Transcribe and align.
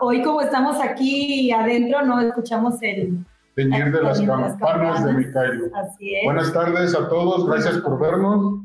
hoy 0.00 0.22
como 0.22 0.40
estamos 0.40 0.80
aquí 0.80 1.50
adentro, 1.50 2.02
no 2.04 2.20
escuchamos 2.20 2.76
el... 2.82 3.24
Teñir 3.54 3.90
de 3.90 4.02
las 4.02 4.20
campanas 4.20 5.04
de 5.04 5.12
Micaelo. 5.14 5.74
Así 5.74 6.14
es. 6.14 6.24
Buenas 6.24 6.52
tardes 6.52 6.94
a 6.94 7.08
todos, 7.08 7.46
gracias 7.46 7.78
por 7.78 7.98
vernos. 7.98 8.60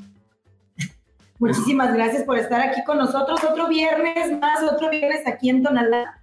Muchísimas 1.39 1.94
gracias 1.94 2.23
por 2.23 2.38
estar 2.38 2.61
aquí 2.61 2.84
con 2.84 2.97
nosotros. 2.97 3.44
Otro 3.44 3.67
viernes 3.67 4.38
más, 4.39 4.61
otro 4.63 4.89
viernes 4.89 5.25
aquí 5.25 5.49
en 5.49 5.63
Tonalá. 5.63 6.21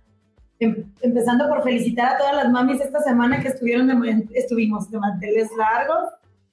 Em, 0.60 0.84
empezando 1.02 1.48
por 1.48 1.62
felicitar 1.62 2.14
a 2.14 2.18
todas 2.18 2.34
las 2.34 2.50
mamis 2.50 2.80
esta 2.80 3.00
semana 3.00 3.40
que 3.40 3.48
estuvieron 3.48 3.86
de, 3.86 4.28
estuvimos 4.34 4.90
de 4.90 4.98
manteles 4.98 5.48
largos, 5.56 6.10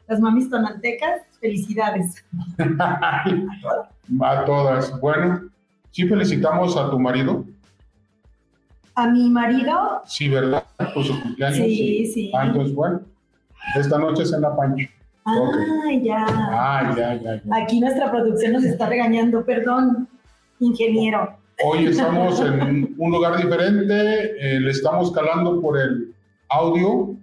las 0.07 0.19
mamis 0.19 0.49
tonaltecas, 0.49 1.21
felicidades. 1.39 2.23
a 2.79 4.45
todas. 4.45 4.99
Bueno, 4.99 5.49
sí 5.91 6.07
felicitamos 6.07 6.77
a 6.77 6.91
tu 6.91 6.99
marido. 6.99 7.45
¿A 8.95 9.07
mi 9.07 9.29
marido? 9.29 10.01
Sí, 10.05 10.29
¿verdad? 10.29 10.63
Por 10.93 11.03
su 11.03 11.21
cumpleaños. 11.21 11.57
Sí, 11.57 12.11
sí. 12.13 12.31
Ah, 12.33 12.45
entonces, 12.47 12.73
bueno, 12.73 13.01
esta 13.77 13.97
noche 13.97 14.23
es 14.23 14.31
en 14.31 14.41
la 14.41 14.55
pancha. 14.55 14.89
Ah, 15.25 15.91
ya. 16.01 16.25
Ah, 16.29 16.93
ya, 16.95 17.15
ya, 17.15 17.41
ya. 17.43 17.55
Aquí 17.55 17.79
nuestra 17.79 18.09
producción 18.09 18.53
nos 18.53 18.63
está 18.63 18.87
regañando, 18.87 19.43
perdón, 19.43 20.07
ingeniero. 20.59 21.37
Hoy 21.63 21.87
estamos 21.87 22.39
en 22.41 22.95
un 22.97 23.11
lugar 23.11 23.37
diferente, 23.37 23.95
eh, 24.39 24.59
le 24.59 24.71
estamos 24.71 25.11
calando 25.11 25.61
por 25.61 25.77
el 25.77 26.13
audio. 26.49 27.15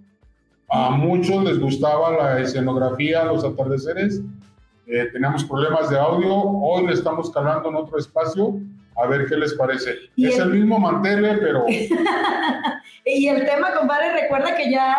A 0.69 0.91
muchos 0.91 1.43
les 1.43 1.59
gustaba 1.59 2.11
la 2.11 2.39
escenografía, 2.39 3.23
los 3.25 3.43
atardeceres. 3.43 4.21
Eh, 4.85 5.07
teníamos 5.13 5.43
problemas 5.45 5.89
de 5.89 5.97
audio. 5.97 6.33
Hoy 6.33 6.87
le 6.87 6.93
estamos 6.93 7.31
calando 7.31 7.69
en 7.69 7.75
otro 7.75 7.97
espacio. 7.97 8.59
A 8.95 9.07
ver 9.07 9.25
qué 9.27 9.35
les 9.35 9.53
parece. 9.53 9.95
Es 10.17 10.37
el, 10.37 10.49
mismo 10.49 10.79
mantel, 10.79 11.39
pero... 11.39 11.65
y 13.05 13.27
el 13.27 13.45
tema, 13.45 13.73
compadre, 13.73 14.13
recuerda 14.21 14.55
que 14.55 14.71
ya 14.71 14.95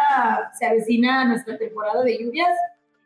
se 0.59 0.67
avecina 0.67 1.25
nuestra 1.25 1.56
temporada 1.56 2.03
de 2.03 2.19
lluvias 2.19 2.51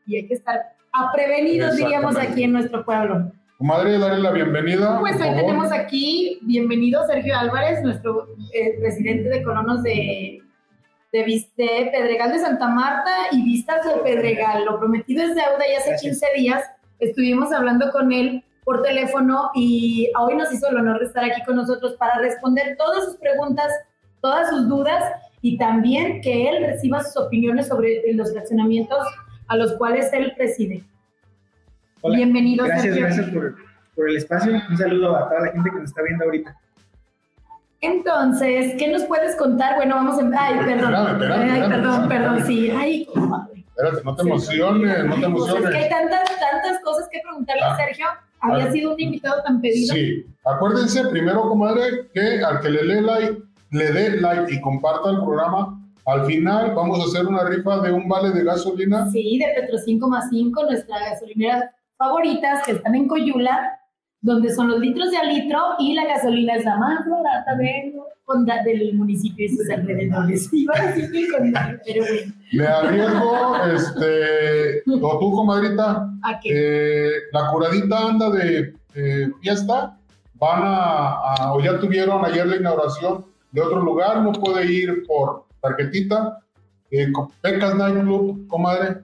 y 0.07 0.17
hay 0.17 0.27
que 0.27 0.35
estar 0.35 0.73
prevenidos, 1.13 1.77
diríamos, 1.77 2.17
aquí 2.17 2.45
en 2.45 2.53
nuestro 2.53 2.85
pueblo. 2.85 3.33
Comadre, 3.59 3.99
darle 3.99 4.23
la 4.23 4.31
bienvenida. 4.31 5.01
Pues 5.01 5.21
ahí 5.21 5.35
tenemos 5.35 5.73
aquí, 5.73 6.39
bienvenido 6.43 7.05
Sergio 7.07 7.37
Álvarez, 7.37 7.83
nuestro 7.83 8.29
eh, 8.53 8.79
presidente 8.81 9.29
de 9.29 9.43
colonos 9.43 9.83
de, 9.83 10.43
de, 11.13 11.43
Pedregal 11.93 12.33
de 12.33 12.39
Santa 12.39 12.69
Marta 12.69 13.11
y 13.33 13.43
Vistas 13.43 13.85
del 13.85 14.01
Pedregal. 14.01 14.65
Lo 14.65 14.79
prometido 14.79 15.25
es 15.25 15.35
deuda 15.35 15.69
y 15.71 15.75
hace 15.75 15.97
15 16.01 16.27
días 16.37 16.65
estuvimos 17.01 17.53
hablando 17.53 17.91
con 17.91 18.13
él 18.13 18.45
por 18.69 18.83
teléfono 18.83 19.51
y 19.55 20.11
hoy 20.21 20.37
nos 20.37 20.53
hizo 20.53 20.69
el 20.69 20.77
honor 20.77 20.99
de 20.99 21.07
estar 21.07 21.25
aquí 21.25 21.43
con 21.47 21.57
nosotros 21.57 21.97
para 21.99 22.19
responder 22.19 22.77
todas 22.77 23.03
sus 23.07 23.17
preguntas, 23.17 23.73
todas 24.21 24.51
sus 24.51 24.69
dudas 24.69 25.03
y 25.41 25.57
también 25.57 26.21
que 26.21 26.51
él 26.51 26.67
reciba 26.67 27.03
sus 27.03 27.17
opiniones 27.17 27.69
sobre 27.69 28.03
los 28.13 28.31
fraccionamientos 28.31 28.99
a 29.47 29.57
los 29.57 29.73
cuales 29.77 30.13
él 30.13 30.35
preside. 30.37 30.85
Bienvenido. 32.05 32.67
Gracias, 32.67 32.95
gracias 32.95 33.31
por, 33.31 33.55
por, 33.97 34.11
el 34.11 34.19
espacio. 34.19 34.61
Un 34.69 34.77
saludo 34.77 35.17
a 35.17 35.31
toda 35.31 35.47
la 35.47 35.53
gente 35.53 35.71
que 35.71 35.77
nos 35.77 35.85
está 35.87 36.03
viendo 36.03 36.27
ahorita. 36.27 36.55
Entonces, 37.81 38.75
¿qué 38.79 38.93
nos 38.93 39.05
puedes 39.05 39.35
contar? 39.37 39.77
Bueno, 39.77 39.95
vamos 39.95 40.23
a... 40.23 40.45
Ay, 40.45 40.59
perdón. 40.67 40.95
Ay, 40.95 41.71
perdón, 41.71 42.07
perdón, 42.07 42.45
sí. 42.47 42.71
Ay, 42.71 43.09
Espérate, 43.79 44.05
no 44.05 44.17
te 44.17 44.23
emociones, 44.23 45.05
no 45.05 45.15
te 45.15 45.25
emociones. 45.25 45.65
es 45.65 45.71
que 45.71 45.77
hay 45.77 45.89
tantas, 45.89 46.25
tantas 46.41 46.83
cosas 46.83 47.09
que 47.13 47.21
preguntarle 47.23 47.63
a 47.63 47.75
ah. 47.75 47.77
Sergio. 47.77 48.07
Había 48.41 48.65
ah. 48.65 48.73
sido 48.73 48.93
un 48.93 49.01
invitado 49.01 49.41
tan 49.45 49.61
pedido. 49.61 49.95
Sí. 49.95 50.27
Acuérdense 50.45 51.07
primero, 51.09 51.43
comadre, 51.43 52.09
que 52.13 52.43
al 52.43 52.61
que 52.61 52.71
le 52.71 52.85
dé 52.85 53.03
like, 53.03 53.43
le 53.71 53.93
dé 53.93 54.21
like 54.21 54.53
y 54.53 54.61
comparta 54.61 55.11
el 55.11 55.19
programa, 55.19 55.81
al 56.07 56.25
final 56.27 56.75
vamos 56.75 56.99
a 56.99 57.05
hacer 57.05 57.27
una 57.27 57.45
rifa 57.45 57.79
de 57.79 57.93
un 57.93 58.09
vale 58.09 58.31
de 58.31 58.43
gasolina. 58.43 59.09
Sí, 59.13 59.39
de 59.39 59.61
Petro 59.61 59.79
5 59.79 60.09
más 60.09 60.29
5, 60.29 60.65
nuestra 60.65 60.99
gasolinera 61.11 61.73
favoritas 61.97 62.65
que 62.65 62.73
están 62.73 62.97
en 62.97 63.07
Coyula, 63.07 63.79
donde 64.21 64.53
son 64.53 64.69
los 64.69 64.81
litros 64.81 65.11
de 65.11 65.17
a 65.17 65.25
litro 65.25 65.59
y 65.79 65.95
la 65.95 66.07
gasolina 66.07 66.57
es 66.57 66.65
la 66.65 66.77
más 66.77 67.01
barata 67.09 67.57
del 68.65 68.95
municipio 68.95 69.47
y 69.47 69.49
sus 69.49 69.69
alrededores. 69.71 70.49
Iba 70.53 70.75
a 70.77 70.93
decir 70.93 71.11
pero 71.85 72.05
bueno. 72.05 72.35
Me 72.53 72.67
arriesgo, 72.67 73.57
este, 73.75 74.83
o 74.87 75.19
tú, 75.19 75.33
comadrita, 75.33 76.11
¿A 76.23 76.41
qué? 76.41 76.51
Eh, 76.53 77.11
la 77.33 77.51
curadita 77.51 78.09
anda 78.09 78.31
de 78.31 78.75
fiesta, 79.41 79.99
van 80.35 80.63
a, 80.65 81.53
o 81.53 81.61
ya 81.61 81.79
tuvieron 81.79 82.25
ayer 82.25 82.47
la 82.47 82.57
inauguración 82.57 83.25
de 83.53 83.61
otro 83.61 83.81
lugar, 83.81 84.23
no 84.23 84.33
puede 84.33 84.71
ir 84.71 85.05
por 85.07 85.45
tarjetita. 85.61 86.39
Eh, 86.91 87.13
Pecas 87.43 87.75
Night 87.75 88.01
Club, 88.01 88.47
comadre, 88.49 89.03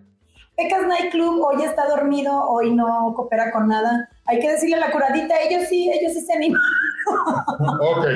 Pecas 0.57 0.87
Night 0.87 1.11
Club 1.11 1.43
hoy 1.45 1.65
está 1.65 1.89
dormido, 1.89 2.49
hoy 2.49 2.73
no 2.73 3.13
coopera 3.17 3.51
con 3.51 3.67
nada. 3.67 4.09
Hay 4.27 4.39
que 4.39 4.53
decirle 4.53 4.77
a 4.77 4.81
la 4.81 4.93
curadita, 4.93 5.35
ellos 5.41 5.65
sí, 5.69 5.91
ellos 5.93 6.13
sí 6.13 6.21
se 6.21 6.33
animan. 6.33 6.61
ok. 7.61 8.07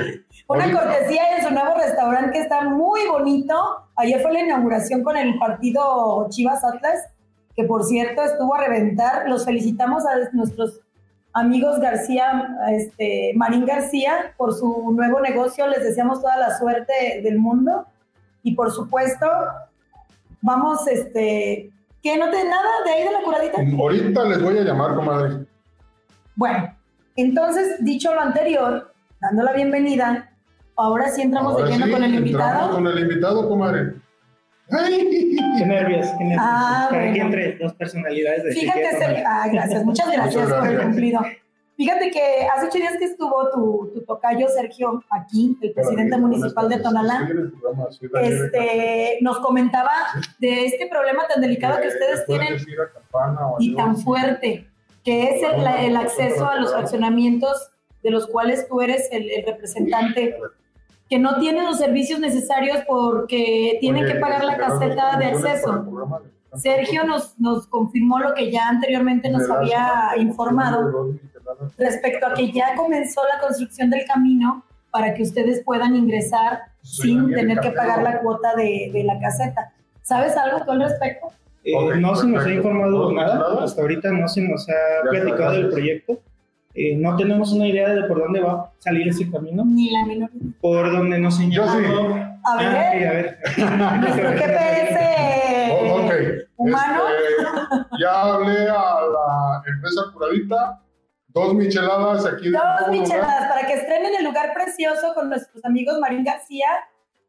Una 0.47 0.73
cortesía 0.73 1.37
en 1.37 1.45
su 1.45 1.53
nuevo 1.53 1.75
restaurante 1.77 2.33
que 2.33 2.41
está 2.41 2.63
muy 2.63 3.07
bonito. 3.09 3.55
Ayer 3.97 4.21
fue 4.23 4.33
la 4.33 4.41
inauguración 4.41 5.03
con 5.03 5.17
el 5.17 5.37
partido 5.39 6.29
Chivas 6.31 6.65
Atlas, 6.65 7.09
que 7.57 7.65
por 7.65 7.85
cierto 7.85 8.23
estuvo 8.23 8.55
a 8.55 8.61
reventar. 8.61 9.29
Los 9.29 9.45
felicitamos 9.45 10.07
a 10.07 10.31
nuestros 10.33 10.81
amigos 11.33 11.81
García, 11.81 12.57
este, 12.71 13.33
Marín 13.35 13.67
García, 13.67 14.33
por 14.37 14.55
su 14.55 14.93
nuevo 14.93 15.21
negocio. 15.21 15.67
Les 15.67 15.83
deseamos 15.83 16.23
toda 16.23 16.37
la 16.37 16.57
suerte 16.57 17.21
del 17.23 17.39
mundo. 17.39 17.85
Y 18.45 18.55
por 18.55 18.71
supuesto, 18.71 19.27
vamos, 20.41 20.87
este, 20.87 21.73
¿Que 22.09 22.17
no 22.17 22.31
te 22.31 22.43
nada 22.43 22.71
de 22.87 22.91
ahí 22.91 23.05
de 23.05 23.13
la 23.13 23.21
curadita? 23.21 23.59
Ahorita 23.61 24.25
les 24.25 24.43
voy 24.43 24.57
a 24.57 24.63
llamar, 24.63 24.95
comadre. 24.95 25.45
Bueno, 26.37 26.75
entonces, 27.17 27.85
dicho 27.85 28.15
lo 28.15 28.23
anterior, 28.23 28.95
dando 29.21 29.43
la 29.43 29.53
bienvenida, 29.53 30.31
ahora 30.75 31.11
sí 31.11 31.21
entramos 31.21 31.59
de 31.59 31.71
lleno 31.71 31.93
con 31.93 32.03
el 32.03 32.15
invitado. 32.15 32.71
con 32.71 32.87
el 32.87 32.99
invitado, 33.01 33.47
comadre. 33.47 33.93
¡Ay! 34.71 35.37
Qué 35.59 35.67
nervios, 35.67 36.07
qué 36.17 36.25
nervios. 36.25 36.41
Ah, 36.41 36.89
aquí 36.91 37.21
entre 37.21 37.59
dos 37.59 37.75
personalidades 37.75 38.45
de 38.45 38.53
Fíjate, 38.53 39.25
ah, 39.27 39.47
gracias, 39.53 39.85
muchas 39.85 40.11
gracias, 40.11 40.51
por 40.51 40.67
el 40.67 40.81
cumplido. 40.81 41.21
Fíjate 41.79 42.11
que 42.11 42.49
hace 42.53 42.67
ocho 42.67 42.79
días 42.79 42.97
que 42.99 43.05
estuvo 43.05 43.51
tu, 43.51 43.93
tu 43.95 44.01
tocayo 44.05 44.49
Sergio 44.49 45.01
aquí, 45.11 45.57
el 45.63 45.71
presidente 45.71 46.19
municipal 46.19 46.69
de 46.69 46.81
Tonalá, 46.81 47.29
este, 48.21 49.19
nos 49.21 49.39
comentaba 49.39 49.93
de 50.41 50.65
este 50.65 50.89
problema 50.89 51.29
tan 51.29 51.41
delicado 51.41 51.81
que 51.81 51.87
ustedes 51.87 52.27
tienen 52.27 52.59
y 53.61 53.77
tan 53.77 53.97
fuerte, 53.97 54.67
que 55.05 55.37
es 55.37 55.43
el, 55.85 55.97
acceso 55.97 56.51
a 56.51 56.57
los 56.57 56.73
fraccionamientos 56.73 57.71
de 58.03 58.11
los 58.11 58.27
cuales 58.27 58.67
tú 58.67 58.81
eres 58.81 59.09
el, 59.13 59.31
representante, 59.47 60.37
que 61.09 61.19
no 61.21 61.39
tienen 61.39 61.65
los 61.65 61.79
servicios 61.79 62.19
necesarios 62.19 62.79
porque 62.89 63.79
tienen 63.81 64.05
que 64.05 64.17
pagar 64.17 64.43
la 64.43 64.57
caseta 64.57 65.17
de 65.17 65.27
acceso. 65.27 65.87
Sergio 66.57 67.05
nos, 67.05 67.39
nos 67.39 67.69
confirmó 67.69 68.19
lo 68.19 68.35
que 68.35 68.51
ya 68.51 68.69
anteriormente 68.69 69.31
nos 69.31 69.49
había 69.49 70.15
informado 70.17 71.15
respecto 71.77 72.27
a 72.27 72.35
que 72.35 72.53
ya 72.53 72.75
comenzó 72.77 73.23
la 73.33 73.41
construcción 73.41 73.91
del 73.91 74.05
camino 74.07 74.65
para 74.91 75.15
que 75.15 75.23
ustedes 75.23 75.63
puedan 75.65 75.95
ingresar 75.95 76.61
sin 76.83 77.33
tener 77.33 77.61
que 77.61 77.71
pagar 77.71 78.03
la 78.03 78.21
cuota 78.21 78.55
de, 78.57 78.91
de 78.93 79.05
la 79.05 79.19
caseta. 79.21 79.73
¿Sabes 80.03 80.37
algo 80.37 80.65
tú 80.65 80.73
al 80.73 80.81
respecto? 80.81 81.29
Eh, 81.65 81.97
no 81.99 82.17
se 82.17 82.27
nos 82.27 82.45
ha 82.47 82.51
informado 82.51 83.13
nada, 83.13 83.63
hasta 83.63 83.83
ahorita 83.83 84.11
no 84.11 84.27
se 84.27 84.41
nos 84.43 84.67
ha 84.69 85.11
platicado 85.11 85.53
del 85.53 85.69
proyecto. 85.69 86.19
Eh, 86.75 86.97
no 86.97 87.17
tenemos 87.17 87.53
una 87.53 87.67
idea 87.67 87.89
de 87.91 88.05
por 88.05 88.21
dónde 88.21 88.41
va 88.41 88.53
a 88.53 88.73
salir 88.79 89.09
ese 89.09 89.31
camino. 89.31 89.65
Ni 89.67 89.91
la 89.91 90.07
menor. 90.07 90.31
Por 90.61 90.91
donde 90.93 91.19
nos 91.19 91.37
señaló. 91.37 91.65
A 91.65 91.77
ver. 91.77 92.29
Ah, 92.45 92.57
a 92.57 93.13
ver. 93.13 93.39
Nuestro 94.01 94.31
GPS 94.31 95.19
humano. 96.57 97.03
Este, 97.09 97.87
ya 98.01 98.23
hablé 98.23 98.69
a 98.69 99.01
la 99.01 99.63
empresa 99.67 100.03
curadita 100.13 100.81
Dos 101.29 101.55
micheladas 101.55 102.25
aquí. 102.25 102.51
Dos 102.51 102.89
micheladas 102.91 103.49
para 103.49 103.67
que 103.67 103.75
estrenen 103.75 104.15
el 104.19 104.25
lugar 104.25 104.55
precioso 104.55 105.15
con 105.15 105.29
nuestros 105.29 105.63
amigos 105.65 105.99
Marín 106.01 106.25
García, 106.25 106.69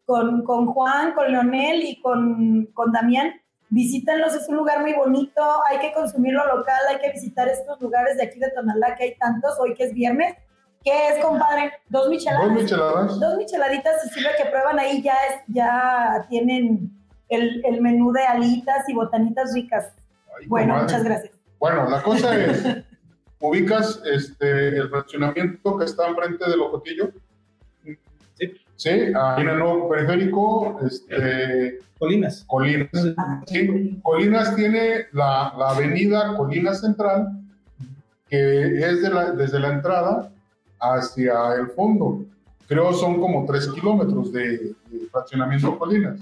con, 0.05 0.43
con 0.43 0.67
Juan, 0.67 1.13
con 1.13 1.31
Leonel 1.31 1.83
y 1.83 2.01
con, 2.01 2.67
con 2.73 2.91
Damián. 2.91 3.33
Visítenlos, 3.69 4.33
es 4.33 4.47
un 4.49 4.55
lugar 4.55 4.81
muy 4.81 4.93
bonito, 4.93 5.43
hay 5.69 5.77
que 5.79 5.93
consumirlo 5.93 6.43
local, 6.47 6.79
hay 6.89 6.97
que 6.99 7.11
visitar 7.11 7.47
estos 7.47 7.79
lugares 7.81 8.17
de 8.17 8.23
aquí 8.23 8.39
de 8.39 8.49
Tonalá, 8.49 8.95
que 8.95 9.03
hay 9.03 9.15
tantos, 9.17 9.59
hoy 9.59 9.75
que 9.75 9.83
es 9.83 9.93
viernes. 9.93 10.35
¿Qué 10.83 11.09
es, 11.09 11.23
compadre? 11.23 11.73
Dos 11.89 12.09
micheladas. 12.09 12.47
Dos 12.47 12.63
micheladitas. 12.63 13.19
Dos 13.19 13.37
micheladitas, 13.37 14.05
y 14.05 14.09
si 14.09 14.21
lo 14.21 14.29
que 14.37 14.49
prueban 14.49 14.79
ahí 14.79 15.01
ya, 15.03 15.13
es, 15.29 15.43
ya 15.53 16.25
tienen 16.29 16.89
el, 17.27 17.63
el 17.65 17.81
menú 17.81 18.11
de 18.11 18.23
alitas 18.23 18.87
y 18.87 18.93
botanitas 18.93 19.53
ricas. 19.53 19.93
bueno, 20.47 20.77
muchas 20.77 21.03
gracias. 21.03 21.33
Bueno, 21.59 21.87
la 21.89 22.01
cosa 22.01 22.35
es 22.35 22.63
ubicas 23.39 24.01
este, 24.05 24.77
el 24.77 24.89
fraccionamiento 24.89 25.77
que 25.77 25.85
está 25.85 26.07
enfrente 26.07 26.49
del 26.49 26.61
Ocotillo. 26.61 27.11
Sí. 27.83 28.53
Sí, 28.75 28.89
ahí 28.89 29.41
en 29.41 29.49
el 29.49 29.59
nuevo 29.59 29.89
periférico, 29.89 30.79
este, 30.85 31.79
Colinas. 31.97 32.45
Colinas. 32.47 32.89
Sí, 33.45 33.99
Colinas 34.01 34.55
tiene 34.55 35.07
la, 35.11 35.53
la 35.57 35.71
avenida 35.71 36.37
Colinas 36.37 36.79
Central, 36.79 37.41
que 38.29 38.77
es 38.79 39.01
de 39.01 39.09
la, 39.09 39.31
desde 39.31 39.59
la 39.59 39.73
entrada 39.73 40.31
hacia 40.79 41.55
el 41.55 41.67
fondo. 41.71 42.23
Creo 42.67 42.93
son 42.93 43.19
como 43.19 43.45
tres 43.45 43.67
kilómetros 43.67 44.31
de, 44.31 44.73
de 44.89 45.07
fraccionamiento 45.11 45.77
Colinas. 45.77 46.21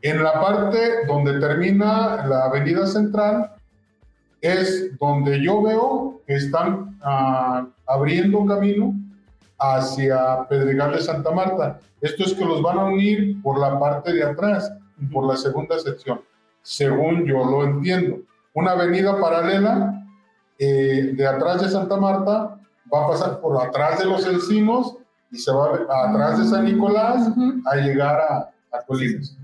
En 0.00 0.22
la 0.22 0.32
parte 0.40 1.04
donde 1.06 1.38
termina 1.38 2.26
la 2.26 2.44
avenida 2.46 2.86
central 2.86 3.50
es 4.40 4.96
donde 4.98 5.42
yo 5.42 5.62
veo 5.62 6.22
que 6.26 6.34
están 6.34 6.98
ah, 7.02 7.66
abriendo 7.86 8.44
camino 8.46 8.94
hacia 9.58 10.46
Pedregal 10.48 10.92
de 10.92 11.00
Santa 11.00 11.30
Marta. 11.30 11.78
Esto 12.00 12.24
es 12.24 12.34
que 12.34 12.44
los 12.44 12.62
van 12.62 12.78
a 12.78 12.84
unir 12.84 13.40
por 13.42 13.58
la 13.58 13.78
parte 13.78 14.12
de 14.12 14.24
atrás, 14.24 14.72
por 15.12 15.26
la 15.26 15.36
segunda 15.36 15.78
sección, 15.78 16.20
según 16.62 17.26
yo 17.26 17.44
lo 17.44 17.64
entiendo. 17.64 18.20
Una 18.54 18.72
avenida 18.72 19.20
paralela 19.20 20.04
eh, 20.58 21.12
de 21.14 21.26
atrás 21.26 21.62
de 21.62 21.68
Santa 21.68 21.96
Marta 21.96 22.58
va 22.92 23.04
a 23.04 23.08
pasar 23.08 23.40
por 23.40 23.62
atrás 23.62 23.98
de 23.98 24.06
los 24.06 24.26
encinos 24.26 24.96
y 25.30 25.38
se 25.38 25.52
va 25.52 25.78
a, 25.88 26.10
atrás 26.10 26.38
de 26.38 26.46
San 26.46 26.64
Nicolás 26.64 27.30
a 27.66 27.76
llegar 27.76 28.18
a, 28.18 28.50
a 28.76 28.82
Colinas. 28.86 29.36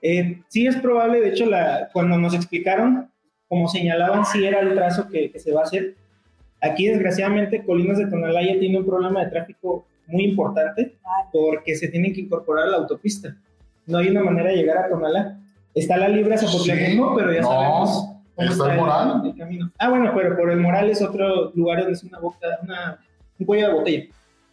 Eh, 0.00 0.42
sí 0.48 0.66
es 0.66 0.76
probable, 0.76 1.20
de 1.20 1.30
hecho, 1.30 1.46
la, 1.46 1.88
cuando 1.92 2.16
nos 2.16 2.34
explicaron, 2.34 3.10
como 3.48 3.68
señalaban, 3.68 4.24
sí 4.24 4.44
era 4.44 4.60
el 4.60 4.74
trazo 4.74 5.08
que, 5.08 5.30
que, 5.30 5.38
se 5.38 5.52
va 5.52 5.60
a 5.60 5.64
hacer. 5.64 5.94
Aquí, 6.60 6.86
desgraciadamente, 6.86 7.62
Colinas 7.64 7.98
de 7.98 8.06
Tonalaya 8.06 8.58
tiene 8.58 8.78
un 8.78 8.86
problema 8.86 9.24
de 9.24 9.30
tráfico 9.30 9.86
muy 10.06 10.24
importante 10.24 10.94
porque 11.32 11.76
se 11.76 11.88
tienen 11.88 12.12
que 12.12 12.22
incorporar 12.22 12.66
a 12.66 12.70
la 12.70 12.76
autopista. 12.78 13.36
No 13.86 13.98
hay 13.98 14.08
una 14.08 14.22
manera 14.22 14.50
de 14.50 14.56
llegar 14.56 14.78
a 14.78 14.88
Tonalá. 14.88 15.38
Está 15.74 15.96
la 15.96 16.08
libre 16.08 16.36
Zapotlanejo, 16.36 17.10
sí, 17.10 17.14
pero 17.16 17.32
ya 17.32 17.40
no, 17.40 17.48
sabemos 17.48 18.08
cómo 18.34 18.50
está, 18.50 18.72
el, 18.72 18.80
moral. 18.80 19.22
el, 19.24 19.36
camino. 19.36 19.70
Ah, 19.78 19.90
bueno, 19.90 20.12
pero 20.14 20.36
por 20.36 20.50
el 20.50 20.58
Moral 20.58 20.90
es 20.90 21.02
otro 21.02 21.52
lugar 21.54 21.78
donde 21.78 21.92
es 21.92 22.02
una 22.02 22.18
boca, 22.18 22.46
una, 22.62 22.98
un 23.38 23.46
cuello 23.46 23.68
de 23.68 23.74
botella. 23.74 24.04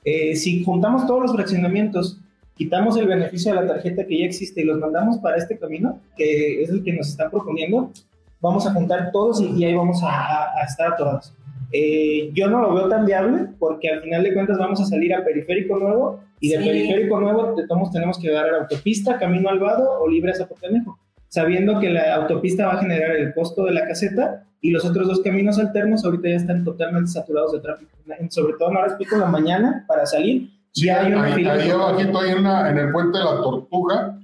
Eh, 0.04 0.36
si 0.36 0.64
juntamos 0.64 1.08
todos 1.08 1.22
los 1.24 1.34
fraccionamientos 1.34 2.20
quitamos 2.56 2.98
el 2.98 3.08
beneficio 3.08 3.54
de 3.54 3.62
la 3.62 3.68
tarjeta 3.68 4.06
que 4.06 4.20
ya 4.20 4.26
existe 4.26 4.62
y 4.62 4.66
los 4.66 4.80
mandamos 4.80 5.18
para 5.20 5.38
este 5.38 5.58
camino, 5.58 6.00
que 6.16 6.64
es 6.64 6.70
el 6.70 6.84
que 6.84 6.94
nos 6.94 7.10
están 7.10 7.30
proponiendo, 7.30 7.92
vamos 8.40 8.66
a 8.68 8.74
juntar 8.74 9.12
todos 9.12 9.42
y, 9.42 9.52
y 9.52 9.66
ahí 9.66 9.76
vamos 9.76 10.04
a, 10.04 10.10
a, 10.10 10.62
a 10.62 10.64
estar 10.64 10.96
todos. 10.98 11.34
Eh, 11.72 12.32
yo 12.34 12.48
no 12.48 12.62
lo 12.62 12.74
veo 12.74 12.88
tan 12.88 13.06
viable 13.06 13.48
porque 13.60 13.90
al 13.90 14.02
final 14.02 14.24
de 14.24 14.34
cuentas 14.34 14.58
vamos 14.58 14.80
a 14.82 14.86
salir 14.86 15.14
a 15.14 15.24
Periférico 15.24 15.78
Nuevo 15.78 16.22
y 16.40 16.50
de 16.50 16.60
sí. 16.60 16.64
Periférico 16.64 17.20
Nuevo 17.20 17.56
de 17.56 17.68
todos 17.68 17.92
tenemos 17.92 18.20
que 18.20 18.32
dar 18.32 18.46
a 18.48 18.52
la 18.52 18.58
autopista, 18.60 19.18
Camino 19.18 19.50
al 19.50 19.60
Vado 19.60 20.00
o 20.00 20.08
Libre 20.08 20.32
a 20.32 20.36
Zapotanejo, 20.36 20.98
sabiendo 21.28 21.80
que 21.80 21.90
la 21.90 22.16
autopista 22.16 22.68
va 22.68 22.74
a 22.74 22.82
generar 22.82 23.16
el 23.16 23.34
costo 23.34 23.66
de 23.66 23.72
la 23.72 23.88
caseta 23.88 24.44
y 24.62 24.72
los 24.72 24.86
otros 24.86 25.08
dos 25.08 25.22
caminos 25.22 25.60
alternos 25.60 26.06
ahorita 26.06 26.30
ya 26.30 26.36
están 26.36 26.64
totalmente 26.64 27.12
saturados 27.12 27.52
de 27.54 27.60
tráfico, 27.60 27.92
sobre 28.30 28.54
todo 28.58 28.72
no 28.72 28.84
les 28.84 28.94
pico 28.94 29.16
en 29.16 29.22
la 29.22 29.28
mañana 29.28 29.86
para 29.88 30.06
salir 30.06 30.50
Sí, 30.76 30.90
hay 30.90 31.14
una 31.14 31.24
ahí, 31.24 31.46
ahí 31.46 31.70
abajito, 31.70 32.26
en, 32.26 32.44
la, 32.44 32.70
en, 32.70 32.78
el 32.78 32.92
puente 32.92 33.18
de 33.18 33.24
la 33.24 33.42
Tortuga, 33.42 34.20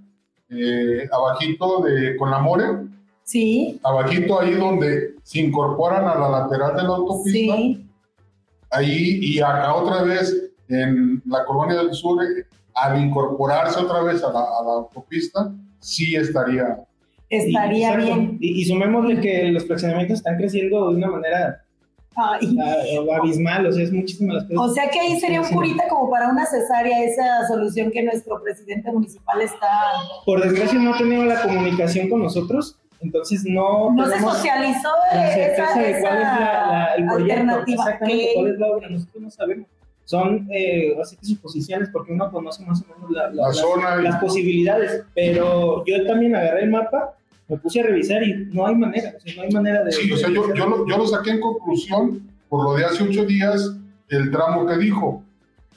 eh, 0.49 1.07
abajito 1.09 1.81
de 1.81 2.17
con 2.17 2.29
la 2.29 2.39
More. 2.39 2.65
Sí. 3.31 3.79
Abajito 3.81 4.41
ahí 4.41 4.55
donde 4.55 5.15
se 5.23 5.39
incorporan 5.39 6.05
a 6.05 6.15
la 6.15 6.29
lateral 6.29 6.75
de 6.75 6.83
la 6.83 6.89
autopista. 6.89 7.55
Sí. 7.55 7.87
Ahí 8.71 9.19
y 9.21 9.39
acá 9.39 9.73
otra 9.73 10.03
vez 10.03 10.51
en 10.67 11.21
la 11.25 11.45
colonia 11.45 11.77
del 11.77 11.93
sur, 11.93 12.19
al 12.73 13.01
incorporarse 13.01 13.79
otra 13.79 14.01
vez 14.03 14.21
a 14.21 14.33
la, 14.33 14.39
a 14.39 14.63
la 14.65 14.71
autopista, 14.79 15.49
sí 15.79 16.13
estaría. 16.13 16.83
Estaría 17.29 17.93
y, 17.93 17.97
bien. 18.03 18.37
Y, 18.41 18.61
y 18.61 18.65
sumémosle 18.65 19.21
que 19.21 19.43
los 19.45 19.65
fraccionamientos 19.65 20.17
están 20.17 20.35
creciendo 20.35 20.89
de 20.89 20.97
una 20.97 21.07
manera 21.07 21.63
Ay. 22.15 22.57
abismal, 23.17 23.65
o 23.65 23.71
sea, 23.71 23.85
es 23.85 23.93
muchísimas 23.93 24.35
las 24.35 24.43
cosas. 24.43 24.71
O 24.71 24.73
sea 24.73 24.89
que 24.89 24.99
ahí 24.99 25.17
sería 25.21 25.39
un 25.39 25.47
curita 25.47 25.87
como 25.87 26.09
para 26.09 26.27
una 26.27 26.45
cesárea 26.45 27.01
esa 27.05 27.47
solución 27.47 27.91
que 27.91 28.03
nuestro 28.03 28.43
presidente 28.43 28.91
municipal 28.91 29.41
está... 29.41 29.69
Por 30.25 30.43
desgracia 30.43 30.77
no 30.79 30.93
ha 30.93 30.97
tenido 30.97 31.23
la 31.23 31.41
comunicación 31.41 32.09
con 32.09 32.23
nosotros, 32.23 32.80
entonces 33.01 33.43
no... 33.45 33.91
No 33.93 34.05
se 34.07 34.19
socializó 34.19 34.89
la 35.13 35.33
certeza 35.33 35.63
esa, 35.63 35.79
de 35.79 36.01
cuál 36.01 36.17
es 36.17 36.23
la, 36.23 36.67
la, 36.67 36.95
el 36.95 37.09
alternativa. 37.09 37.83
Exactamente, 37.83 38.31
cuál 38.35 38.47
es 38.47 38.59
la 38.59 38.67
obra, 38.67 38.89
nosotros 38.89 39.23
no 39.23 39.31
sabemos. 39.31 39.67
Son 40.05 40.47
eh, 40.51 40.97
así 41.01 41.15
que 41.15 41.25
suposiciones 41.25 41.89
porque 41.89 42.13
uno 42.13 42.31
conoce 42.31 42.65
más 42.65 42.81
o 42.81 42.85
menos 42.93 43.11
la, 43.11 43.29
la 43.31 43.53
zona 43.53 43.95
las, 43.95 44.03
las 44.03 44.21
posibilidades, 44.21 45.03
pero 45.15 45.85
yo 45.85 46.05
también 46.05 46.35
agarré 46.35 46.63
el 46.63 46.69
mapa 46.69 47.15
me 47.51 47.57
puse 47.57 47.81
a 47.81 47.83
revisar 47.83 48.23
y 48.23 48.47
no 48.53 48.65
hay 48.65 48.75
manera, 48.75 49.11
o 49.17 49.19
sea, 49.19 49.35
no 49.35 49.41
hay 49.41 49.51
manera 49.51 49.83
de... 49.83 49.91
Sí, 49.91 50.09
o 50.09 50.15
sea, 50.15 50.29
yo, 50.29 50.53
yo, 50.53 50.69
lo, 50.69 50.87
yo 50.87 50.97
lo 50.97 51.05
saqué 51.05 51.31
en 51.31 51.41
conclusión 51.41 52.31
por 52.47 52.63
lo 52.63 52.75
de 52.75 52.85
hace 52.85 53.03
ocho 53.03 53.25
días, 53.25 53.75
el 54.07 54.31
tramo 54.31 54.65
que 54.65 54.77
dijo, 54.77 55.21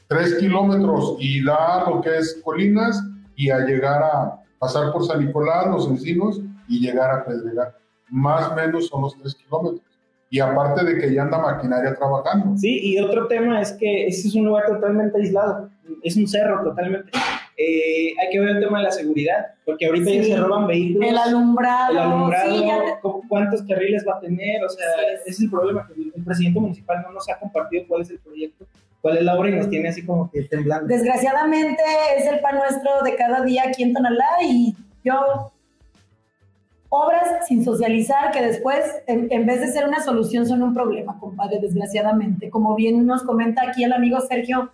tres 0.06 0.36
kilómetros 0.36 1.16
y 1.18 1.44
da 1.44 1.84
lo 1.88 2.00
que 2.00 2.16
es 2.16 2.40
Colinas 2.44 3.02
y 3.34 3.50
a 3.50 3.58
llegar 3.58 4.04
a 4.04 4.40
pasar 4.60 4.92
por 4.92 5.04
San 5.04 5.26
Nicolás, 5.26 5.66
los 5.66 5.88
encinos 5.88 6.40
y 6.68 6.80
llegar 6.80 7.10
a 7.10 7.24
Pedregal. 7.24 7.74
Más 8.10 8.50
o 8.50 8.54
menos 8.54 8.86
son 8.88 9.02
los 9.02 9.18
tres 9.18 9.34
kilómetros. 9.34 9.82
Y 10.30 10.40
aparte 10.40 10.84
de 10.84 10.98
que 10.98 11.14
ya 11.14 11.22
anda 11.22 11.38
maquinaria 11.38 11.94
trabajando. 11.94 12.56
Sí, 12.56 12.80
y 12.82 12.98
otro 12.98 13.28
tema 13.28 13.60
es 13.60 13.72
que 13.72 14.08
este 14.08 14.28
es 14.28 14.34
un 14.34 14.46
lugar 14.46 14.66
totalmente 14.66 15.18
aislado, 15.18 15.70
es 16.02 16.16
un 16.16 16.26
cerro 16.26 16.64
totalmente. 16.64 17.10
Eh, 17.56 18.14
hay 18.20 18.30
que 18.32 18.40
ver 18.40 18.48
el 18.48 18.60
tema 18.60 18.78
de 18.78 18.84
la 18.84 18.90
seguridad, 18.90 19.46
porque 19.64 19.86
ahorita 19.86 20.10
sí. 20.10 20.16
ya 20.16 20.24
se 20.24 20.36
roban 20.36 20.66
vehículos. 20.66 21.08
El 21.08 21.18
alumbrado. 21.18 21.92
El 21.92 21.98
alumbrado, 21.98 22.52
sí, 22.52 22.62
te... 22.62 23.28
cuántos 23.28 23.62
carriles 23.62 24.04
va 24.08 24.16
a 24.16 24.20
tener, 24.20 24.64
o 24.64 24.68
sea, 24.68 24.86
sí. 24.88 25.20
ese 25.20 25.30
es 25.30 25.40
el 25.42 25.50
problema, 25.50 25.86
que 25.86 26.00
el 26.02 26.24
presidente 26.24 26.58
municipal 26.58 27.02
no 27.02 27.12
nos 27.12 27.28
ha 27.28 27.38
compartido 27.38 27.84
cuál 27.86 28.02
es 28.02 28.10
el 28.10 28.18
proyecto, 28.18 28.66
cuál 29.00 29.18
es 29.18 29.22
la 29.22 29.38
obra 29.38 29.50
y 29.50 29.52
nos 29.52 29.70
tiene 29.70 29.88
así 29.88 30.04
como 30.04 30.28
que 30.32 30.42
temblando. 30.42 30.88
Desgraciadamente 30.88 31.82
es 32.16 32.26
el 32.26 32.40
pan 32.40 32.56
nuestro 32.56 33.04
de 33.04 33.14
cada 33.14 33.44
día 33.44 33.62
aquí 33.68 33.84
en 33.84 33.92
Tonalá 33.92 34.42
y 34.42 34.74
yo 35.04 35.52
obras 36.94 37.46
sin 37.48 37.64
socializar 37.64 38.30
que 38.30 38.40
después, 38.40 38.80
en, 39.06 39.26
en, 39.30 39.46
vez 39.46 39.60
de 39.60 39.72
ser 39.72 39.86
una 39.86 40.00
solución, 40.02 40.46
son 40.46 40.62
un 40.62 40.74
problema, 40.74 41.18
compadre, 41.18 41.58
desgraciadamente. 41.60 42.50
Como 42.50 42.74
bien 42.74 43.06
nos 43.06 43.22
comenta 43.22 43.62
aquí 43.68 43.84
el 43.84 43.92
amigo 43.92 44.20
Sergio, 44.20 44.70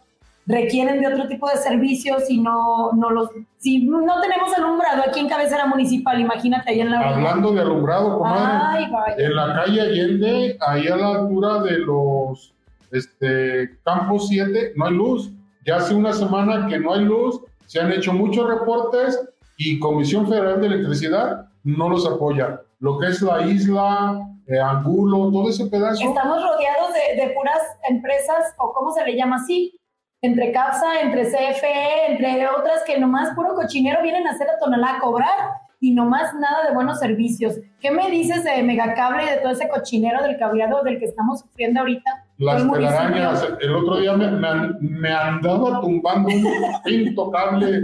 requieren 0.47 1.01
de 1.01 1.07
otro 1.07 1.29
tipo 1.29 1.49
de 1.49 1.57
servicios 1.57 2.29
y 2.29 2.41
no, 2.41 2.93
no 2.93 3.11
los... 3.11 3.31
Si 3.59 3.87
no 3.87 4.21
tenemos 4.21 4.53
alumbrado 4.57 5.03
aquí 5.07 5.21
en 5.21 5.29
cabecera 5.29 5.67
municipal, 5.67 6.21
imagínate 6.21 6.71
ahí 6.71 6.81
en 6.81 6.91
la... 6.91 7.01
Hablando 7.01 7.53
de 7.53 7.61
alumbrado, 7.61 8.19
comadre, 8.19 8.87
Ay, 9.07 9.15
en 9.19 9.37
la 9.37 9.55
calle 9.55 9.81
Allende, 9.81 10.59
ahí 10.61 10.89
a 10.89 10.97
la 10.97 11.09
altura 11.09 11.63
de 11.63 11.79
los 11.79 12.53
este, 12.91 13.79
Campos 13.85 14.29
7, 14.29 14.73
no 14.77 14.87
hay 14.87 14.95
luz. 14.95 15.31
Ya 15.65 15.77
hace 15.77 15.95
una 15.95 16.13
semana 16.13 16.67
que 16.67 16.79
no 16.79 16.95
hay 16.95 17.05
luz, 17.05 17.41
se 17.67 17.81
han 17.81 17.93
hecho 17.93 18.13
muchos 18.13 18.49
reportes 18.49 19.21
y 19.61 19.79
Comisión 19.79 20.27
Federal 20.27 20.59
de 20.59 20.69
Electricidad 20.69 21.51
no 21.65 21.91
los 21.91 22.07
apoya. 22.07 22.63
Lo 22.79 22.99
que 22.99 23.09
es 23.09 23.21
la 23.21 23.43
isla, 23.47 24.27
eh, 24.47 24.59
Angulo, 24.59 25.31
todo 25.31 25.51
ese 25.51 25.67
pedazo. 25.67 26.03
Estamos 26.03 26.43
rodeados 26.43 26.95
de, 26.95 27.23
de 27.23 27.35
puras 27.35 27.61
empresas, 27.87 28.55
o 28.57 28.73
cómo 28.73 28.91
se 28.91 29.05
le 29.05 29.15
llama 29.15 29.37
así, 29.37 29.79
entre 30.23 30.51
CAPSA, 30.53 31.03
entre 31.03 31.27
CFE, 31.27 32.07
entre 32.09 32.49
otras 32.49 32.85
que 32.87 32.99
nomás 32.99 33.35
puro 33.35 33.55
cochinero 33.55 34.03
vienen 34.03 34.27
a 34.27 34.31
hacer 34.31 34.49
a 34.49 34.59
Tonalá 34.59 34.97
a 34.97 34.99
cobrar 34.99 35.51
y 35.79 35.93
nomás 35.93 36.33
nada 36.35 36.67
de 36.67 36.75
buenos 36.75 36.99
servicios. 36.99 37.57
¿Qué 37.81 37.91
me 37.91 38.11
dices 38.11 38.45
de 38.45 38.63
Megacable 38.63 39.25
y 39.25 39.29
de 39.29 39.37
todo 39.43 39.53
ese 39.53 39.69
cochinero 39.69 40.23
del 40.23 40.39
cableado 40.39 40.83
del 40.83 40.99
que 40.99 41.05
estamos 41.05 41.41
sufriendo 41.41 41.81
ahorita? 41.81 42.25
Las 42.39 42.71
telarañas, 42.71 43.47
el 43.61 43.77
otro 43.77 43.99
día 43.99 44.15
me, 44.15 44.31
me, 44.31 44.73
me, 44.81 45.13
andaba 45.13 45.83
tumbando 45.83 46.31
un 46.31 46.45
pinto 46.83 47.31
cable 47.31 47.83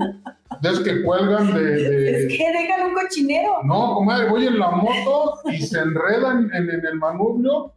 de 0.60 0.68
esos 0.68 0.84
que 0.84 1.02
cuelgan 1.02 1.54
de, 1.54 1.62
de, 1.62 2.26
Es 2.26 2.38
que 2.38 2.52
dejan 2.52 2.88
un 2.88 2.94
cochinero. 2.94 3.62
No, 3.64 3.94
comadre, 3.94 4.28
voy 4.28 4.46
en 4.46 4.58
la 4.58 4.70
moto 4.70 5.40
y 5.46 5.58
se 5.58 5.78
enredan 5.78 6.50
en, 6.52 6.70
en 6.70 6.86
el 6.86 6.96
manubrio. 6.96 7.72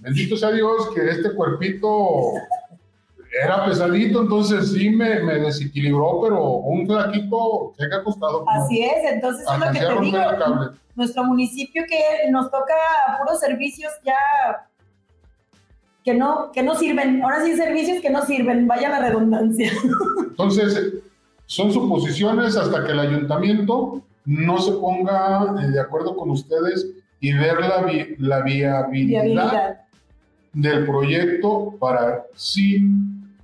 Bendito 0.00 0.36
sea 0.36 0.50
Dios 0.50 0.90
que 0.94 1.08
este 1.08 1.32
cuerpito 1.32 2.32
era 3.42 3.64
pesadito, 3.64 4.22
entonces 4.22 4.72
sí 4.72 4.90
me, 4.90 5.20
me, 5.20 5.40
desequilibró, 5.40 6.20
pero 6.22 6.42
un 6.58 6.86
flaquito 6.86 7.74
se 7.76 7.84
ha 7.84 8.02
costado. 8.02 8.44
Así 8.48 8.82
es, 8.82 9.12
entonces 9.12 9.44
es 9.50 9.58
lo 9.58 9.72
que 9.72 9.78
te 9.78 10.00
digo. 10.00 10.18
Nuestro 10.94 11.24
municipio 11.24 11.84
que 11.88 12.30
nos 12.30 12.50
toca 12.50 12.74
puros 13.18 13.40
servicios 13.40 13.90
ya 14.04 14.14
que 16.04 16.14
no, 16.14 16.52
que 16.52 16.62
no 16.62 16.76
sirven. 16.76 17.22
Ahora 17.22 17.44
sí, 17.44 17.56
servicios 17.56 18.00
que 18.00 18.10
no 18.10 18.24
sirven, 18.24 18.68
vaya 18.68 18.90
la 18.90 19.00
redundancia. 19.00 19.72
Entonces, 20.28 20.94
son 21.46 21.72
suposiciones 21.72 22.56
hasta 22.56 22.84
que 22.84 22.92
el 22.92 23.00
ayuntamiento 23.00 24.02
no 24.24 24.58
se 24.58 24.72
ponga 24.72 25.52
de 25.54 25.80
acuerdo 25.80 26.16
con 26.16 26.30
ustedes 26.30 26.90
y 27.20 27.32
ver 27.32 27.60
la, 27.60 27.82
vi 27.82 28.16
la 28.18 28.42
viabilidad, 28.42 29.22
viabilidad 29.22 29.80
del 30.52 30.86
proyecto 30.86 31.74
para 31.78 32.24
sí 32.34 32.88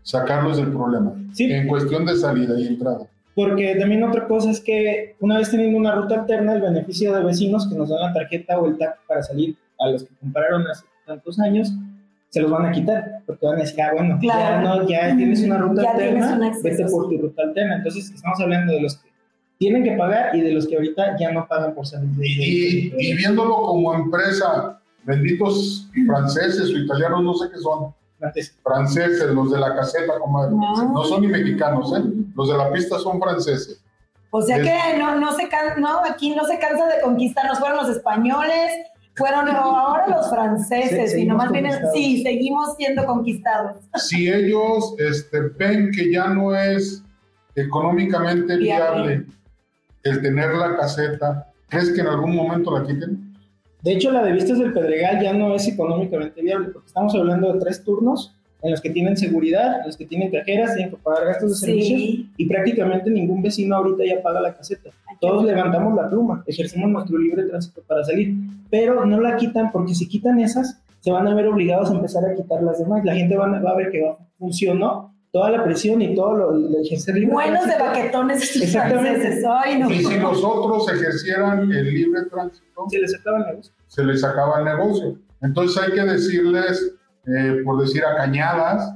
sacarlos 0.03 0.57
del 0.57 0.69
problema. 0.69 1.15
Sí. 1.33 1.53
En 1.53 1.69
cuestión 1.69 2.07
de 2.07 2.17
salida 2.17 2.59
y 2.59 2.67
entrada. 2.67 3.07
Porque 3.35 3.77
también 3.77 4.03
otra 4.03 4.27
cosa 4.27 4.51
es 4.51 4.61
que 4.61 5.15
una 5.21 5.39
vez 5.39 5.51
teniendo 5.51 5.79
una 5.79 5.95
ruta 5.95 6.21
alterna, 6.21 6.55
el 6.55 6.63
beneficio 6.63 7.15
de 7.15 7.25
vecinos 7.25 7.69
que 7.69 7.75
nos 7.75 7.89
dan 7.89 8.01
la 8.01 8.13
tarjeta 8.13 8.59
o 8.59 8.67
el 8.67 8.77
TAC 8.77 8.99
para 9.07 9.23
salir 9.23 9.57
a 9.79 9.89
los 9.89 10.05
que 10.05 10.15
compraron 10.17 10.67
hace 10.67 10.85
tantos 11.07 11.39
años, 11.39 11.73
se 12.31 12.41
los 12.41 12.51
van 12.51 12.67
a 12.67 12.73
quitar, 12.73 13.23
porque 13.27 13.45
van 13.47 13.57
a 13.57 13.61
decir, 13.63 13.83
ah, 13.83 13.91
bueno, 13.93 14.19
Claro. 14.21 14.41
ya, 14.41 14.61
no, 14.63 14.89
ya 14.89 15.17
tienes 15.17 15.43
una 15.43 15.59
ruta 15.59 15.83
Ya 15.83 15.97
tienes 15.97 16.25
alterna, 16.25 16.59
vete 16.63 16.85
por 16.87 17.09
tu 17.09 17.19
ruta 17.19 17.43
alterna. 17.43 17.77
Entonces, 17.77 18.11
estamos 18.11 18.41
hablando 18.41 18.73
de 18.73 18.81
los 18.83 18.97
que 18.97 19.11
tienen 19.59 19.85
que 19.85 19.93
pagar 19.93 20.35
y 20.35 20.41
de 20.41 20.53
los 20.53 20.67
que 20.67 20.77
ahorita 20.77 21.17
ya 21.19 21.33
no 21.33 21.47
pagan 21.49 21.75
por 21.75 21.87
salir 21.87 22.09
de 22.11 22.27
Y, 22.27 22.93
y 22.99 23.15
viéndolo 23.17 23.57
como 23.57 23.93
empresa, 23.95 24.81
benditos 25.05 25.91
franceses 26.07 26.67
o 26.73 26.79
italianos, 26.79 27.23
no 27.23 27.35
sé 27.35 27.51
qué 27.51 27.59
son, 27.59 27.93
antes. 28.23 28.57
franceses, 28.63 29.27
los 29.35 29.51
de 29.51 29.59
la 29.59 29.75
caseta, 29.75 30.19
comadre. 30.19 30.53
No. 30.55 30.93
No 30.93 31.05
son 31.05 31.23
ni 31.23 31.27
mexicanos, 31.29 31.93
¿eh? 31.99 32.03
Los 32.37 32.49
de 32.49 32.57
la 32.57 32.71
pista 32.73 32.99
son 32.99 33.21
franceses. 33.21 33.83
O 34.31 34.41
sea 34.41 34.57
Es- 34.59 34.63
que 34.63 34.99
no, 34.99 35.17
no 35.19 35.33
se 35.33 35.49
can, 35.49 35.81
no, 35.81 35.99
aquí 36.09 36.35
no 36.35 36.45
se 36.45 36.59
cansa 36.59 36.87
de 36.87 37.01
conquistarnos. 37.03 37.59
Fueron 37.59 37.79
los 37.79 37.89
españoles, 37.89 38.71
fueron 39.15 39.49
ahora 39.49 40.09
los 40.09 40.25
Sí, 40.29 40.35
franceses, 40.35 41.17
y 41.17 41.27
nomás 41.27 41.51
vienen, 41.53 41.73
sí, 41.93 42.23
seguimos 42.23 42.75
siendo 42.77 43.05
conquistados. 43.05 43.77
Si 43.97 44.31
ellos 44.31 44.95
este, 44.99 45.41
ven 45.59 45.91
que 45.91 46.11
ya 46.13 46.29
no 46.29 46.55
es 46.55 47.03
económicamente 47.55 48.57
Viable. 48.57 49.03
viable 49.03 49.27
el 50.03 50.23
tener 50.23 50.55
la 50.55 50.77
caseta, 50.77 51.53
¿crees 51.69 51.91
que 51.91 52.01
en 52.01 52.07
algún 52.07 52.35
momento 52.35 52.77
la 52.79 52.87
quiten? 52.87 53.35
De 53.83 53.93
hecho, 53.93 54.11
la 54.11 54.23
de 54.25 54.33
Vistas 54.33 54.59
del 54.59 54.73
Pedregal 54.73 55.23
ya 55.23 55.33
no 55.33 55.55
es 55.55 55.67
económicamente 55.69 56.41
viable, 56.43 56.69
porque 56.69 56.87
estamos 56.89 57.15
hablando 57.15 57.53
de 57.53 57.61
tres 57.61 57.83
turnos 57.85 58.35
en 58.63 58.71
los 58.71 58.81
que 58.81 58.91
tienen 58.91 59.17
seguridad, 59.17 59.81
en 59.81 59.87
los 59.87 59.97
que 59.97 60.05
tienen 60.07 60.31
cajeras, 60.31 60.75
tienen 60.75 60.91
que 60.95 60.97
pagar 61.03 61.27
gastos 61.27 61.51
de 61.61 61.67
servicios 61.67 62.01
Sí. 62.01 62.31
y 62.37 62.47
prácticamente 62.47 63.11
ningún 63.11 63.43
vecino 63.43 63.77
ahorita 63.77 64.05
ya 64.05 64.23
paga 64.23 64.41
la 64.41 64.55
caseta. 64.55 64.91
Todos 65.21 65.45
levantamos 65.45 65.95
la 65.95 66.09
pluma, 66.11 66.43
ejercemos 66.47 66.91
nuestro 66.91 67.19
libre 67.19 67.45
tránsito 67.45 67.83
para 67.87 68.05
salir, 68.05 68.35
pero 68.71 69.05
no 69.07 69.21
la 69.21 69.37
quitan 69.37 69.71
porque 69.73 69.95
si 69.95 70.07
quitan 70.09 70.41
esas, 70.41 70.81
se 71.01 71.11
van 71.11 71.27
a 71.29 71.35
ver 71.35 71.47
obligados 71.47 71.91
a 71.91 71.95
empezar 71.95 72.23
a 72.25 72.35
quitar 72.35 72.63
las 72.63 72.79
demás. 72.79 73.05
La 73.05 73.15
gente 73.15 73.35
va, 73.37 73.47
a- 73.47 73.61
va 73.61 73.71
a 73.71 73.77
ver 73.77 73.91
que 73.91 74.03
va- 74.03 74.19
funcionó 74.39 75.15
toda 75.33 75.51
la 75.51 75.63
presión 75.65 76.03
y 76.03 76.15
todo 76.15 76.35
lo, 76.37 76.55
el 76.57 76.75
ejercer 76.85 77.15
libre 77.15 77.33
Buenos 77.33 77.65
de 77.65 77.73
tránsito. 77.75 77.85
baquetones 78.01 78.43
estos 78.43 78.63
Exactamente. 78.63 79.43
Ay, 79.49 79.79
no. 79.79 79.91
Y 79.91 80.05
si 80.05 80.19
los 80.19 80.43
otros 80.45 80.93
ejercieran 80.93 81.71
el 81.73 81.95
libre 81.95 82.23
tránsito, 82.31 82.87
Se 82.91 82.99
les 82.99 83.15
acaba 83.15 83.39
el 83.39 83.47
negocio. 83.47 83.73
se 83.87 84.05
les 84.05 84.25
acaba 84.25 84.59
el 84.59 84.65
negocio. 84.65 85.19
Entonces 85.43 85.83
hay 85.83 85.93
que 85.93 86.03
decirles, 86.03 86.95
eh, 87.27 87.63
por 87.65 87.81
decir 87.81 88.03
a 88.05 88.17
Cañadas, 88.17 88.95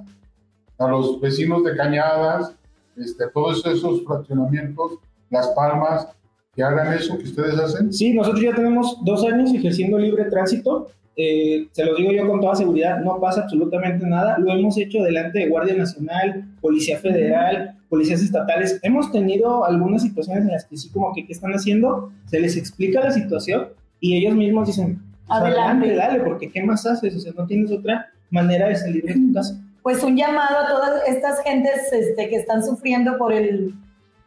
a 0.78 0.88
los 0.88 1.20
vecinos 1.20 1.64
de 1.64 1.76
Cañadas, 1.76 2.54
este, 2.96 3.24
todos 3.32 3.64
esos 3.66 4.04
fraccionamientos, 4.04 4.92
Las 5.30 5.48
Palmas, 5.48 6.08
que 6.54 6.62
hagan 6.62 6.92
eso 6.92 7.18
que 7.18 7.24
ustedes 7.24 7.58
hacen. 7.58 7.92
Sí, 7.92 8.12
nosotros 8.12 8.42
ya 8.42 8.54
tenemos 8.54 8.98
dos 9.04 9.24
años 9.24 9.52
ejerciendo 9.52 9.98
libre 9.98 10.24
tránsito. 10.26 10.88
Eh, 11.16 11.68
se 11.72 11.84
lo 11.84 11.94
digo 11.94 12.12
yo 12.12 12.26
con 12.28 12.40
toda 12.40 12.54
seguridad, 12.56 13.00
no 13.00 13.20
pasa 13.20 13.42
absolutamente 13.42 14.06
nada. 14.06 14.38
Lo 14.38 14.52
hemos 14.52 14.76
hecho 14.78 15.02
delante 15.02 15.40
de 15.40 15.48
Guardia 15.48 15.74
Nacional, 15.74 16.44
Policía 16.60 16.98
Federal, 16.98 17.76
policías 17.88 18.22
estatales. 18.22 18.80
Hemos 18.82 19.12
tenido 19.12 19.64
algunas 19.64 20.02
situaciones 20.02 20.44
en 20.44 20.52
las 20.52 20.64
que 20.64 20.76
sí 20.76 20.90
como 20.90 21.12
que 21.12 21.26
qué 21.26 21.32
están 21.32 21.52
haciendo, 21.52 22.12
se 22.26 22.40
les 22.40 22.56
explica 22.56 23.00
la 23.00 23.12
situación 23.12 23.68
y 24.00 24.16
ellos 24.16 24.34
mismos 24.34 24.66
dicen, 24.66 25.00
pues, 25.26 25.40
Adelante. 25.40 25.88
adelante, 25.88 25.96
dale, 25.96 26.24
porque 26.24 26.50
¿qué 26.50 26.62
más 26.62 26.84
haces? 26.86 27.14
O 27.16 27.20
sea, 27.20 27.32
no 27.36 27.46
tienes 27.46 27.70
otra 27.70 28.10
manera 28.34 28.68
de 28.68 28.76
salir 28.76 29.04
de 29.04 29.14
tu 29.14 29.32
casa. 29.32 29.54
Pues 29.82 30.02
un 30.02 30.16
llamado 30.16 30.58
a 30.58 30.68
todas 30.68 31.08
estas 31.08 31.42
gentes 31.42 31.92
este, 31.92 32.28
que 32.28 32.36
están 32.36 32.64
sufriendo 32.64 33.16
por 33.16 33.32
el, 33.32 33.74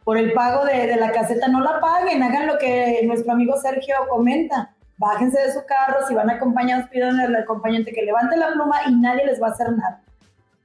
por 0.04 0.16
el 0.16 0.32
pago 0.32 0.64
de, 0.64 0.86
de 0.86 0.96
la 0.96 1.12
caseta. 1.12 1.48
No 1.48 1.60
la 1.60 1.80
paguen, 1.80 2.22
hagan 2.22 2.46
lo 2.46 2.58
que 2.58 3.00
nuestro 3.04 3.32
amigo 3.32 3.56
Sergio 3.60 3.94
comenta. 4.08 4.74
Bájense 4.96 5.38
de 5.40 5.52
su 5.52 5.60
carro, 5.66 5.98
si 6.08 6.14
van 6.14 6.30
acompañados, 6.30 6.88
pidan 6.90 7.20
al 7.20 7.36
acompañante 7.36 7.92
que 7.92 8.02
levante 8.02 8.36
la 8.36 8.52
pluma 8.52 8.76
y 8.88 8.94
nadie 8.96 9.26
les 9.26 9.40
va 9.40 9.48
a 9.48 9.50
hacer 9.50 9.70
nada. 9.70 10.00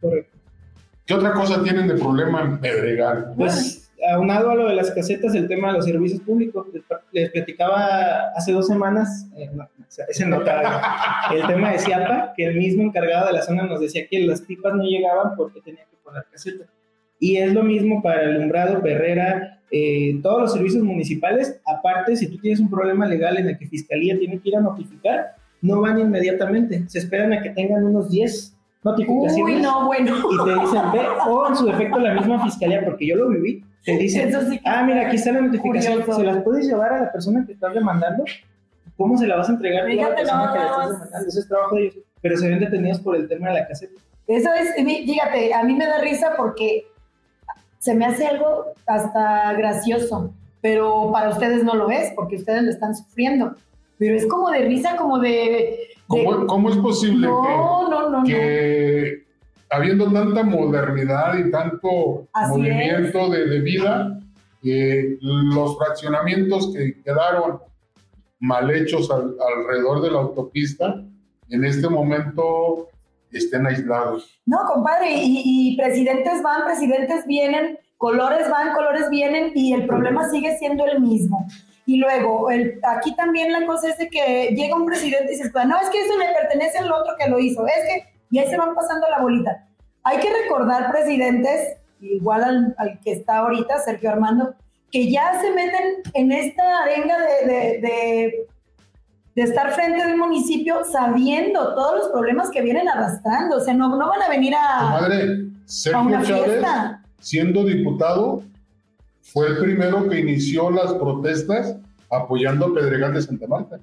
Correcto. 0.01 0.37
¿Qué 1.05 1.13
otra 1.13 1.33
cosa 1.33 1.61
tienen 1.61 1.87
de 1.87 1.95
problema 1.95 2.41
en 2.41 2.59
Pedregal? 2.59 3.33
Pues 3.35 3.82
aunado 4.11 4.51
a 4.51 4.55
lo 4.55 4.67
de 4.67 4.75
las 4.75 4.91
casetas, 4.91 5.35
el 5.35 5.47
tema 5.47 5.69
de 5.69 5.73
los 5.75 5.85
servicios 5.85 6.21
públicos, 6.21 6.67
les, 6.73 6.83
les 7.11 7.31
platicaba 7.31 8.31
hace 8.35 8.51
dos 8.51 8.67
semanas, 8.67 9.29
eh, 9.35 9.49
no, 9.53 9.67
ese 10.07 10.25
no, 10.25 10.41
el 10.41 11.47
tema 11.47 11.71
de 11.71 11.79
Ciapa, 11.79 12.33
que 12.35 12.45
el 12.45 12.57
mismo 12.57 12.83
encargado 12.83 13.27
de 13.27 13.33
la 13.33 13.41
zona 13.41 13.63
nos 13.63 13.79
decía 13.79 14.07
que 14.09 14.19
las 14.25 14.41
pipas 14.41 14.73
no 14.73 14.83
llegaban 14.83 15.35
porque 15.35 15.61
tenían 15.61 15.85
que 15.89 15.97
poner 16.03 16.23
caseta. 16.31 16.65
Y 17.19 17.37
es 17.37 17.53
lo 17.53 17.63
mismo 17.63 18.01
para 18.01 18.21
alumbrado, 18.21 18.81
Perrera, 18.81 19.61
eh, 19.71 20.19
todos 20.21 20.41
los 20.41 20.53
servicios 20.53 20.83
municipales. 20.83 21.61
Aparte, 21.65 22.15
si 22.15 22.27
tú 22.27 22.37
tienes 22.37 22.59
un 22.59 22.69
problema 22.69 23.07
legal 23.07 23.37
en 23.37 23.47
el 23.47 23.57
que 23.57 23.67
Fiscalía 23.67 24.17
tiene 24.17 24.39
que 24.39 24.49
ir 24.49 24.57
a 24.57 24.61
notificar, 24.61 25.35
no 25.61 25.79
van 25.79 25.99
inmediatamente, 25.99 26.83
se 26.87 26.99
esperan 26.99 27.31
a 27.31 27.41
que 27.41 27.51
tengan 27.51 27.85
unos 27.85 28.11
10 28.11 28.57
notificaciones 28.83 29.55
Uy, 29.55 29.61
no, 29.61 29.85
bueno. 29.85 30.15
y 30.17 30.45
te 30.45 30.59
dicen, 30.59 30.81
ve, 30.91 30.99
o 31.27 31.47
en 31.47 31.55
su 31.55 31.65
defecto 31.65 31.99
la 31.99 32.13
misma 32.13 32.43
fiscalía, 32.43 32.83
porque 32.83 33.07
yo 33.07 33.15
lo 33.15 33.29
viví, 33.29 33.63
te 33.83 34.05
Eso 34.05 34.41
sí 34.49 34.59
que 34.59 34.69
ah, 34.69 34.83
mira, 34.83 35.07
aquí 35.07 35.15
está 35.17 35.31
la 35.31 35.41
notificación, 35.41 36.01
curioso. 36.01 36.19
¿se 36.19 36.25
las 36.25 36.43
puedes 36.43 36.65
llevar 36.67 36.93
a 36.93 37.01
la 37.01 37.11
persona 37.11 37.45
que 37.45 37.53
estás 37.53 37.73
demandando? 37.73 38.23
¿Cómo 38.97 39.17
se 39.17 39.27
la 39.27 39.35
vas 39.37 39.49
a 39.49 39.53
entregar 39.53 39.85
tú 39.85 39.87
a 39.87 39.89
la 39.89 39.95
Fíjate 39.95 40.15
persona 40.15 40.53
que 40.53 40.59
la 40.59 40.65
estás 40.65 40.89
demandando? 40.89 41.27
Ese 41.29 41.39
es 41.39 41.47
trabajo 41.47 41.75
de 41.75 41.81
ellos, 41.83 41.95
pero 42.21 42.37
se 42.37 42.49
ven 42.49 42.59
detenidos 42.59 42.99
por 42.99 43.15
el 43.15 43.27
tema 43.27 43.49
de 43.49 43.53
la 43.55 43.67
caseta. 43.67 43.99
Eso 44.27 44.49
es, 44.53 44.73
fíjate, 44.75 45.53
a 45.53 45.63
mí 45.63 45.73
me 45.73 45.85
da 45.85 45.99
risa 45.99 46.33
porque 46.37 46.85
se 47.79 47.93
me 47.93 48.05
hace 48.05 48.25
algo 48.25 48.67
hasta 48.85 49.51
gracioso, 49.53 50.31
pero 50.61 51.11
para 51.11 51.29
ustedes 51.29 51.63
no 51.65 51.73
lo 51.75 51.89
es, 51.89 52.11
porque 52.15 52.37
ustedes 52.37 52.63
lo 52.63 52.69
están 52.69 52.95
sufriendo. 52.95 53.55
Pero 53.97 54.15
es 54.15 54.25
como 54.27 54.49
de 54.49 54.59
risa, 54.59 54.95
como 54.95 55.19
de... 55.19 55.29
de- 55.29 55.79
¿Cómo, 56.07 56.45
cómo 56.47 56.69
es 56.69 56.77
posible 56.77 57.27
no, 57.27 57.89
no, 57.89 58.09
no, 58.09 58.23
que, 58.23 58.31
no. 58.33 58.37
que 58.37 59.23
habiendo 59.73 60.11
tanta 60.11 60.43
modernidad 60.43 61.37
y 61.37 61.51
tanto 61.51 62.27
Así 62.33 62.51
movimiento 62.51 63.29
de, 63.29 63.45
de 63.47 63.59
vida, 63.59 64.19
eh, 64.63 65.17
los 65.21 65.77
fraccionamientos 65.77 66.73
que 66.73 67.01
quedaron 67.03 67.59
mal 68.39 68.69
hechos 68.71 69.09
al- 69.11 69.35
alrededor 69.57 70.01
de 70.01 70.11
la 70.11 70.19
autopista, 70.19 71.03
en 71.49 71.65
este 71.65 71.87
momento 71.89 72.89
estén 73.31 73.65
aislados. 73.67 74.39
No, 74.45 74.59
compadre, 74.71 75.11
y, 75.13 75.41
y 75.45 75.77
presidentes 75.77 76.41
van, 76.43 76.65
presidentes 76.65 77.25
vienen, 77.25 77.77
colores 77.97 78.49
van, 78.49 78.73
colores 78.73 79.09
vienen, 79.09 79.51
y 79.55 79.73
el 79.73 79.85
problema 79.87 80.29
sigue 80.29 80.57
siendo 80.57 80.85
el 80.85 80.99
mismo. 81.01 81.45
Y 81.85 81.97
luego, 81.97 82.49
el, 82.49 82.79
aquí 82.83 83.13
también 83.15 83.51
la 83.51 83.65
cosa 83.65 83.89
es 83.89 83.97
de 83.97 84.07
que 84.09 84.53
llega 84.55 84.75
un 84.75 84.85
presidente 84.85 85.33
y 85.33 85.49
"Pues, 85.49 85.65
no, 85.67 85.75
es 85.81 85.89
que 85.89 85.99
eso 86.01 86.17
le 86.17 86.27
pertenece 86.39 86.77
al 86.77 86.91
otro 86.91 87.13
que 87.19 87.29
lo 87.29 87.39
hizo, 87.39 87.65
es 87.65 87.73
que, 87.87 88.12
y 88.33 88.39
ahí 88.39 88.49
se 88.49 88.57
van 88.57 88.73
pasando 88.73 89.07
la 89.11 89.21
bolita. 89.21 89.67
Hay 90.03 90.17
que 90.19 90.27
recordar, 90.43 90.91
presidentes, 90.91 91.77
igual 92.01 92.43
al, 92.43 92.75
al 92.79 92.99
que 93.01 93.11
está 93.11 93.37
ahorita, 93.37 93.77
Sergio 93.79 94.09
Armando, 94.09 94.55
que 94.91 95.11
ya 95.11 95.39
se 95.39 95.51
meten 95.51 96.01
en 96.15 96.31
esta 96.31 96.63
arenga 96.83 97.15
de, 97.19 97.47
de, 97.53 97.81
de, 97.81 98.47
de 99.35 99.41
estar 99.43 99.71
frente 99.73 100.03
de 100.05 100.13
un 100.13 100.19
municipio 100.19 100.83
sabiendo 100.91 101.75
todos 101.75 101.99
los 101.99 102.07
problemas 102.09 102.49
que 102.49 102.61
vienen 102.63 102.89
arrastrando. 102.89 103.57
O 103.57 103.59
sea, 103.59 103.75
no, 103.75 103.95
no 103.95 104.07
van 104.09 104.21
a 104.23 104.29
venir 104.29 104.55
a, 104.55 104.89
Madre, 104.99 105.23
a 105.23 105.67
Sergio 105.67 106.01
una 106.01 106.23
Chávez, 106.23 106.43
fiesta. 106.45 107.03
siendo 107.19 107.63
diputado, 107.63 108.43
fue 109.21 109.47
el 109.47 109.57
primero 109.59 110.09
que 110.09 110.19
inició 110.19 110.71
las 110.71 110.91
protestas 110.93 111.77
apoyando 112.09 112.65
a 112.65 112.73
Pedregal 112.73 113.13
de 113.13 113.21
Santa 113.21 113.45
Marta, 113.47 113.79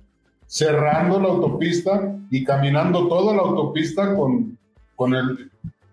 cerrando 0.51 1.21
la 1.21 1.29
autopista 1.29 2.13
y 2.29 2.43
caminando 2.43 3.07
toda 3.07 3.35
la 3.37 3.43
autopista 3.43 4.17
con, 4.17 4.59
con 4.97 5.15
el... 5.15 5.49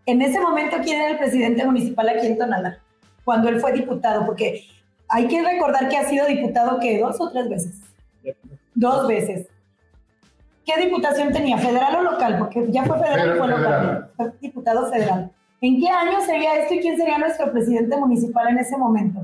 En 0.07 0.21
ese 0.23 0.39
momento, 0.39 0.77
¿quién 0.83 0.99
era 0.99 1.11
el 1.11 1.17
presidente 1.19 1.63
municipal 1.63 2.09
aquí 2.09 2.25
en 2.25 2.39
Tonalá? 2.39 2.79
Cuando 3.23 3.49
él 3.49 3.59
fue 3.59 3.71
diputado, 3.73 4.25
porque 4.25 4.63
hay 5.09 5.27
que 5.27 5.43
recordar 5.43 5.87
que 5.89 5.97
ha 5.97 6.05
sido 6.05 6.25
diputado 6.25 6.79
que 6.79 6.99
dos 6.99 7.21
o 7.21 7.29
tres 7.29 7.47
veces. 7.49 7.81
Dos 8.73 9.07
veces. 9.07 9.47
¿Qué 10.65 10.83
diputación 10.83 11.31
tenía? 11.31 11.59
¿Federal 11.59 11.97
o 11.97 12.01
local? 12.01 12.39
Porque 12.39 12.65
ya 12.71 12.83
fue 12.83 12.97
federal 12.97 13.35
y 13.35 13.37
fue 13.37 13.47
Federal. 13.47 13.83
local. 13.83 14.11
Fue 14.17 14.31
diputado 14.41 14.89
federal. 14.91 15.31
¿En 15.61 15.79
qué 15.79 15.87
año 15.87 16.19
sería 16.21 16.55
esto 16.55 16.73
y 16.73 16.79
quién 16.79 16.97
sería 16.97 17.19
nuestro 17.19 17.51
presidente 17.51 17.95
municipal 17.95 18.47
en 18.47 18.57
ese 18.57 18.75
momento? 18.75 19.23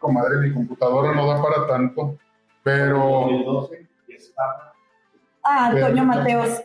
Comadre, 0.00 0.38
mi 0.38 0.52
computadora 0.52 1.14
no 1.14 1.24
da 1.28 1.40
para 1.40 1.68
tanto, 1.68 2.18
pero 2.64 2.98
2012 2.98 3.88
y 4.08 4.12
estaba 5.42 5.66
Ah, 5.66 5.66
Antonio 5.66 6.04
Mateos. 6.04 6.62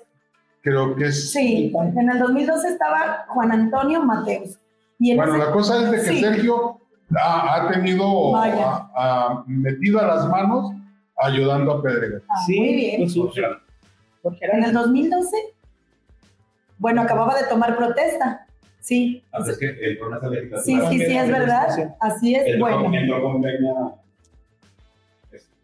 creo 0.61 0.95
que 0.95 1.05
es... 1.05 1.31
Sí, 1.31 1.73
en 1.75 2.09
el 2.09 2.19
2012 2.19 2.67
estaba 2.69 3.25
Juan 3.29 3.51
Antonio 3.51 4.03
Mateos. 4.03 4.57
Y 4.99 5.11
en 5.11 5.17
Bueno, 5.17 5.35
ese- 5.35 5.45
la 5.45 5.51
cosa 5.51 5.83
es 5.83 5.91
de 5.91 5.97
que 5.97 6.03
Sí. 6.03 6.19
Sergio 6.21 6.79
ha, 7.17 7.55
ha 7.55 7.71
tenido 7.71 8.31
Vaya. 8.31 8.67
a- 8.67 8.91
a- 8.95 9.43
metida 9.47 10.05
las 10.05 10.27
manos 10.27 10.73
ayudando 11.17 11.71
a 11.73 11.81
Pedregal. 11.81 12.23
Ah, 12.29 12.35
muy 12.47 12.73
bien. 12.75 13.01
pues, 13.01 13.15
En 14.41 14.59
el 14.59 14.65
Arana. 14.65 14.81
2012, 14.81 15.37
Bueno, 16.79 17.01
acababa 17.01 17.33
de 17.35 17.47
tomar 17.47 17.75
protesta. 17.75 18.45
Sí. 18.81 19.23
Ah, 19.31 19.37
pues 19.39 19.49
es 19.49 19.57
que 19.57 19.65
el 19.83 19.97
problema 19.97 20.29
es 20.35 20.63
Sí, 20.63 20.79
sí, 20.89 20.99
sí, 20.99 21.17
es 21.17 21.27
verdad. 21.31 21.95
Así 21.99 22.35
es. 22.35 22.59
bueno. 22.59 22.91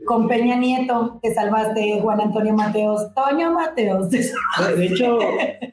Con 0.06 0.28
Peña, 0.28 0.58
Nieto, 0.58 1.20
que 1.22 1.34
salvaste 1.34 2.00
Juan 2.02 2.20
Antonio 2.20 2.54
Mateos. 2.54 3.14
Toño 3.14 3.54
Mateos. 3.54 4.10
De, 4.10 4.86
hecho, 4.86 5.20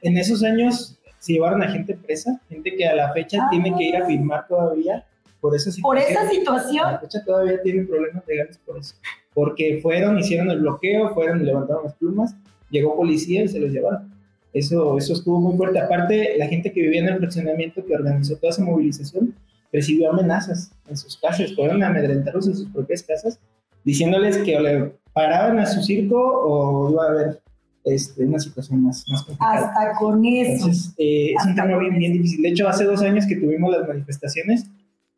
en 0.02 0.16
esos 0.16 0.42
años 0.44 0.98
se 1.18 1.34
llevaron 1.34 1.62
a 1.62 1.70
gente 1.70 1.94
presa, 1.94 2.40
gente 2.48 2.74
que 2.76 2.86
a 2.86 2.94
la 2.94 3.12
fecha 3.12 3.38
ah. 3.42 3.48
tiene 3.50 3.74
que 3.76 3.84
ir 3.84 3.96
a 3.96 4.06
firmar 4.06 4.46
todavía 4.46 5.04
por 5.40 5.54
esa 5.54 5.70
situación. 5.70 5.82
Por 5.82 5.98
esa 5.98 6.30
situación. 6.30 6.86
A 6.86 6.92
la 6.92 6.98
fecha 7.00 7.24
todavía 7.24 7.60
tienen 7.62 7.86
problemas 7.86 8.26
legales 8.26 8.58
por 8.58 8.78
eso. 8.78 8.94
Porque 9.34 9.80
fueron, 9.82 10.18
hicieron 10.18 10.50
el 10.50 10.60
bloqueo, 10.60 11.12
fueron 11.14 11.44
levantaron 11.44 11.84
las 11.84 11.94
plumas, 11.94 12.34
llegó 12.70 12.96
policía 12.96 13.44
y 13.44 13.48
se 13.48 13.58
los 13.58 13.70
llevaron. 13.70 14.12
Eso, 14.52 14.98
eso 14.98 15.12
estuvo 15.12 15.40
muy 15.40 15.56
fuerte. 15.56 15.78
Aparte, 15.78 16.34
la 16.36 16.46
gente 16.46 16.72
que 16.72 16.82
vivía 16.82 17.00
en 17.00 17.08
el 17.08 17.18
fraccionamiento 17.18 17.84
que 17.84 17.94
organizó 17.94 18.36
toda 18.36 18.50
esa 18.50 18.64
movilización 18.64 19.34
recibió 19.72 20.10
amenazas 20.10 20.72
en 20.88 20.96
sus 20.96 21.16
casas, 21.16 21.54
fueron 21.54 21.82
a 21.82 21.88
amedrentarlos 21.88 22.48
en 22.48 22.56
sus 22.56 22.68
propias 22.70 23.02
casas, 23.02 23.38
diciéndoles 23.84 24.38
que 24.38 24.56
o 24.56 24.60
le 24.60 24.92
paraban 25.12 25.58
a 25.58 25.66
su 25.66 25.82
circo 25.82 26.16
o 26.18 26.90
iba 26.90 27.04
a 27.04 27.08
haber 27.08 27.42
este, 27.84 28.24
una 28.24 28.38
situación 28.38 28.82
más, 28.82 29.04
más 29.08 29.22
complicada. 29.24 29.68
Hasta 29.68 29.98
con 29.98 30.24
eso. 30.24 30.52
Entonces, 30.52 30.94
eh, 30.98 31.32
es 31.36 31.46
un 31.46 31.54
tema 31.54 31.78
bien, 31.78 31.98
bien 31.98 32.12
difícil. 32.12 32.42
De 32.42 32.50
hecho, 32.50 32.68
hace 32.68 32.84
dos 32.84 33.02
años 33.02 33.26
que 33.26 33.36
tuvimos 33.36 33.70
las 33.70 33.88
manifestaciones, 33.88 34.66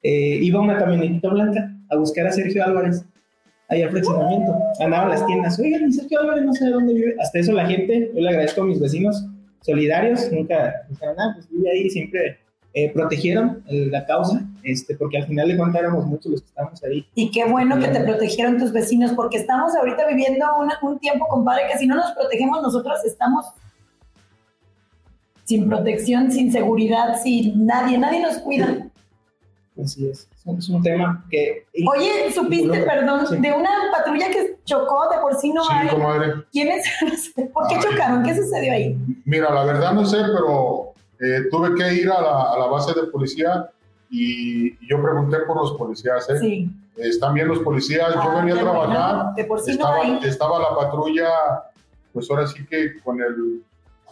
eh, 0.02 0.38
iba 0.42 0.61
una 0.61 0.78
camionetita 0.78 1.28
blanca 1.28 1.76
a 1.90 1.97
buscar 1.97 2.26
a 2.26 2.33
Sergio 2.33 2.64
Álvarez 2.64 3.04
ahí 3.69 3.83
al 3.83 3.90
fraccionamiento. 3.90 4.54
Andaba 4.81 5.09
las 5.09 5.26
tiendas, 5.26 5.59
oigan, 5.59 5.92
Sergio 5.92 6.21
Álvarez 6.21 6.45
no 6.45 6.52
sé 6.52 6.66
dónde 6.69 6.95
vive. 6.95 7.16
Hasta 7.21 7.38
eso 7.38 7.52
la 7.52 7.66
gente, 7.66 8.11
yo 8.14 8.21
le 8.21 8.28
agradezco 8.28 8.62
a 8.62 8.66
mis 8.66 8.81
vecinos 8.81 9.26
solidarios, 9.61 10.31
nunca 10.33 10.75
dijeron 10.88 11.16
nada, 11.16 11.35
pues 11.35 11.49
vive 11.50 11.71
ahí, 11.71 11.90
siempre 11.90 12.38
eh, 12.75 12.91
protegieron 12.93 13.62
la 13.69 14.07
causa, 14.07 14.43
este, 14.62 14.97
porque 14.97 15.19
al 15.19 15.26
final 15.26 15.49
de 15.49 15.57
cuentas 15.57 15.83
éramos 15.83 16.07
muchos 16.07 16.33
los 16.33 16.41
que 16.41 16.49
estábamos 16.49 16.83
ahí. 16.85 17.07
Y 17.14 17.31
qué 17.31 17.45
bueno 17.45 17.79
que 17.79 17.88
te 17.88 18.00
protegieron 18.00 18.59
tus 18.59 18.73
vecinos, 18.73 19.12
porque 19.12 19.37
estamos 19.37 19.75
ahorita 19.76 20.07
viviendo 20.07 20.47
un 20.83 20.99
tiempo, 20.99 21.26
compadre, 21.29 21.64
que 21.71 21.79
si 21.79 21.87
no 21.87 21.97
nos 21.97 22.12
protegemos 22.12 22.62
nosotros 22.62 22.99
estamos 23.05 23.47
sin 25.45 25.69
protección, 25.69 26.31
sin 26.31 26.50
seguridad, 26.50 27.21
sin 27.23 27.67
nadie, 27.67 27.99
nadie 27.99 28.21
nos 28.21 28.38
cuida. 28.38 28.87
Así 29.83 30.09
es. 30.09 30.29
Es 30.59 30.69
un 30.69 30.83
tema 30.83 31.25
que... 31.31 31.67
Oye, 31.95 32.31
supiste, 32.33 32.83
perdón, 32.83 33.41
de 33.41 33.52
una 33.52 33.71
patrulla 33.91 34.31
que 34.31 34.57
chocó, 34.64 35.09
de 35.11 35.19
por 35.21 35.35
sí 35.37 35.52
no 35.52 35.64
sí, 35.64 35.71
hay. 35.73 35.88
Comadre. 35.88 36.45
¿Quiénes? 36.52 36.85
¿Por 37.52 37.69
qué 37.69 37.76
chocaron? 37.81 38.23
¿Qué 38.23 38.35
sucedió 38.35 38.73
ahí? 38.73 38.99
Mira, 39.25 39.52
la 39.52 39.64
verdad 39.64 39.93
no 39.93 40.05
sé, 40.05 40.19
pero 40.19 40.92
eh, 41.23 41.49
tuve 41.50 41.75
que 41.75 41.95
ir 41.95 42.11
a 42.11 42.21
la, 42.21 42.52
a 42.52 42.59
la, 42.59 42.67
base 42.67 42.93
de 42.99 43.07
policía 43.07 43.71
y, 44.11 44.73
yo 44.87 45.02
pregunté 45.02 45.38
por 45.47 45.57
los 45.57 45.73
policías. 45.73 46.29
¿eh? 46.31 46.38
Sí. 46.38 46.71
Están 46.97 47.35
bien 47.35 47.49
los 47.49 47.61
policías. 47.61 48.12
yo 48.14 48.20
ah, 48.20 48.40
venía 48.40 48.55
a 48.55 48.61
trabajar. 48.61 49.35
De 49.35 49.44
por 49.44 49.61
sí 49.61 49.70
estaba, 49.70 50.05
no 50.05 50.20
estaba 50.20 50.59
la 50.59 50.77
patrulla, 50.77 51.31
pues 52.12 52.31
ahora 52.31 52.47
sí 52.47 52.66
que 52.66 53.01
con 53.03 53.20
el 53.20 53.62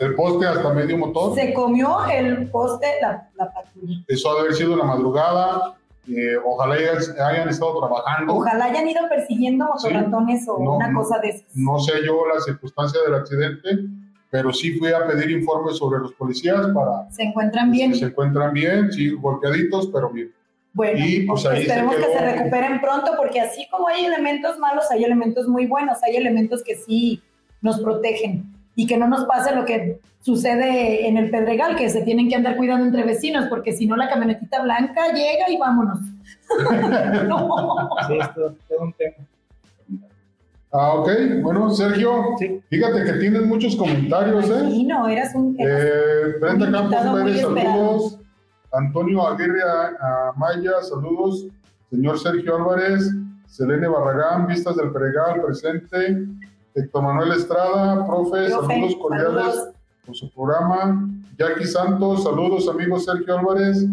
el 0.01 0.15
poste 0.15 0.47
hasta 0.47 0.73
medio 0.73 0.97
motor. 0.97 1.35
Se 1.35 1.53
comió 1.53 2.07
el 2.07 2.51
poste 2.51 2.87
la, 3.03 3.29
la 3.37 3.53
patrulla. 3.53 4.03
Eso 4.09 4.31
ha 4.31 4.35
de 4.35 4.41
haber 4.41 4.55
sido 4.55 4.75
la 4.77 4.85
madrugada. 4.85 5.77
Eh, 6.09 6.37
ojalá 6.45 6.75
hayan, 6.75 7.49
estado 7.49 7.79
trabajando. 7.79 8.35
Ojalá 8.35 8.65
hayan 8.65 8.89
ido 8.89 9.03
persiguiendo 9.09 9.67
motorratones 9.67 10.49
o 10.49 10.57
una 10.57 10.93
cosa 10.95 11.19
de 11.19 11.29
esas. 11.29 11.55
No 11.55 11.79
sé 11.79 11.93
yo 12.05 12.27
la 12.35 12.41
circunstancia 12.41 13.01
del 13.03 13.15
accidente, 13.15 13.85
pero 14.31 14.53
sí 14.53 14.79
fui 14.79 14.93
a 14.93 15.07
pedir 15.07 15.31
informes 15.31 15.77
sobre 15.77 16.01
los 16.01 16.13
policías 16.13 16.69
para... 16.73 17.11
¿Se 17.11 17.25
encuentran 17.25 17.71
bien? 17.71 17.95
Se 17.95 18.07
encuentran 18.07 18.53
bien, 18.53 18.93
sí, 18.93 19.11
golpeaditos, 19.11 19.89
pero 19.93 20.09
bien. 20.11 20.33
Bueno, 20.73 21.05
y 21.05 21.27
pues 21.27 21.45
ahí 21.47 21.63
esperemos 21.63 21.97
que 21.97 22.13
se 22.13 22.21
recuperen 22.21 22.81
pronto, 22.81 23.13
porque 23.17 23.41
así 23.41 23.67
como 23.71 23.89
hay 23.89 24.05
elementos 24.05 24.57
malos, 24.59 24.85
hay 24.93 25.03
elementos 25.03 25.49
muy 25.49 25.67
buenos, 25.67 25.99
hay 26.05 26.15
elementos 26.15 26.63
que 26.63 26.77
sí 26.77 27.21
nos 27.61 27.81
protegen 27.81 28.45
y 28.77 28.87
que 28.87 28.97
no 28.97 29.09
nos 29.09 29.25
pase 29.25 29.55
lo 29.55 29.65
que 29.65 29.99
sucede 30.21 31.09
en 31.09 31.17
el 31.17 31.31
Pedregal, 31.31 31.75
que 31.75 31.91
se 31.91 32.03
tienen 32.03 32.29
que 32.29 32.37
andar 32.37 32.57
cuidando 32.57 32.87
entre 32.87 33.03
vecinos, 33.03 33.47
porque 33.49 33.73
si 33.73 33.87
no 33.87 33.97
la 33.97 34.09
camionetita 34.09 34.63
blanca 34.63 35.13
llega 35.13 35.51
y 35.51 35.59
vámonos. 35.59 35.99
Sí, 38.07 38.19
esto 38.19 38.57
es 38.69 38.81
un 38.81 38.93
tema. 38.93 39.17
Ah, 40.73 40.95
ok. 40.95 41.09
Bueno, 41.43 41.71
Sergio, 41.71 42.37
fíjate 42.69 43.05
que 43.05 43.13
tienes 43.15 43.43
muchos 43.45 43.75
comentarios, 43.75 44.49
¿eh? 44.51 44.69
Sí, 44.71 44.85
no, 44.85 45.09
eras 45.09 45.35
un... 45.35 45.57
eh, 45.59 46.35
Brenda 46.41 46.71
Campos 46.71 47.23
Pérez, 47.25 47.41
saludos. 47.41 48.19
Antonio 48.73 49.27
Aguirre 49.27 49.61
Maya, 50.37 50.81
saludos. 50.83 51.47
Señor 51.91 52.21
Sergio 52.21 52.55
Álvarez, 52.55 53.11
Selene 53.49 53.89
Barragán, 53.89 54.47
Vistas 54.47 54.77
del 54.77 54.93
Pedregal, 54.93 55.43
presente. 55.43 56.25
Héctor 56.77 57.03
Manuel 57.03 57.33
Estrada, 57.33 58.07
profe, 58.07 58.49
saludos 58.49 58.95
cordiales 59.03 59.69
por 60.07 60.15
su 60.15 60.33
programa. 60.33 61.09
Jackie 61.37 61.67
Santos, 61.67 62.23
saludos 62.23 62.69
amigos 62.69 63.07
Sergio 63.07 63.39
Álvarez. 63.39 63.85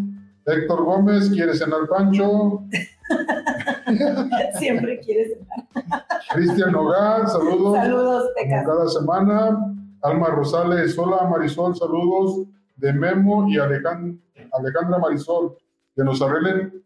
Héctor 0.46 0.84
Gómez, 0.86 1.30
¿quiere 1.32 1.56
cenar 1.56 1.88
Pancho? 1.90 2.62
Siempre 4.60 5.00
quiere 5.00 5.30
cenar. 5.30 6.06
Cristian 6.30 6.72
Nogal, 6.72 7.28
saludos. 7.28 7.78
Saludos, 7.78 8.32
cada 8.50 8.88
semana. 8.90 9.74
Alma 10.04 10.28
Rosales, 10.28 10.98
hola 10.98 11.28
Marisol, 11.28 11.76
saludos 11.76 12.46
de 12.76 12.94
Memo 12.94 13.48
y 13.50 13.58
Alejandra 13.58 15.00
Marisol, 15.02 15.58
que 15.96 16.04
nos 16.04 16.22
arreglen 16.22 16.84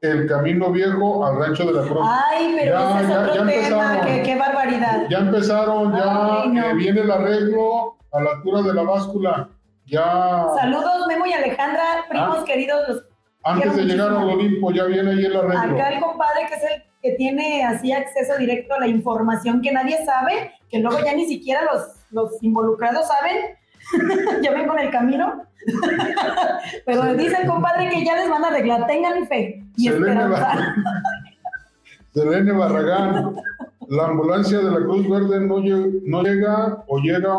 el 0.00 0.28
camino 0.28 0.70
viejo 0.70 1.26
al 1.26 1.36
rancho 1.36 1.66
de 1.66 1.72
la 1.72 1.82
Cruz. 1.82 2.06
Ay, 2.08 2.54
pero 2.56 2.78
ya, 2.78 3.00
ese 3.00 3.12
es 3.12 3.18
otro 3.18 3.46
tema, 3.46 4.00
qué, 4.22 4.36
barbaridad. 4.38 5.06
Ya 5.10 5.18
empezaron, 5.18 5.92
ya 6.54 6.72
viene 6.74 7.00
el 7.00 7.10
arreglo 7.10 7.96
a 8.12 8.22
la 8.22 8.30
altura 8.30 8.62
de 8.62 8.74
la 8.74 8.82
báscula. 8.82 9.48
Ya. 9.86 10.46
Saludos, 10.56 11.06
Memo 11.08 11.26
y 11.26 11.32
Alejandra, 11.32 12.04
primos 12.08 12.38
ah. 12.40 12.44
queridos. 12.44 13.04
Antes 13.42 13.76
de 13.76 13.84
llegar 13.84 14.08
al 14.10 14.28
Olimpo, 14.28 14.70
ya 14.70 14.84
viene 14.84 15.10
ahí 15.10 15.24
el 15.24 15.36
arreglo. 15.36 15.76
Acá 15.76 15.90
el 15.90 16.00
compadre 16.00 16.46
que 16.48 16.54
es 16.54 16.62
el 16.62 16.82
que 17.02 17.12
tiene 17.12 17.64
así 17.64 17.92
acceso 17.92 18.36
directo 18.38 18.74
a 18.74 18.80
la 18.80 18.88
información 18.88 19.62
que 19.62 19.72
nadie 19.72 20.04
sabe, 20.04 20.52
que 20.70 20.78
luego 20.78 20.98
ya 21.04 21.14
ni 21.14 21.26
siquiera 21.26 21.62
los, 21.64 21.82
los 22.10 22.42
involucrados 22.42 23.06
saben, 23.06 23.36
ya 24.42 24.50
ven 24.52 24.66
con 24.66 24.78
el 24.78 24.90
camino. 24.90 25.44
Pero 26.86 27.14
dice 27.14 27.36
el 27.42 27.48
compadre 27.48 27.90
que 27.90 28.04
ya 28.04 28.16
les 28.16 28.28
van 28.28 28.44
a 28.44 28.48
arreglar, 28.48 28.86
tengan 28.86 29.26
fe 29.26 29.62
y 29.76 29.88
esperanza. 29.88 30.74
Selene 32.14 32.52
Barragán, 32.52 33.36
la 33.88 34.06
ambulancia 34.06 34.58
de 34.58 34.70
la 34.70 34.78
Cruz 34.78 35.08
Verde 35.08 35.40
no, 35.40 35.60
no 35.60 36.22
llega 36.22 36.84
o 36.86 36.98
llega 36.98 37.38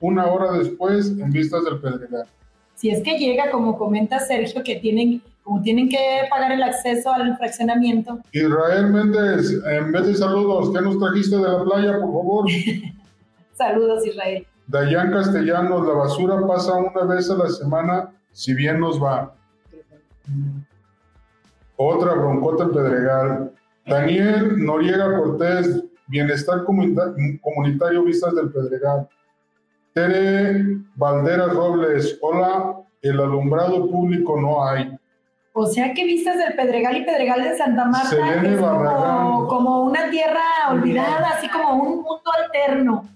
una 0.00 0.26
hora 0.26 0.52
después 0.52 1.08
en 1.08 1.30
vistas 1.30 1.64
del 1.64 1.80
Pedregal. 1.80 2.26
Si 2.74 2.90
es 2.90 3.02
que 3.02 3.18
llega, 3.18 3.50
como 3.50 3.76
comenta 3.76 4.20
Sergio, 4.20 4.62
que 4.62 4.76
tienen, 4.76 5.20
como 5.48 5.62
tienen 5.62 5.88
que 5.88 6.26
pagar 6.28 6.52
el 6.52 6.62
acceso 6.62 7.10
al 7.10 7.34
fraccionamiento. 7.38 8.20
Israel 8.32 8.88
Méndez, 8.88 9.58
en 9.64 9.90
vez 9.92 10.06
de 10.06 10.14
saludos, 10.14 10.70
¿qué 10.74 10.82
nos 10.82 10.98
trajiste 10.98 11.36
de 11.36 11.42
la 11.42 11.64
playa, 11.64 11.92
por 11.92 12.12
favor? 12.12 12.46
saludos, 13.54 14.06
Israel. 14.06 14.46
Dayan 14.66 15.10
Castellanos, 15.10 15.86
la 15.86 15.94
basura 15.94 16.46
pasa 16.46 16.74
una 16.74 17.14
vez 17.14 17.30
a 17.30 17.36
la 17.36 17.48
semana, 17.48 18.10
si 18.30 18.52
bien 18.52 18.78
nos 18.78 19.02
va. 19.02 19.34
Otra 21.76 22.12
broncota 22.12 22.64
en 22.64 22.72
Pedregal. 22.72 23.52
Daniel 23.86 24.62
Noriega 24.62 25.16
Cortés, 25.16 25.82
Bienestar 26.08 26.62
Comunitario 26.64 28.04
Vistas 28.04 28.34
del 28.34 28.50
Pedregal. 28.50 29.08
Tere 29.94 30.62
Valderas 30.94 31.54
Robles, 31.54 32.18
hola, 32.20 32.76
el 33.00 33.18
alumbrado 33.18 33.88
público 33.90 34.38
no 34.38 34.62
hay. 34.62 34.98
O 35.52 35.66
sea 35.66 35.92
que 35.92 36.04
Vistas 36.04 36.38
del 36.38 36.54
Pedregal 36.54 36.98
y 36.98 37.04
Pedregal 37.04 37.42
de 37.42 37.56
Santa 37.56 37.84
Marta 37.84 38.42
es 38.42 38.60
como, 38.60 39.46
como, 39.48 39.84
una 39.84 40.10
tierra 40.10 40.42
olvidada, 40.70 41.30
así 41.30 41.48
como 41.48 41.82
un 41.82 41.96
mundo 41.96 42.30
alterno 42.44 43.08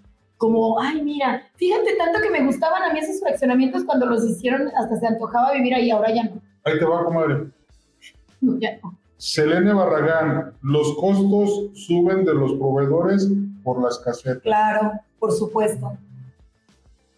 como, 0.43 0.81
ay, 0.81 1.01
mira, 1.03 1.41
fíjate 1.55 1.95
tanto 1.97 2.21
que 2.21 2.29
me 2.29 2.45
gustaban 2.45 2.83
a 2.83 2.93
mí 2.93 2.99
esos 2.99 3.21
fraccionamientos 3.21 3.85
cuando 3.85 4.07
los 4.07 4.25
hicieron, 4.25 4.73
hasta 4.77 4.97
se 4.97 5.07
antojaba 5.07 5.53
vivir 5.53 5.73
ahí, 5.73 5.89
ahora 5.93 6.13
ya 6.13 6.25
no. 6.25 6.43
Ahí 6.65 6.81
te 6.81 6.85
va, 6.85 7.05
comadre. 7.05 7.47
No, 8.41 8.59
ya 8.59 8.77
no. 8.83 8.99
Selene 9.19 9.73
Barragán, 9.73 10.53
los 10.63 10.97
costos 10.97 11.71
suben 11.75 12.25
de 12.25 12.35
los 12.35 12.55
proveedores 12.55 13.31
por 13.63 13.81
las 13.81 14.01
casetas. 14.01 14.43
Claro, 14.43 14.95
por 15.21 15.31
supuesto. 15.31 15.97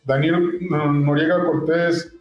Daniel 0.05 0.59
Noriega 0.68 1.46
Cortés, 1.46 2.14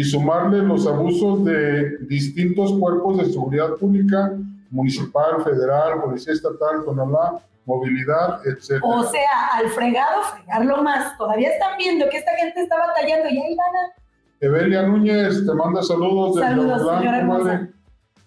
y 0.00 0.04
sumarle 0.04 0.62
los 0.62 0.86
abusos 0.86 1.44
de 1.44 1.98
distintos 2.06 2.72
cuerpos 2.72 3.18
de 3.18 3.26
seguridad 3.26 3.74
pública 3.74 4.32
municipal, 4.70 5.44
federal, 5.44 6.00
policía 6.00 6.32
estatal, 6.32 6.86
Tonalá, 6.86 7.38
movilidad, 7.66 8.40
etc. 8.46 8.82
O 8.82 9.02
sea, 9.04 9.48
al 9.52 9.68
fregado, 9.68 10.22
fregarlo 10.22 10.82
más. 10.82 11.18
Todavía 11.18 11.50
están 11.50 11.76
viendo 11.76 12.08
que 12.08 12.16
esta 12.16 12.34
gente 12.36 12.62
está 12.62 12.78
batallando 12.78 13.28
y 13.28 13.42
ahí 13.42 13.54
van 13.54 13.76
a... 13.76 13.92
Evelia 14.40 14.82
Núñez 14.84 15.44
te 15.44 15.52
manda 15.52 15.82
saludos 15.82 16.36
de 16.36 16.42
Saludos, 16.44 16.82
madre. 17.26 17.70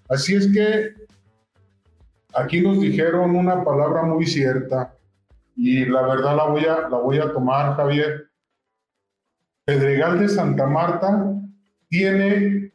Así 0.09 0.35
es 0.35 0.53
que 0.53 0.93
aquí 2.35 2.61
nos 2.61 2.81
dijeron 2.81 3.35
una 3.35 3.63
palabra 3.63 4.03
muy 4.03 4.27
cierta 4.27 4.93
y 5.55 5.85
la 5.85 6.03
verdad 6.03 6.35
la 6.35 6.45
voy 6.45 6.65
a, 6.65 6.87
la 6.87 6.97
voy 6.99 7.17
a 7.17 7.33
tomar, 7.33 7.75
Javier. 7.77 8.29
Pedregal 9.65 10.19
de 10.19 10.29
Santa 10.29 10.67
Marta 10.67 11.33
tiene 11.97 12.71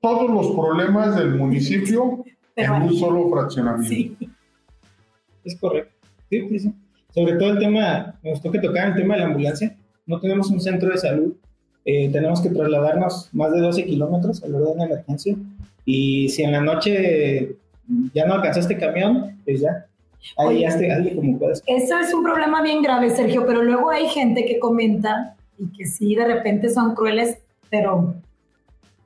todos 0.00 0.28
los 0.28 0.56
problemas 0.56 1.14
del 1.16 1.36
municipio 1.36 2.24
en 2.56 2.72
un 2.72 2.94
solo 2.98 3.30
fraccionamiento. 3.30 3.88
Sí. 3.94 4.16
Es 5.44 5.56
correcto. 5.60 5.92
Sí, 6.28 6.48
sí, 6.48 6.58
sí. 6.58 6.72
Sobre 7.14 7.34
todo 7.36 7.50
el 7.52 7.58
tema, 7.60 8.14
me 8.24 8.30
gustó 8.30 8.50
que 8.50 8.58
tocaran 8.58 8.90
el 8.92 8.96
tema 8.96 9.14
de 9.14 9.20
la 9.20 9.26
ambulancia. 9.26 9.76
No 10.06 10.18
tenemos 10.20 10.50
un 10.50 10.60
centro 10.60 10.90
de 10.90 10.98
salud. 10.98 11.34
Eh, 11.84 12.10
tenemos 12.12 12.40
que 12.40 12.48
trasladarnos 12.50 13.28
más 13.32 13.52
de 13.52 13.60
12 13.60 13.84
kilómetros 13.84 14.42
a 14.42 14.48
la 14.48 14.56
hora 14.58 14.66
de 14.66 14.72
una 14.72 14.84
emergencia. 14.86 15.36
Y 15.84 16.28
si 16.30 16.42
en 16.42 16.50
la 16.52 16.60
noche 16.60 17.56
ya 18.12 18.26
no 18.26 18.34
alcanzaste 18.34 18.76
camión, 18.78 19.40
pues 19.44 19.60
ya. 19.60 19.86
Ahí 20.36 20.46
Oye. 20.48 20.60
ya 20.62 20.68
hazte- 20.70 20.90
hazle 20.92 21.14
como 21.14 21.38
puedas. 21.38 21.62
Eso 21.66 21.98
es 22.00 22.12
un 22.12 22.24
problema 22.24 22.60
bien 22.62 22.82
grave, 22.82 23.10
Sergio, 23.10 23.46
pero 23.46 23.62
luego 23.62 23.90
hay 23.90 24.08
gente 24.08 24.44
que 24.44 24.58
comenta 24.58 25.36
y 25.56 25.66
que 25.68 25.86
sí, 25.86 26.16
de 26.16 26.26
repente 26.26 26.68
son 26.68 26.96
crueles, 26.96 27.38
pero 27.70 28.16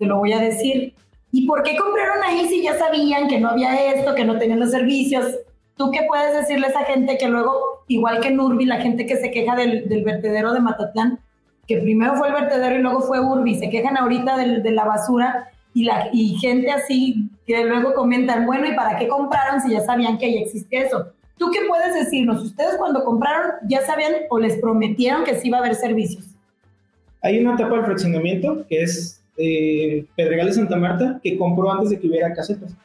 te 0.00 0.06
lo 0.06 0.16
voy 0.16 0.32
a 0.32 0.40
decir. 0.40 0.94
¿Y 1.30 1.46
por 1.46 1.62
qué 1.62 1.76
compraron 1.76 2.24
ahí 2.24 2.48
si 2.48 2.62
ya 2.62 2.76
sabían 2.76 3.28
que 3.28 3.38
no 3.38 3.50
había 3.50 3.92
esto, 3.92 4.14
que 4.16 4.24
no 4.24 4.38
tenían 4.38 4.58
los 4.58 4.72
servicios? 4.72 5.26
¿Tú 5.76 5.90
qué 5.92 6.00
puedes 6.08 6.34
decirle 6.34 6.66
a 6.66 6.70
esa 6.70 6.84
gente 6.84 7.18
que 7.18 7.28
luego, 7.28 7.84
igual 7.86 8.20
que 8.20 8.28
en 8.28 8.40
Urbi, 8.40 8.64
la 8.64 8.80
gente 8.80 9.06
que 9.06 9.16
se 9.16 9.30
queja 9.30 9.54
del, 9.54 9.86
vertedero 10.04 10.52
de 10.52 10.60
Matatlán, 10.60 11.20
que 11.68 11.76
primero 11.76 12.16
fue 12.16 12.28
el 12.28 12.34
vertedero 12.34 12.74
y 12.74 12.82
luego 12.82 13.00
fue 13.02 13.20
Urbi, 13.20 13.54
se 13.54 13.70
quejan 13.70 13.96
ahorita 13.96 14.36
de 14.38 14.70
la 14.72 14.84
basura 14.84 15.50
y, 15.74 15.84
la, 15.84 16.08
y 16.12 16.36
gente 16.38 16.72
así 16.72 17.30
que 17.46 17.64
luego 17.64 17.94
comentan, 17.94 18.46
bueno, 18.46 18.66
¿y 18.66 18.74
para 18.74 18.98
qué 18.98 19.06
compraron 19.06 19.60
si 19.60 19.70
ya 19.70 19.80
sabían 19.82 20.18
que 20.18 20.32
ya 20.32 20.40
existía 20.40 20.82
eso? 20.82 21.06
¿Tú 21.36 21.50
qué 21.50 21.60
puedes 21.68 21.94
decirnos? 21.94 22.42
¿Ustedes 22.42 22.76
cuando 22.76 23.04
compraron 23.04 23.52
ya 23.68 23.80
sabían 23.82 24.12
o 24.28 24.38
les 24.38 24.58
prometieron 24.58 25.24
que 25.24 25.36
sí 25.36 25.48
iba 25.48 25.58
a 25.58 25.60
haber 25.60 25.74
servicios? 25.74 26.24
Hay 27.22 27.38
una 27.38 27.54
etapa 27.54 27.76
del 27.76 27.84
fraccionamiento 27.84 28.66
que 28.68 28.82
es 28.82 29.19
eh, 29.40 30.06
Pedregal 30.16 30.46
de 30.46 30.52
Santa 30.52 30.76
Marta, 30.76 31.18
que 31.22 31.36
compró 31.38 31.72
antes 31.72 31.90
de 31.90 31.98
que 31.98 32.06
hubiera 32.08 32.32
casetas. 32.32 32.76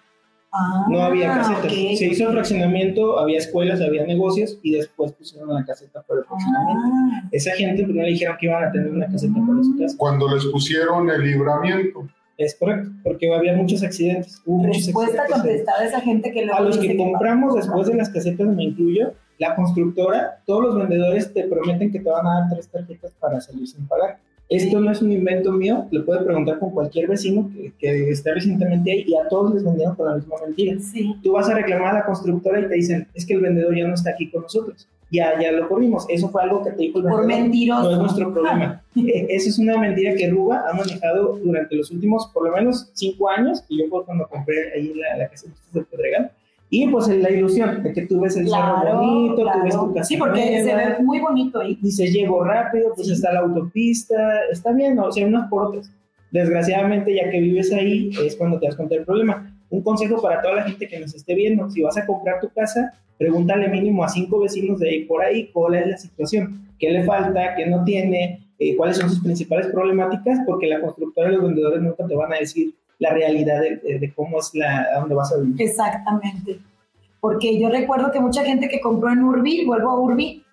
Ah, 0.52 0.86
No 0.89 1.02
había 1.02 1.34
casetas. 1.36 1.72
Se 1.72 2.06
hizo 2.08 2.28
el 2.28 2.32
fraccionamiento, 2.34 3.20
había 3.20 3.38
escuelas, 3.39 3.82
había 3.82 4.06
negocios 4.06 4.58
y 4.63 4.72
después 4.72 5.12
pusieron 5.12 5.54
la 5.54 5.65
caseta 5.65 6.02
para 6.04 6.22
el 6.22 6.26
fraccionamiento. 6.26 6.82
Ah, 6.94 7.28
Esa 7.32 7.52
gente 7.52 7.84
primero 7.84 8.06
le 8.06 8.13
dijeron 8.13 8.38
que 8.39 8.46
iban 8.46 8.63
a 8.63 8.72
tener 8.72 8.89
una 8.89 9.08
caseta 9.08 9.34
para 9.46 9.63
su 9.63 9.78
casa. 9.78 9.96
Cuando 9.98 10.34
les 10.34 10.46
pusieron 10.46 11.10
el 11.10 11.22
libramiento, 11.22 12.08
Es 12.38 12.54
correcto, 12.56 12.89
porque 13.04 13.34
había 13.34 13.54
muchos 13.56 13.82
accidentes. 13.84 14.41
Hubo 14.46 14.58
muchos 14.58 14.86
respuesta 14.88 15.22
accidentes. 15.22 15.41
contestada 15.41 15.80
a 15.82 15.86
esa 15.88 16.02
gente 16.02 16.32
que 16.32 16.44
A 16.50 16.60
los 16.62 16.78
que 16.78 16.98
compramos 16.98 17.56
después 17.56 17.88
de 17.88 17.96
las 17.96 18.10
casetas, 18.10 18.48
me 18.48 18.63
incluyo, 18.63 19.13
la 19.39 19.56
constructora, 19.56 20.41
todos 20.46 20.63
los 20.63 20.78
vendedores 20.78 21.34
te 21.34 21.44
prometen 21.44 21.91
que 21.91 22.00
te 22.00 22.10
van 22.10 22.26
a 22.28 22.41
dar 22.41 22.50
tres 22.50 22.68
tarjetas 22.70 23.13
para 23.20 23.39
salir 23.41 23.68
sin 23.68 23.86
pagar. 23.88 24.20
Esto 24.47 24.79
no 24.79 24.91
es 24.91 25.01
un 25.01 25.12
invento 25.12 25.51
mío, 25.51 25.88
le 25.89 26.01
puede 26.01 26.21
preguntar 26.23 26.60
con 26.60 26.69
cualquier 26.69 27.08
vecino 27.08 27.49
que, 27.53 27.73
que 27.79 28.10
esté 28.12 28.31
recientemente 28.34 28.91
ahí 28.91 29.03
y 29.08 29.15
a 29.15 29.27
todos 29.27 29.53
les 29.55 29.63
vendieron 29.63 29.95
con 29.95 30.08
la 30.08 30.15
misma 30.15 30.36
mentira. 30.45 30.77
Sí. 30.79 31.15
Tú 31.23 31.31
vas 31.31 31.49
a 31.49 31.55
reclamar 31.55 31.95
a 31.95 31.99
la 31.99 32.05
constructora 32.05 32.60
y 32.60 32.67
te 32.67 32.75
dicen, 32.75 33.08
es 33.15 33.25
que 33.25 33.34
el 33.34 33.41
vendedor 33.41 33.75
ya 33.75 33.88
no 33.88 33.95
está 33.95 34.12
aquí 34.12 34.29
con 34.29 34.43
nosotros. 34.43 34.88
Ya, 35.12 35.39
ya 35.41 35.51
lo 35.51 35.67
corrimos. 35.69 36.05
Eso 36.10 36.29
fue 36.29 36.43
algo 36.43 36.63
que 36.63 36.71
te 36.71 36.77
dijo 36.84 36.99
el 36.99 37.05
Por 37.05 37.19
vendedor. 37.21 37.41
mentiroso. 37.43 37.84
No 37.84 37.91
es 37.91 37.97
nuestro 37.99 38.34
problema. 38.34 38.81
Eh, 38.97 39.27
Esa 39.29 39.49
es 39.49 39.60
una 39.60 39.77
mentira 39.77 40.15
que 40.15 40.29
Ruba 40.29 40.63
ha 40.69 40.73
manejado 40.73 41.38
durante 41.43 41.75
los 41.75 41.91
últimos, 41.91 42.27
por 42.34 42.47
lo 42.49 42.55
menos, 42.55 42.89
cinco 42.93 43.29
años, 43.29 43.62
y 43.67 43.79
yo 43.79 43.89
fue 43.89 44.05
cuando 44.05 44.25
compré 44.27 44.71
ahí 44.73 44.93
la, 44.95 45.17
la 45.17 45.27
casa 45.27 45.47
de 45.73 45.81
Pedregal. 45.81 46.31
Y 46.69 46.88
pues 46.88 47.08
la 47.08 47.30
ilusión 47.30 47.84
de 47.84 47.93
que 47.93 48.01
tú 48.08 48.19
ves 48.21 48.36
el 48.38 48.49
cerro 48.49 48.82
Claro, 48.82 48.97
bonito, 48.99 49.36
tú 49.36 49.43
ves 49.63 49.73
claro. 49.73 49.88
tu 49.88 49.93
casa 49.93 50.04
Sí, 50.06 50.17
porque 50.17 50.41
se 50.41 50.63
nueva, 50.73 50.89
ve 50.97 51.04
muy 51.04 51.19
bonito 51.19 51.60
ahí. 51.62 51.78
dices 51.82 52.12
llego 52.12 52.43
rápido, 52.43 52.91
pues 52.95 53.08
Sí. 53.08 53.13
está 53.13 53.34
la 53.34 53.41
autopista, 53.41 54.15
está 54.51 54.71
bien, 54.73 54.97
o 54.99 55.12
sea, 55.12 55.25
unas 55.28 55.47
por 55.49 55.67
otras. 55.67 55.91
Desgraciadamente, 56.32 57.15
ya 57.15 57.30
que 57.30 57.39
vives 57.39 57.71
ahí, 57.71 58.10
es 58.25 58.36
cuando 58.36 58.60
te 58.60 58.65
das 58.65 58.75
cuenta 58.75 58.95
del 58.95 59.06
problema. 59.06 59.51
Un 59.69 59.82
consejo 59.84 60.21
para 60.21 60.41
toda 60.41 60.56
la 60.56 60.63
gente 60.63 60.88
que 60.88 60.99
nos 60.99 61.13
esté 61.15 61.34
viendo, 61.36 61.69
si 61.69 61.82
vas 61.82 61.97
a 61.97 62.06
comprar 62.06 62.41
tu 62.41 62.49
casa, 62.49 62.93
pregúntale 63.17 63.67
mínimo 63.69 64.04
a 64.04 64.10
cinco 64.10 64.39
vecinos 64.41 64.80
de 64.80 64.89
ahí 64.89 65.06
por 65.06 65.23
ahí 65.23 65.49
cuál 65.54 65.75
es 65.75 65.88
la 65.88 65.97
situación, 65.97 66.67
qué 66.80 66.89
le 66.91 67.04
falta, 67.06 67.56
qué 67.56 67.65
no 67.67 67.84
tiene, 67.86 68.41
eh, 68.60 68.75
cuáles 68.75 68.97
son 68.97 69.10
sus 69.10 69.21
principales 69.21 69.67
problemáticas, 69.67 70.39
porque 70.45 70.67
la 70.67 70.82
constructora 70.82 71.30
y 71.30 71.36
los 71.36 71.43
vendedores 71.45 71.82
nunca 71.82 72.06
te 72.06 72.15
van 72.15 72.34
a 72.34 72.38
decir 72.38 72.73
la 72.99 73.12
realidad 73.12 73.60
de, 73.62 73.99
de- 73.99 74.13
cómo 74.15 74.39
es 74.39 74.53
la, 74.53 74.88
a 74.95 74.99
dónde 74.99 75.15
vas 75.15 75.31
a 75.34 75.38
vivir. 75.38 75.62
Exactamente. 75.62 76.60
Porque 77.19 77.60
yo 77.60 77.69
recuerdo 77.69 78.12
que 78.12 78.19
mucha 78.19 78.43
gente 78.43 78.69
que 78.69 78.79
compró 78.79 79.12
en 79.12 79.23
Urbi, 79.23 79.65
vuelvo 79.65 79.89
a 79.89 79.99
Urbi, 79.99 80.43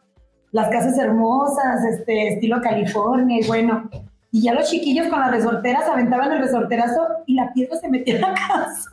las 0.53 0.69
casas 0.71 0.99
hermosas, 0.99 1.85
este, 1.85 2.29
estilo 2.29 2.61
California, 2.61 3.41
y 3.41 3.47
bueno, 3.47 3.89
y 4.31 4.43
ya 4.43 4.55
los 4.55 4.71
chiquillos 4.71 5.09
con 5.09 5.21
las 5.21 5.31
resorteras 5.31 5.89
aventaban 5.89 6.33
el 6.33 6.39
resorterazo 6.39 7.07
y 7.27 7.35
la 7.35 7.53
piedra 7.53 7.77
se 7.77 7.89
metía 7.89 8.15
en 8.17 8.21
la 8.23 8.35
casa. 8.35 8.91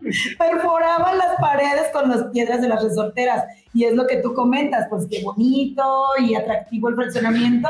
Perforaban 0.38 1.18
las 1.18 1.36
paredes 1.40 1.88
con 1.92 2.08
las 2.08 2.24
piedras 2.24 2.60
de 2.60 2.68
las 2.68 2.82
resorteras. 2.82 3.44
Y 3.72 3.84
es 3.84 3.94
lo 3.94 4.06
que 4.06 4.16
tú 4.16 4.34
comentas, 4.34 4.86
pues 4.88 5.06
qué 5.08 5.22
bonito 5.22 5.84
y 6.20 6.34
atractivo 6.34 6.88
el 6.88 6.96
fraccionamiento, 6.96 7.68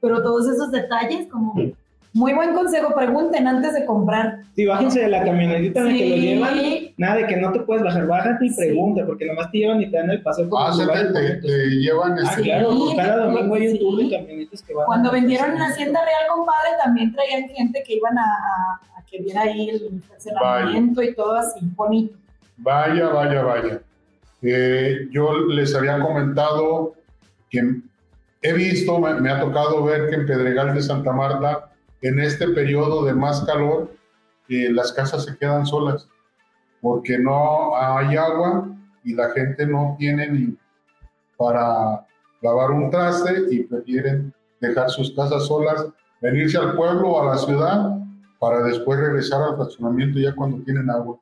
pero 0.00 0.22
todos 0.22 0.48
esos 0.48 0.70
detalles, 0.70 1.28
como 1.28 1.54
muy 2.18 2.32
buen 2.34 2.52
consejo, 2.52 2.92
pregunten 2.94 3.46
antes 3.46 3.72
de 3.74 3.84
comprar. 3.86 4.40
Sí, 4.56 4.66
bájense 4.66 5.00
de 5.00 5.08
la 5.08 5.24
camionetita 5.24 5.80
en 5.80 5.86
la 5.86 5.92
que 5.92 6.08
lo 6.08 6.14
Sí. 6.16 6.20
llevan. 6.20 6.58
Nada 6.96 7.14
de 7.16 7.26
que 7.26 7.36
no 7.36 7.52
te 7.52 7.60
puedes 7.60 7.82
bajar, 7.84 8.06
bájate 8.06 8.46
y 8.46 8.50
Sí. 8.50 8.56
pregunta, 8.56 9.06
porque 9.06 9.24
nomás 9.26 9.50
te 9.52 9.58
llevan 9.58 9.80
y 9.82 9.90
te 9.90 9.96
dan 9.96 10.10
el 10.10 10.20
paseo 10.22 10.48
por 10.48 10.60
ah, 10.60 10.68
los 10.68 10.76
se 10.78 10.86
te, 10.86 11.04
te- 11.12 11.34
te 11.48 11.66
llevan 11.76 12.18
Ah, 12.18 12.22
este, 12.28 12.42
claro, 12.42 12.72
Sí, 12.72 12.96
cada 12.96 13.24
domingo 13.26 13.54
hay 13.54 13.66
un 13.68 13.72
sí. 13.72 13.78
tour 13.78 13.96
de 14.02 14.10
camionetas 14.10 14.62
que 14.62 14.74
van. 14.74 14.86
Cuando 14.86 15.08
a- 15.08 15.12
vendieron 15.12 15.50
en 15.52 15.62
Hacienda 15.62 16.00
Real, 16.04 16.28
compadre, 16.28 16.70
también 16.84 17.12
traían 17.12 17.48
gente 17.50 17.82
que 17.86 17.94
iban 17.94 18.18
a, 18.18 18.22
a- 18.24 18.98
a 18.98 19.04
que 19.10 19.22
viera 19.22 19.42
ahí 19.42 19.70
el 19.70 19.98
estacionamiento 19.98 21.02
y 21.02 21.14
todo 21.14 21.36
así, 21.36 21.60
bonito. 21.76 22.14
Vaya, 22.56 23.08
vaya, 23.08 23.42
vaya. 23.42 23.80
Eh, 24.42 25.08
yo 25.12 25.38
les 25.48 25.74
había 25.74 25.98
comentado 26.00 26.94
que 27.50 27.62
he 28.42 28.52
visto, 28.52 28.98
me, 28.98 29.14
me 29.20 29.30
ha 29.30 29.40
tocado 29.40 29.84
ver 29.84 30.08
que 30.10 30.16
en 30.16 30.26
Pedregal 30.26 30.74
de 30.74 30.82
Santa 30.82 31.12
Marta, 31.12 31.70
en 32.02 32.20
este 32.20 32.48
periodo 32.48 33.04
de 33.04 33.14
más 33.14 33.44
calor, 33.44 33.92
eh, 34.48 34.70
las 34.70 34.92
casas 34.92 35.24
se 35.24 35.36
quedan 35.36 35.66
solas 35.66 36.08
porque 36.80 37.18
no 37.18 37.76
hay 37.76 38.16
agua 38.16 38.68
y 39.04 39.14
la 39.14 39.30
gente 39.30 39.66
no 39.66 39.96
tiene 39.98 40.28
ni 40.28 40.56
para 41.36 42.06
lavar 42.42 42.70
un 42.70 42.90
traste 42.90 43.44
y 43.50 43.64
prefieren 43.64 44.32
dejar 44.60 44.90
sus 44.90 45.14
casas 45.14 45.46
solas, 45.46 45.86
venirse 46.20 46.58
al 46.58 46.74
pueblo 46.76 47.10
o 47.10 47.22
a 47.22 47.34
la 47.34 47.38
ciudad 47.38 47.96
para 48.38 48.62
después 48.62 48.98
regresar 48.98 49.42
al 49.42 49.56
fraccionamiento 49.56 50.18
ya 50.18 50.34
cuando 50.34 50.62
tienen 50.64 50.90
agua. 50.90 51.18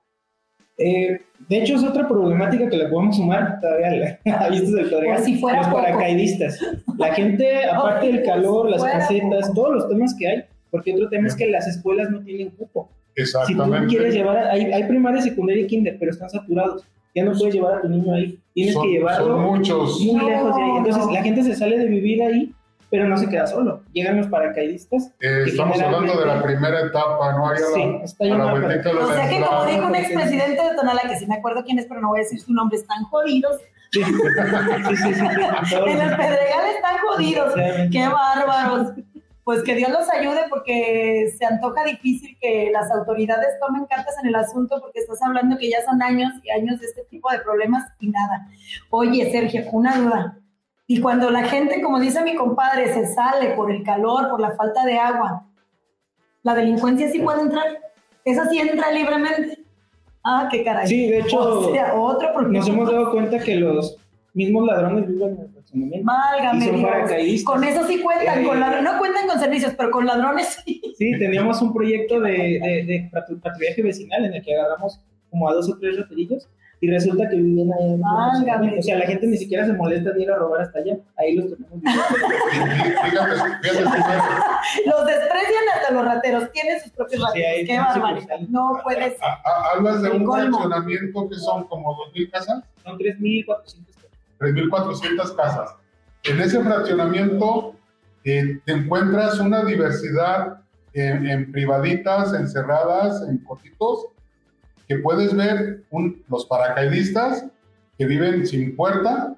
Eh, 0.79 1.23
de 1.49 1.59
hecho, 1.59 1.77
es 1.77 1.85
otra 1.85 2.07
problemática 2.07 2.69
que 2.69 2.77
le 2.77 2.89
podemos 2.89 3.17
sumar 3.17 3.59
todavía 3.61 4.19
a 4.39 4.49
vistas 4.51 4.73
del 4.73 4.91
Pedregal. 4.91 5.25
Si 5.25 5.41
los 5.41 5.51
poco. 5.67 5.77
paracaidistas. 5.77 6.59
La 6.99 7.15
gente, 7.15 7.65
aparte 7.71 8.07
del 8.09 8.23
calor, 8.25 8.69
las 8.69 8.83
casetas, 8.83 9.55
todos 9.55 9.75
los 9.75 9.89
temas 9.89 10.15
que 10.19 10.29
hay, 10.29 10.45
porque 10.77 10.95
otro 10.95 11.09
tema 11.09 11.27
es 11.29 11.35
que 11.37 11.47
las 11.49 11.67
escuelas 11.67 12.11
no 12.11 12.21
tienen 12.21 12.51
cupo. 12.51 12.89
Si 12.91 13.15
tú 13.15 13.23
Exactamente. 13.23 13.87
quieres 13.89 14.15
llevar, 14.15 14.37
a- 14.37 14.53
hay, 14.53 14.65
hay 14.73 14.85
primaria, 14.85 15.23
secundaria 15.23 15.63
y 15.63 15.67
kinder, 15.67 15.97
pero 15.99 16.11
están 16.11 16.29
saturados. 16.31 16.85
Ya 17.15 17.25
no 17.25 17.33
puedes 17.33 17.55
llevar 17.55 17.77
a 17.79 17.81
tu 17.81 17.89
niño 17.89 18.13
ahí. 18.13 18.39
Tienes 18.53 18.75
son, 18.75 18.83
que 18.85 18.89
llevarlo 18.91 19.27
son 19.27 19.43
muchos. 19.45 20.01
muy 20.01 20.15
No, 20.21 20.29
lejos 20.29 20.55
de 20.57 20.63
ahí. 20.63 20.71
Entonces 20.77 21.07
no. 21.07 21.13
la 21.13 21.23
gente 21.23 21.43
se 21.45 21.55
sale 21.57 21.79
de 21.79 21.87
vivir 21.87 22.23
ahí, 22.23 22.53
pero 22.91 23.09
no 23.09 23.17
se 23.17 23.27
queda 23.29 23.47
solo. 23.47 23.81
Llegan 23.95 24.19
los 24.19 24.27
paracaidistas. 24.27 25.13
Eh, 25.21 25.45
estamos 25.47 25.81
hablando 25.81 26.19
de 26.21 26.27
la 26.27 26.43
primera 26.43 26.79
etapa, 26.83 27.33
¿no? 27.33 27.49
Ahí 27.49 27.57
Sí, 27.75 27.81
la, 27.87 28.05
está 28.05 28.25
a 28.25 28.29
la 28.29 28.53
O 28.53 29.13
sea 29.15 29.29
que 29.31 29.41
como 29.43 29.65
dijo 29.65 29.87
un 29.87 29.95
expresidente 29.95 30.63
de 30.63 30.77
Tonala, 30.77 31.01
que 31.09 31.17
sí 31.17 31.27
me 31.27 31.37
acuerdo 31.37 31.65
quién 31.65 31.79
es, 31.79 31.87
pero 31.87 32.03
no 32.03 32.09
voy 32.09 32.21
a 32.21 32.23
decir 32.23 32.39
su 32.39 32.53
nombre, 32.53 32.77
están 32.77 33.03
jodidos. 33.05 33.63
Sí, 33.93 34.03
sí, 34.05 34.13
sí. 34.13 34.95
sí, 34.97 35.15
sí, 35.15 35.21
todos 35.71 35.89
En 35.89 35.97
los- 35.99 36.11
el 36.11 36.17
Pedregal 36.17 36.65
están 36.75 36.97
jodidos. 37.09 37.55
Qué 37.91 38.09
bárbaros. 38.09 38.93
Pues 39.47 39.63
que 39.63 39.77
Dios 39.77 39.93
los 39.93 40.11
ayude 40.11 40.41
porque 40.51 41.33
se 41.39 41.45
antoja 41.45 41.85
difícil 41.85 42.37
que 42.41 42.69
las 42.73 42.91
autoridades 42.91 43.61
tomen 43.65 43.87
cartas 43.87 44.17
en 44.21 44.27
el 44.27 44.35
asunto 44.35 44.81
porque 44.81 44.99
estás 44.99 45.23
hablando 45.23 45.57
que 45.57 45.71
ya 45.71 45.85
son 45.85 46.03
años 46.03 46.33
y 46.43 46.51
años 46.51 46.81
de 46.81 46.87
este 46.87 47.05
tipo 47.05 47.31
de 47.31 47.39
problemas 47.39 47.85
y 48.01 48.09
nada. 48.09 48.49
Oye, 48.91 49.31
Sergio, 49.31 49.63
una 49.71 49.99
duda. 49.99 50.41
Y 50.89 51.01
cuando 51.01 51.31
la 51.31 51.45
gente, 51.45 51.81
como 51.81 52.01
dice 52.01 52.23
mi 52.23 52.35
compadre, 52.35 52.93
se 52.93 53.07
sale 53.07 53.51
por 53.51 53.71
el 53.71 53.85
calor, 53.85 54.31
por 54.31 54.41
la 54.41 54.51
falta 54.57 54.85
de 54.85 54.99
agua, 54.99 55.47
¿la 56.43 56.53
delincuencia 56.57 57.09
sí 57.09 57.21
puede 57.21 57.43
entrar? 57.43 57.67
¿Esa 58.25 58.51
sí 58.51 58.59
entra 58.59 58.91
libremente? 58.91 59.65
Ah, 60.25 60.49
qué 60.51 60.65
caray. 60.65 60.89
Sí, 60.89 61.07
de 61.07 61.21
hecho, 61.21 61.39
O 61.39 61.73
sea, 61.73 61.95
otro 61.95 62.33
problema. 62.33 62.59
Nos 62.59 62.69
hemos 62.69 62.91
dado 62.91 63.13
cuenta 63.13 63.39
que 63.39 63.55
los 63.55 63.97
mismos 64.35 64.67
ladrones 64.67 65.07
viven 65.07 65.56
Válgame 65.73 66.71
Dios. 66.71 66.83
paracaidistas. 66.83 67.53
Con 67.55 67.65
eso 67.65 67.87
sí 67.87 68.01
cuentan, 68.01 68.41
Eh, 68.43 68.47
con 68.47 68.59
ladrones. 68.61 68.85
No 68.93 68.99
cuentan 68.99 69.27
con 69.29 69.39
servicios, 69.41 69.73
pero 69.77 69.91
con 69.91 70.07
ladrones 70.07 70.59
sí. 70.65 70.81
Sí, 70.97 71.19
teníamos 71.19 71.61
un 71.63 71.73
proyecto 71.75 72.21
de, 72.21 72.31
de, 72.33 72.85
de 72.87 73.11
patru- 73.13 73.41
patrullaje 73.41 73.83
vecinal 73.83 74.25
en 74.25 74.35
el 74.35 74.43
que 74.43 74.55
agarramos 74.57 75.01
como 75.31 75.49
a 75.49 75.53
dos 75.55 75.69
o 75.71 75.77
tres 75.79 75.99
raterillos 75.99 76.49
y 76.81 76.89
resulta 76.91 77.29
que 77.29 77.37
vivían 77.37 77.69
ahí. 77.73 77.97
Válgame. 77.99 78.79
O 78.79 78.83
sea, 78.83 78.97
la 78.99 79.07
gente 79.07 79.27
ni 79.27 79.37
siquiera 79.37 79.67
se 79.67 79.73
molesta 79.75 80.13
de 80.13 80.23
ir 80.23 80.31
a 80.31 80.37
robar 80.37 80.61
hasta 80.63 80.79
allá. 80.79 80.97
Ahí 81.17 81.35
los 81.35 81.47
tenemos. 81.53 81.81
Los 84.87 85.07
desprecian 85.07 85.65
hasta 85.75 85.93
los 85.93 86.05
rateros. 86.05 86.51
Tienen 86.53 86.81
sus 86.81 86.91
propios 86.93 87.23
Sí, 87.33 87.41
rateros. 87.43 87.67
Qué 87.69 87.79
barbaridad. 87.79 88.41
No 88.49 88.81
puede 88.83 89.11
ser. 89.11 89.19
A- 89.23 89.41
a- 89.45 89.77
Hablas 89.77 90.03
de 90.03 90.11
un 90.11 90.25
colmo. 90.25 90.59
fraccionamiento 90.59 91.29
que 91.29 91.35
son 91.37 91.67
como 91.69 91.95
2.000 92.15 92.31
casas, 92.31 92.65
Son 92.85 92.99
3.400. 92.99 93.96
3.400 94.39 95.35
casas. 95.37 95.75
En 96.25 96.41
ese 96.41 96.63
fraccionamiento 96.63 97.75
eh, 98.25 98.61
te 98.65 98.73
encuentras 98.73 99.39
una 99.39 99.65
diversidad 99.65 100.61
en, 100.93 101.27
en 101.27 101.53
privaditas, 101.53 102.33
encerradas, 102.35 103.23
en 103.29 103.39
cotitos, 103.39 104.07
que 104.89 104.99
puedes 104.99 105.35
ver 105.35 105.85
un- 105.91 106.23
los 106.29 106.47
paracaidistas 106.47 107.47
que 107.99 108.07
viven 108.07 108.47
sin 108.47 108.75
puerta, 108.77 109.37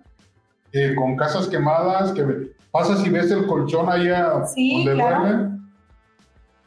eh, 0.72 0.94
con 0.94 1.16
casas 1.16 1.48
quemadas, 1.48 2.12
que 2.12 2.52
pasas 2.70 3.04
y 3.06 3.10
ves 3.10 3.30
el 3.30 3.46
colchón 3.46 3.88
ahí 3.90 4.08
a- 4.08 4.44
Sí, 4.46 4.84
donde 4.84 4.94
claro. 5.02 5.20
duermen, 5.20 5.72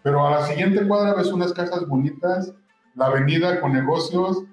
pero 0.04 0.26
a 0.28 0.32
la 0.32 0.46
siguiente 0.48 0.88
cuadra 0.88 1.14
ves 1.16 1.28
unas 1.32 1.54
casas 1.54 1.88
bonitas, 1.88 2.54
la 2.96 3.06
avenida 3.08 3.62
con 3.62 3.74
negocios, 3.74 4.44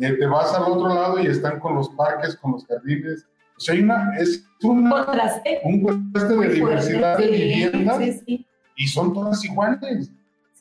eh, 0.00 0.12
te 0.18 0.26
vas 0.26 0.54
al 0.54 0.64
otro 0.72 0.88
lado 0.88 1.20
y 1.20 1.26
están 1.26 1.58
con 1.60 1.74
los 1.76 1.88
parques, 1.90 2.36
con 2.36 2.52
los 2.52 2.66
jardines. 2.66 3.26
O 3.56 3.60
sea, 3.60 3.74
hay 3.74 3.82
una, 3.82 4.16
es 4.18 4.44
una, 4.62 4.90
Contraste. 5.04 5.60
un 5.64 5.82
contraste 5.82 6.36
de 6.36 6.48
diversidad 6.54 7.18
de 7.18 7.26
viviendas 7.28 7.98
Sí, 7.98 8.20
sí. 8.26 8.46
y 8.76 8.86
son 8.88 9.12
todas 9.12 9.44
iguales. 9.44 10.10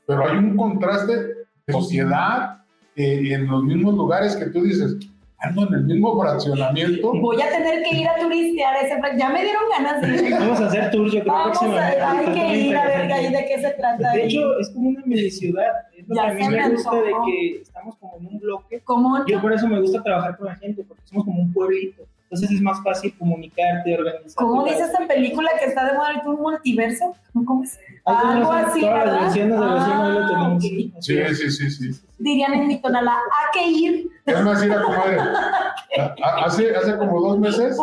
Pero 0.05 0.27
hay 0.27 0.37
un 0.37 0.57
contraste 0.57 1.15
de 1.15 1.73
sociedad 1.73 2.57
eh, 2.95 3.33
en 3.33 3.47
los 3.47 3.63
mismos 3.63 3.93
lugares 3.95 4.35
que 4.35 4.45
tú 4.47 4.63
dices, 4.63 4.97
ando 5.39 5.67
en 5.67 5.73
el 5.75 5.83
mismo 5.85 6.19
fraccionamiento. 6.21 7.13
Voy 7.13 7.41
a 7.41 7.49
tener 7.49 7.81
que 7.83 7.95
ir 7.95 8.07
a 8.07 8.15
turistear 8.19 8.75
a 8.75 8.81
ese 8.81 8.95
Ya 9.17 9.29
me 9.29 9.41
dieron 9.43 9.63
ganas 9.71 10.01
de 10.01 10.27
ir. 10.27 10.33
Vamos 10.33 10.59
a 10.59 10.67
hacer 10.67 10.91
tour, 10.91 11.09
yo 11.09 11.21
creo, 11.21 11.33
Vamos 11.33 11.57
a, 11.63 12.09
hay 12.11 12.25
que 12.33 12.57
ir 12.57 12.75
a 12.77 12.85
ver 12.85 13.11
ahí 13.13 13.31
de 13.31 13.45
qué 13.47 13.61
se 13.61 13.71
trata. 13.71 14.11
De 14.11 14.21
ahí. 14.21 14.27
hecho, 14.27 14.59
es 14.59 14.69
como 14.71 14.89
una 14.89 15.01
mini 15.05 15.31
ciudad. 15.31 15.71
Ya 16.15 16.23
que 16.23 16.29
a 16.31 16.33
mí 16.33 16.43
se 16.43 16.49
me 16.49 16.57
me 16.57 16.69
gusta 16.75 16.95
de 16.95 17.11
que 17.25 17.61
estamos 17.61 17.95
como 17.97 18.17
en 18.17 18.27
un 18.27 18.39
bloque. 18.39 18.79
¿Cómo? 18.83 19.25
Yo 19.25 19.41
por 19.41 19.53
eso 19.53 19.67
me 19.67 19.79
gusta 19.81 20.01
trabajar 20.03 20.37
con 20.37 20.47
la 20.47 20.55
gente, 20.55 20.83
porque 20.83 21.03
somos 21.05 21.25
como 21.25 21.41
un 21.41 21.53
pueblito. 21.53 22.03
Entonces 22.23 22.51
es 22.51 22.61
más 22.61 22.81
fácil 22.81 23.13
comunicarte, 23.17 23.93
organizarte. 23.97 24.35
¿Cómo 24.35 24.63
dice 24.63 24.83
esta 24.83 25.05
película 25.05 25.49
que 25.59 25.65
está 25.65 25.83
de 25.91 25.97
moda? 25.97 26.21
¿Un 26.25 26.41
multiverso? 26.41 27.13
¿Cómo 27.33 27.61
es? 27.63 27.77
Algo 28.05 28.51
así, 28.53 28.79
Todas 28.79 28.95
¿verdad? 28.99 29.13
las 29.13 29.23
versiones 29.23 29.59
de 29.59 29.65
ahí 29.65 30.13
lo 30.13 30.19
Ah, 30.23 30.27
tenemos. 30.29 30.63
Sí, 30.63 31.23
sí, 31.35 31.51
sí, 31.51 31.69
sí. 31.91 32.01
Dirían 32.19 32.53
en 32.53 32.67
mi 32.67 32.79
tonala, 32.81 33.11
¿a 33.15 33.51
qué 33.53 33.67
ir? 33.67 34.07
Es 34.25 34.41
más, 34.43 34.63
comadre, 34.63 35.17
a- 35.99 36.15
a- 36.23 36.45
hace, 36.45 36.73
hace 36.73 36.97
como 36.97 37.19
dos 37.19 37.37
meses 37.39 37.77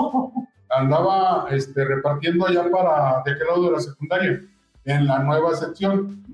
andaba 0.71 1.47
este, 1.51 1.85
repartiendo 1.85 2.47
allá 2.47 2.71
para, 2.71 3.23
¿de 3.25 3.37
qué 3.39 3.45
lado 3.45 3.65
de 3.65 3.73
la 3.73 3.81
secundaria? 3.81 4.41
En 4.85 5.07
la 5.07 5.19
nueva 5.19 5.55
sección. 5.57 6.25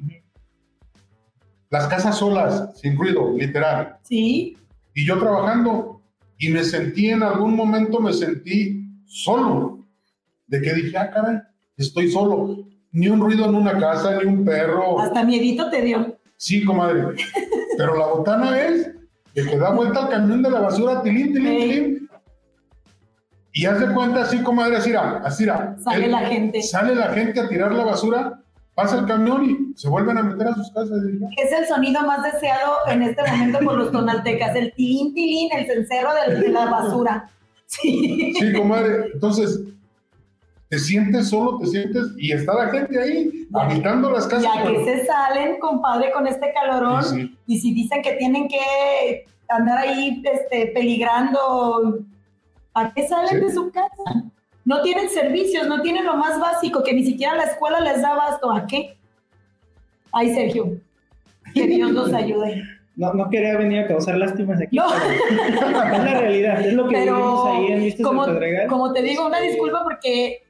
Las 1.71 1.87
casas 1.89 2.19
solas, 2.19 2.71
sin 2.81 2.97
ruido, 2.97 3.33
literal. 3.37 3.97
Sí, 4.03 4.57
y 4.95 5.05
yo 5.07 5.19
trabajando 5.19 6.01
y 6.39 6.49
me 6.51 6.63
sentí 6.63 7.11
en 7.11 7.23
algún 7.23 7.55
momento 7.57 8.01
me 8.01 8.13
sentí 8.13 8.85
solo 9.07 9.79
de 10.47 10.61
que 10.61 10.73
dije 10.75 10.97
ah 10.99 11.11
caray 11.11 11.39
estoy 11.77 12.11
solo 12.11 12.65
ni 12.93 13.09
un 13.09 13.21
ruido 13.21 13.47
en 13.47 13.55
una 13.55 13.79
casa 13.79 14.17
ni 14.21 14.25
un 14.27 14.45
perro 14.45 15.01
hasta 15.01 15.25
miedito 15.25 15.69
te 15.71 15.83
dio. 15.83 16.17
sí 16.37 16.65
comadre 16.65 17.17
pero 17.79 17.97
la 17.97 18.07
botana 18.07 18.61
es 18.61 18.91
que 19.33 19.57
da 19.59 19.71
vuelta 19.73 20.05
al 20.05 20.11
camión 20.11 20.43
de 20.43 20.51
la 20.51 20.61
basura 20.61 21.03
tilín 21.03 21.33
tilín 21.33 21.59
Sí. 21.61 21.69
tilín 21.69 22.09
y 23.53 23.67
haz 23.67 23.81
de 23.81 23.95
cuenta 23.95 24.23
así 24.23 24.39
comadre 24.43 24.77
así 24.77 24.93
así. 24.93 25.45
Sale 25.83 26.05
El- 26.05 26.11
la 26.11 26.21
gente. 26.21 26.63
sale 26.63 26.95
la 26.95 27.09
gente 27.13 27.41
a 27.41 27.49
tirar 27.49 27.73
la 27.73 27.85
basura 27.85 28.43
pasa 28.75 28.99
el 28.99 29.07
camión 29.07 29.45
y 29.45 29.79
se 29.79 29.89
vuelven 29.89 30.19
a 30.19 30.23
meter 30.23 30.49
a 30.49 30.55
sus 30.55 30.71
casas 30.73 30.99
Es 31.37 31.53
el 31.53 31.67
sonido 31.67 32.03
más 32.03 32.23
deseado 32.25 32.73
en 32.89 33.03
este 33.03 33.23
momento 33.23 33.59
por 33.61 33.75
los 33.79 33.93
tonaltecas, 33.93 34.57
el 34.57 34.73
tilín, 34.75 35.15
tilín, 35.15 35.51
el 35.53 35.67
cencerro 35.67 36.11
de, 36.29 36.41
de 36.41 36.49
la 36.49 36.67
basura. 36.67 37.31
Sí. 37.67 38.35
Sí, 38.39 38.53
comadre. 38.53 39.11
Entonces, 39.15 39.61
te 40.69 40.79
sientes 40.79 41.29
solo, 41.31 41.59
te 41.59 41.67
sientes, 41.67 42.05
y 42.19 42.33
está 42.33 42.55
la 42.55 42.69
gente 42.71 43.01
ahí, 43.01 43.47
habitando 43.53 44.11
las 44.11 44.27
casas. 44.27 44.45
Ya 44.55 44.63
que 44.65 44.85
se 44.85 45.07
salen, 45.07 45.59
compadre, 45.61 46.11
con 46.13 46.27
este 46.27 46.53
calorón, 46.53 47.03
Sí, 47.05 47.17
sí. 47.23 47.39
y 47.47 47.61
si 47.61 47.75
dicen 47.75 48.03
que 48.03 48.13
tienen 48.15 48.49
que 48.49 49.25
andar 49.49 49.79
ahí 49.79 50.23
este, 50.25 50.73
peligrando, 50.75 52.01
¿a 52.75 52.93
qué 52.93 53.07
salen 53.09 53.29
Sí. 53.41 53.47
de 53.47 53.53
su 53.53 53.71
casa? 53.71 54.25
No 54.65 54.81
tienen 54.83 55.09
servicios, 55.11 55.67
no 55.67 55.83
tienen 55.83 56.05
lo 56.07 56.17
más 56.17 56.41
básico, 56.41 56.83
que 56.83 56.93
ni 56.95 57.05
siquiera 57.05 57.35
la 57.37 57.45
escuela 57.45 57.81
les 57.81 58.01
da 58.03 58.11
abasto. 58.13 58.51
¿A 58.51 58.67
qué? 58.67 58.97
Ay, 60.13 60.35
Sergio, 60.35 60.79
que 61.55 61.67
Dios 61.67 61.91
los 61.91 62.13
ayude. 62.13 62.63
No, 62.97 63.13
no 63.13 63.29
quería 63.29 63.59
venir 63.59 63.81
a 63.81 63.89
causar 63.89 64.17
lástimas 64.17 64.61
aquí. 64.61 64.77
No. 64.77 64.85
pero 64.89 65.97
es 65.97 66.05
la 66.05 66.21
realidad, 66.21 66.61
es 66.65 66.73
lo 66.75 66.87
que 66.89 66.97
vivimos 66.97 67.43
Pero 67.43 67.53
ahí 67.53 67.67
en 67.73 67.81
Vistas 67.81 68.07
como, 68.07 68.25
del 68.25 68.35
Pedregal. 68.37 68.69
como 68.69 68.93
te 68.93 69.03
digo, 69.03 69.27
una 69.27 69.41
disculpa 69.41 69.83
porque 69.83 70.43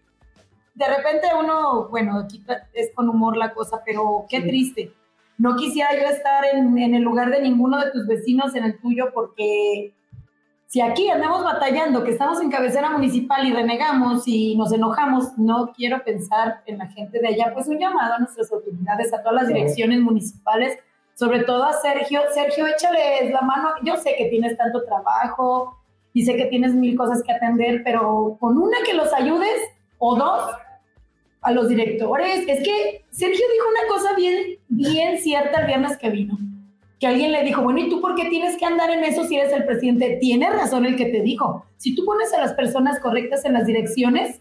de 0.74 0.87
repente 0.87 1.27
uno, 1.40 1.88
bueno, 1.88 2.18
aquí 2.18 2.44
es 2.74 2.90
con 2.94 3.09
humor 3.09 3.37
la 3.38 3.55
cosa, 3.55 3.81
pero 3.85 4.27
qué 4.29 4.42
Sí. 4.42 4.46
triste. 4.48 4.92
No 5.38 5.57
quisiera 5.57 5.88
yo 5.94 6.07
estar 6.07 6.44
en, 6.53 6.77
en 6.79 6.94
el 6.94 7.03
lugar 7.03 7.31
de 7.31 7.40
ninguno 7.40 7.83
de 7.83 7.90
tus 7.90 8.07
vecinos, 8.07 8.55
en 8.55 8.64
el 8.64 8.79
tuyo, 8.79 9.11
porque 9.14 9.94
si 10.74 10.80
aquí 10.80 11.08
andamos 11.08 11.44
batallando, 11.44 12.02
que 12.02 12.10
estamos 12.10 12.40
en 12.40 12.50
cabecera 12.50 12.90
municipal 12.90 13.46
y 13.46 13.52
renegamos 13.52 14.26
y 14.26 14.56
nos 14.56 14.72
enojamos, 14.72 15.38
no 15.38 15.72
quiero 15.72 16.02
pensar 16.02 16.62
en 16.66 16.78
la 16.78 16.88
gente 16.88 17.20
de 17.20 17.28
allá. 17.28 17.52
Pues 17.54 17.68
un 17.68 17.78
llamado 17.78 18.14
a 18.14 18.18
nuestras 18.18 18.50
autoridades, 18.50 19.14
a 19.14 19.22
todas 19.22 19.42
las 19.42 19.46
direcciones 19.46 20.00
municipales, 20.00 20.76
sobre 21.14 21.44
todo 21.44 21.62
a 21.62 21.74
Sergio. 21.74 22.22
Sergio, 22.34 22.66
échales 22.66 23.30
la 23.30 23.42
mano. 23.42 23.68
Yo 23.84 23.94
sé 23.98 24.16
que 24.18 24.24
tienes 24.24 24.56
tanto 24.56 24.82
trabajo 24.82 25.78
y 26.12 26.24
sé 26.24 26.34
que 26.34 26.46
tienes 26.46 26.74
mil 26.74 26.96
cosas 26.96 27.22
que 27.22 27.30
atender, 27.30 27.82
pero 27.84 28.37
con 28.40 28.58
una 28.58 28.78
que 28.84 28.94
los 28.94 29.12
ayudes 29.12 29.60
o 29.98 30.16
dos 30.16 30.56
a 31.42 31.52
los 31.52 31.68
directores. 31.68 32.48
Es 32.48 32.64
que 32.64 33.04
Sergio 33.10 33.46
dijo 33.52 33.66
una 33.68 33.94
cosa 33.94 34.16
bien, 34.16 34.58
bien 34.66 35.18
cierta 35.18 35.60
el 35.60 35.68
viernes 35.68 35.96
que 35.98 36.10
vino. 36.10 36.37
Que 37.00 37.07
alguien 37.07 37.33
le 37.33 37.42
dijo, 37.42 37.62
bueno, 37.62 37.80
¿y 37.80 37.90
tú 37.90 38.00
por 38.00 38.14
qué 38.14 38.26
tienes 38.26 38.57
que 38.57 38.64
andar 38.64 38.90
en 38.90 39.04
eso 39.04 39.24
si 39.24 39.37
eres 39.37 39.52
el 39.52 39.64
presidente? 39.64 40.18
Tiene 40.20 40.50
razón 40.50 40.87
el 40.87 40.96
que 40.96 41.07
te 41.07 41.20
dijo. 41.20 41.66
Si 41.76 41.94
tú 41.94 42.04
pones 42.04 42.33
a 42.33 42.40
las 42.40 42.54
personas 42.54 43.00
correctas 43.00 43.44
en 43.44 43.52
las 43.52 43.66
direcciones, 43.66 44.40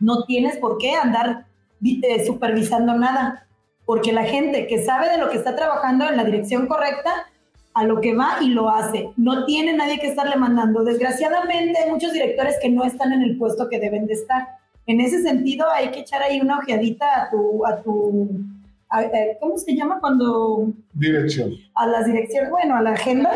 no 0.00 0.24
tienes 0.24 0.56
por 0.56 0.78
qué 0.78 0.94
andar 0.94 1.46
eh, 1.84 2.26
supervisando 2.26 2.94
nada. 2.94 3.46
Porque 3.84 4.12
la 4.12 4.24
gente 4.24 4.66
que 4.66 4.82
sabe 4.84 5.10
de 5.10 5.18
lo 5.18 5.28
que 5.28 5.36
está 5.36 5.54
trabajando 5.54 6.08
en 6.08 6.16
la 6.16 6.24
dirección 6.24 6.66
correcta, 6.66 7.26
a 7.74 7.84
lo 7.84 8.00
que 8.00 8.14
va 8.14 8.36
y 8.40 8.48
lo 8.48 8.68
hace. 8.68 9.10
No 9.16 9.44
tiene 9.46 9.72
nadie 9.74 9.98
que 9.98 10.08
estarle 10.08 10.36
mandando. 10.36 10.84
Desgraciadamente 10.84 11.78
hay 11.78 11.90
muchos 11.90 12.12
directores 12.12 12.56
que 12.60 12.68
no 12.68 12.84
están 12.84 13.12
en 13.12 13.22
el 13.22 13.38
puesto 13.38 13.68
que 13.68 13.80
deben 13.80 14.06
de 14.06 14.14
estar. 14.14 14.46
En 14.86 15.00
ese 15.00 15.22
sentido 15.22 15.70
hay 15.70 15.90
que 15.90 16.00
echar 16.00 16.22
ahí 16.22 16.40
una 16.40 16.58
ojeadita 16.58 17.22
a 17.22 17.30
tu, 17.30 17.64
a 17.64 17.80
tu, 17.82 18.30
a- 18.92 19.02
eh, 19.02 19.38
¿cómo 19.40 19.56
se 19.58 19.74
llama 19.74 19.98
cuando 20.00 20.68
Dirección. 20.92 21.50
a 21.74 21.86
las 21.86 22.06
direcciones, 22.06 22.50
bueno, 22.50 22.76
a 22.76 22.82
la 22.82 22.90
agenda, 22.90 23.30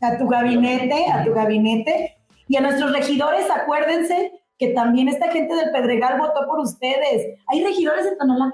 a 0.00 0.18
tu 0.18 0.28
gabinete, 0.28 1.06
a 1.12 1.24
tu 1.24 1.32
gabinete 1.32 2.16
y 2.46 2.56
a 2.56 2.60
nuestros 2.60 2.92
regidores, 2.92 3.46
acuérdense 3.50 4.32
que 4.58 4.68
también 4.68 5.08
esta 5.08 5.30
gente 5.30 5.54
del 5.54 5.70
Pedregal 5.70 6.18
votó 6.18 6.46
por 6.46 6.58
ustedes. 6.60 7.38
Hay 7.46 7.64
regidores 7.64 8.06
en 8.06 8.18
Tonalá. 8.18 8.52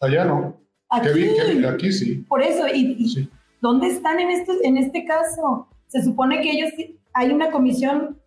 Allá 0.00 0.24
no. 0.24 0.56
Aquí, 0.88 1.08
Que 1.08 1.12
vi- 1.14 1.34
que 1.36 1.54
vi- 1.54 1.64
aquí 1.66 1.92
sí. 1.92 2.14
por 2.28 2.42
eso, 2.42 2.66
y, 2.68 2.96
y 2.98 3.08
Sí. 3.08 3.28
¿dónde 3.60 3.86
están 3.88 4.18
en, 4.20 4.30
estos, 4.30 4.56
en 4.62 4.76
este 4.76 5.04
caso? 5.04 5.68
Se 5.88 6.02
supone 6.02 6.40
que 6.40 6.50
ellos, 6.50 6.70
hay 7.14 7.30
una 7.30 7.50
comisión 7.50 8.18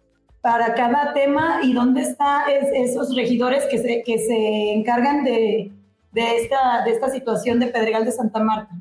para 0.41 0.74
cada 0.76 1.13
tema 1.13 1.60
y 1.63 1.74
dónde 1.74 2.02
están 2.02 2.43
esos 2.74 3.15
regidores 3.15 3.65
que 3.65 3.78
se, 3.80 4.04
que 4.04 4.17
se 4.19 4.74
encargan 4.74 5.24
de, 5.24 5.71
de, 6.15 6.38
esta, 6.38 6.84
de 6.86 6.91
esta 6.91 7.10
situación 7.10 7.60
de 7.60 7.67
Pedregal 7.67 8.06
de 8.06 8.12
Santa 8.12 8.39
Marta. 8.43 8.73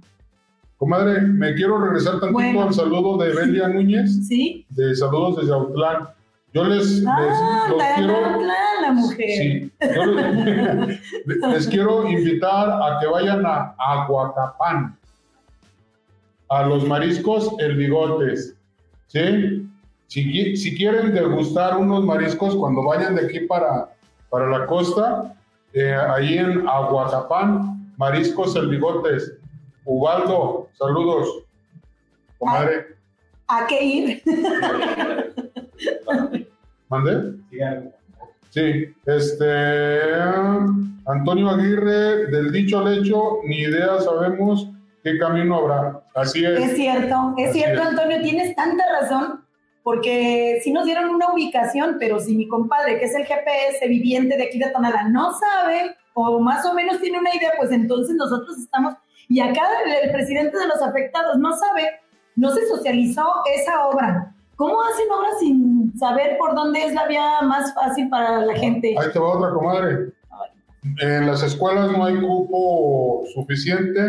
Comadre, 0.79 1.20
me 1.23 1.55
quiero 1.55 1.79
regresar 1.79 2.14
tantito 2.20 2.33
Bueno. 2.33 2.62
al 2.62 2.75
saludo 2.75 3.16
de 3.18 3.33
Belia 3.35 3.68
Núñez, 3.68 4.27
¿Sí? 4.29 4.64
de 4.70 4.94
saludos 4.94 5.37
desde 5.38 5.53
Autlán. 5.53 6.09
Yo 6.53 6.64
les, 6.64 6.87
les, 6.99 7.05
Ah, 7.09 7.66
los 7.68 7.79
la, 7.79 7.94
quiero. 7.97 8.40
la- 8.40 8.55
la 8.83 8.92
mujer. 8.92 9.29
Sí, 9.31 9.73
yo 9.94 10.05
les, 10.07 11.01
les 11.27 11.66
quiero 11.68 12.07
invitar 12.09 12.70
a 12.70 12.99
que 13.01 13.07
vayan 13.09 13.44
a 13.47 13.75
Aguacapán. 13.79 14.97
a 16.51 16.62
los 16.64 16.87
mariscos 16.87 17.51
El 17.59 17.77
Bigotes. 17.77 18.55
¿Sí? 19.09 19.66
Si, 20.07 20.57
si 20.57 20.77
quieren 20.77 21.12
degustar 21.14 21.77
unos 21.79 22.05
mariscos 22.05 22.55
cuando 22.55 22.85
vayan 22.85 23.16
de 23.16 23.25
aquí 23.27 23.40
para, 23.40 23.88
para 24.31 24.49
la 24.51 24.66
costa, 24.66 25.35
eh, 25.75 25.95
ahí 25.95 26.39
en 26.39 26.67
Aguatapán, 26.69 27.93
Mariscos 27.97 28.55
El 28.57 28.69
Bigotes. 28.69 29.35
Ubaldo, 29.85 30.69
saludos. 30.73 31.29
Comadre. 32.39 32.97
¿A 33.49 33.67
qué 33.67 33.85
ir? 33.85 34.23
¿Mande? 36.89 37.35
Sí, 38.51 38.87
este. 39.07 40.13
Antonio 41.07 41.51
Aguirre, 41.51 42.27
del 42.29 42.51
dicho 42.51 42.79
al 42.79 42.99
hecho, 42.99 43.41
ni 43.45 43.59
idea 43.59 44.01
sabemos 44.01 44.71
qué 45.03 45.19
camino 45.19 45.57
habrá. 45.57 46.03
Así 46.15 46.45
es. 46.45 46.59
Es 46.61 46.77
cierto, 46.77 47.35
es 47.37 47.51
Así 47.51 47.59
cierto, 47.59 47.83
es. 47.83 47.89
Antonio, 47.89 48.23
tienes 48.23 48.57
tanta 48.57 48.85
razón, 49.01 49.44
porque 49.85 50.61
sí 50.64 50.73
nos 50.73 50.87
dieron 50.87 51.11
una 51.11 51.33
ubicación, 51.33 51.99
pero 52.01 52.18
si 52.18 52.35
mi 52.35 52.49
compadre, 52.49 52.99
que 52.99 53.05
es 53.05 53.14
el 53.14 53.27
GPS 53.27 53.87
viviente 53.87 54.37
de 54.37 54.44
aquí 54.44 54.59
de 54.59 54.70
Tonalá, 54.70 55.09
no 55.11 55.33
sabe 55.35 55.94
o 56.14 56.40
más 56.40 56.64
o 56.64 56.73
menos 56.73 57.01
tiene 57.01 57.18
una 57.18 57.35
idea, 57.35 57.51
pues 57.59 57.70
entonces 57.70 58.16
nosotros 58.16 58.59
estamos, 58.59 58.94
y 59.29 59.40
acá 59.40 59.62
el, 59.85 60.09
el 60.09 60.12
presidente 60.12 60.57
de 60.57 60.66
los 60.68 60.81
afectados 60.81 61.37
no 61.38 61.55
sabe, 61.55 62.01
no 62.35 62.51
se 62.51 62.66
socializó 62.66 63.25
esa 63.55 63.87
obra. 63.88 64.35
¿Cómo 64.57 64.81
hacen 64.83 65.07
obras 65.11 65.38
sin 65.40 65.99
saber 65.99 66.38
por 66.38 66.55
dónde 66.55 66.85
es 66.85 66.94
la 66.94 67.07
vía 67.07 67.42
más 67.42 67.75
fácil 67.75 68.09
para 68.09 68.38
la 68.38 68.55
gente? 68.55 68.94
Ahí 68.99 69.12
te 69.12 69.18
va 69.18 69.37
otra 69.37 69.51
comadre. 69.51 70.12
En 71.01 71.27
las 71.27 71.42
escuelas 71.42 71.90
no 71.90 72.05
hay 72.05 72.20
cupo 72.20 73.25
suficiente 73.35 74.01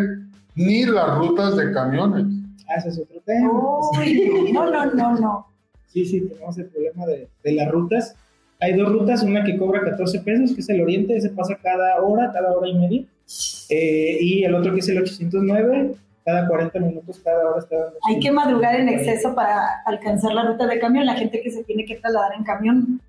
ni 0.55 0.85
las 0.85 1.17
rutas 1.17 1.57
de 1.57 1.73
camiones. 1.73 2.25
Ah, 2.69 2.75
ese 2.77 2.89
es 2.89 2.99
otro 2.99 3.19
tema. 3.25 3.51
Uy, 3.97 4.51
no, 4.53 4.69
no, 4.69 4.85
no, 4.85 5.15
no. 5.15 5.54
Sí, 5.95 6.03
sí, 6.03 6.27
tenemos 6.27 6.57
el 6.57 6.65
problema 6.65 7.05
de, 7.05 7.29
de 7.41 7.51
las 7.53 7.71
rutas. 7.71 8.17
Hay 8.59 8.73
dos 8.73 8.91
rutas, 8.91 9.23
una 9.23 9.45
que 9.45 9.55
cobra 9.55 9.79
14 9.81 10.19
pesos, 10.19 10.53
que 10.53 10.59
es 10.59 10.67
el 10.67 10.81
Oriente, 10.81 11.15
ese 11.15 11.29
pasa 11.29 11.57
cada 11.63 12.01
hora, 12.01 12.33
cada 12.33 12.51
hora 12.51 12.67
y 12.67 12.73
media. 12.73 13.05
Eh, 13.69 14.17
y 14.19 14.43
el 14.43 14.55
otro 14.55 14.73
que 14.73 14.81
es 14.81 14.89
el 14.89 14.97
809, 14.97 15.95
cada 16.25 16.49
40 16.49 16.79
minutos, 16.79 17.21
cada 17.23 17.49
hora 17.49 17.59
está 17.59 17.77
dando. 17.77 17.97
Hay 18.09 18.19
que 18.19 18.29
madrugar 18.29 18.77
en 18.77 18.89
exceso 18.89 19.33
para 19.33 19.81
alcanzar 19.85 20.33
la 20.33 20.43
ruta 20.43 20.67
de 20.67 20.79
camión, 20.79 21.05
la 21.05 21.15
gente 21.15 21.41
que 21.41 21.49
se 21.49 21.63
tiene 21.63 21.85
que 21.85 21.95
trasladar 21.95 22.33
en 22.37 22.43
camión 22.43 22.99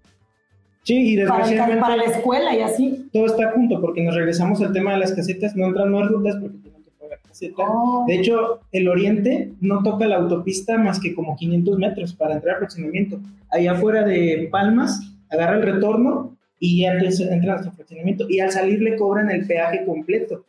Sí, 0.86 1.14
y 1.14 1.26
para, 1.26 1.38
desgraciadamente 1.38 1.80
para 1.80 1.96
la 1.96 2.04
escuela 2.04 2.54
y 2.54 2.60
así. 2.60 3.08
todo 3.12 3.26
está 3.26 3.50
junto, 3.50 3.80
porque 3.80 4.04
nos 4.04 4.14
regresamos 4.14 4.62
al 4.62 4.72
tema 4.72 4.92
de 4.92 4.98
las 4.98 5.12
casetas, 5.12 5.56
no 5.56 5.66
entran 5.66 5.90
más 5.90 6.06
rutas 6.06 6.36
porque 6.40 6.65
Oh. 7.58 8.04
De 8.06 8.16
hecho, 8.16 8.60
el 8.72 8.88
oriente 8.88 9.52
no 9.60 9.82
toca 9.82 10.06
la 10.06 10.16
autopista 10.16 10.78
más 10.78 11.00
que 11.00 11.14
como 11.14 11.36
500 11.36 11.78
metros 11.78 12.14
para 12.14 12.34
entrar 12.34 12.54
al 12.54 12.60
fraccionamiento. 12.60 13.20
Allá 13.50 13.72
afuera 13.72 14.04
de 14.04 14.48
Palmas, 14.50 15.00
agarra 15.30 15.56
el 15.56 15.62
retorno 15.62 16.36
y 16.58 16.82
ya 16.82 16.92
entra 16.92 17.52
a 17.52 17.56
nuestro 17.56 17.72
fraccionamiento. 17.72 18.26
Y 18.28 18.40
al 18.40 18.50
salir 18.50 18.80
le 18.80 18.96
cobran 18.96 19.30
el 19.30 19.46
peaje 19.46 19.84
completo. 19.84 20.44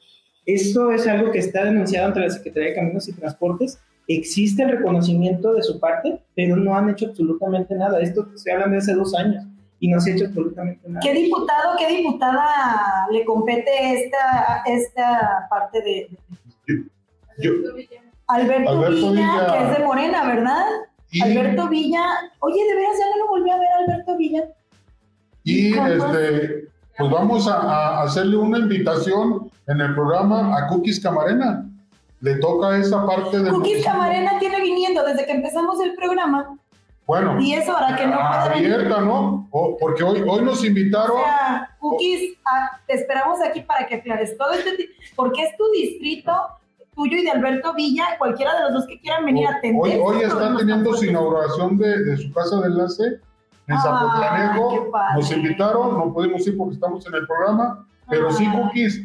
Esto 0.45 0.91
es 0.91 1.05
algo 1.07 1.31
que 1.31 1.39
está 1.39 1.65
denunciado 1.65 2.07
ante 2.07 2.21
la 2.21 2.29
Secretaría 2.29 2.69
de 2.69 2.75
Caminos 2.75 3.07
y 3.09 3.13
Transportes. 3.13 3.79
Existe 4.07 4.63
el 4.63 4.69
reconocimiento 4.69 5.53
de 5.53 5.61
su 5.61 5.79
parte, 5.79 6.21
pero 6.35 6.55
no 6.55 6.75
han 6.75 6.89
hecho 6.89 7.07
absolutamente 7.07 7.75
nada. 7.75 7.99
Esto 7.99 8.29
se 8.35 8.51
habla 8.51 8.67
de 8.67 8.77
hace 8.77 8.93
dos 8.93 9.13
años 9.13 9.43
y 9.79 9.89
no 9.89 9.99
se 9.99 10.11
ha 10.11 10.15
hecho 10.15 10.25
absolutamente 10.25 10.87
nada. 10.87 11.01
¿Qué 11.03 11.13
diputado, 11.13 11.75
qué 11.77 11.97
diputada 11.97 13.07
le 13.11 13.25
compete 13.25 13.69
esta, 13.93 14.63
esta 14.65 15.47
parte 15.49 15.81
de 15.81 16.09
Yo, 17.39 17.51
Alberto, 18.27 18.69
Alberto 18.69 19.11
Villa, 19.11 19.31
Villa. 19.31 19.53
que 19.53 19.63
es 19.63 19.77
de 19.77 19.85
Morena, 19.85 20.27
¿verdad? 20.27 20.65
y 21.11 21.21
Alberto 21.21 21.69
Villa. 21.69 22.03
Oye, 22.39 22.63
de 22.63 22.75
veras 22.75 22.97
ya 22.99 23.09
no 23.11 23.17
lo 23.23 23.27
volví 23.29 23.49
a 23.49 23.57
ver 23.57 23.67
Alberto 23.79 24.17
Villa. 24.17 24.43
y, 25.43 25.77
este, 25.77 26.67
pues 26.97 27.11
vamos 27.11 27.47
a, 27.47 27.57
a 27.57 28.03
hacerle 28.03 28.37
una 28.37 28.57
invitación 28.57 29.49
en 29.67 29.81
el 29.81 29.93
programa 29.93 30.57
a 30.57 30.67
Cookies 30.67 30.99
Camarena. 30.99 31.63
Le 32.19 32.35
toca 32.39 32.77
esa 32.77 33.05
parte 33.05 33.39
del. 33.39 33.53
Cookies. 33.53 33.85
Camarena 33.85 34.39
tiene 34.39 34.59
viniendo 34.61 35.03
desde 35.05 35.25
que 35.25 35.31
empezamos 35.33 35.79
el 35.81 35.93
programa 35.93 36.57
Bueno, 37.07 37.39
y 37.39 37.55
que 37.97 38.05
no 38.05 38.19
abierta, 38.19 38.99
¿no? 38.99 39.47
O- 39.51 39.77
porque 39.79 40.03
hoy, 40.03 40.21
hoy 40.27 40.41
nos 40.43 40.63
invitaron. 40.65 41.11
O 41.15 41.23
sea, 41.23 41.75
Cookies, 41.79 42.37
ah, 42.45 42.81
te 42.85 42.95
esperamos 42.95 43.39
aquí 43.41 43.61
para 43.61 43.87
que 43.87 43.95
aclares 43.95 44.37
todo 44.37 44.51
este 44.51 44.89
porque 45.15 45.43
es 45.43 45.55
tu 45.55 45.63
distrito, 45.71 46.33
tuyo 46.93 47.17
y 47.17 47.23
de 47.23 47.31
Alberto 47.31 47.73
Villa, 47.73 48.17
cualquiera 48.17 48.55
de 48.55 48.61
los 48.63 48.73
dos 48.73 48.87
que 48.87 48.99
quieran 48.99 49.23
venir 49.23 49.47
a 49.47 49.51
atender. 49.51 49.99
Hoy, 50.03 50.21
están 50.21 50.57
teniendo 50.57 50.93
su 50.95 51.05
inauguración 51.05 51.77
de, 51.77 52.03
de 52.03 52.17
su 52.17 52.31
casa 52.33 52.59
de 52.59 52.67
enlace 52.67 53.03
en 53.67 53.75
Ah, 53.75 53.81
Zapotlanejo. 53.81 54.91
padre. 54.91 55.13
Nos 55.15 55.31
invitaron, 55.31 55.97
no 55.97 56.13
pudimos 56.13 56.45
ir 56.45 56.57
porque 56.57 56.73
estamos 56.75 57.07
en 57.07 57.15
el 57.15 57.25
programa, 57.25 57.87
pero 58.09 58.31
sí, 58.33 58.45
Ah. 58.49 58.53
Cookies, 58.63 59.01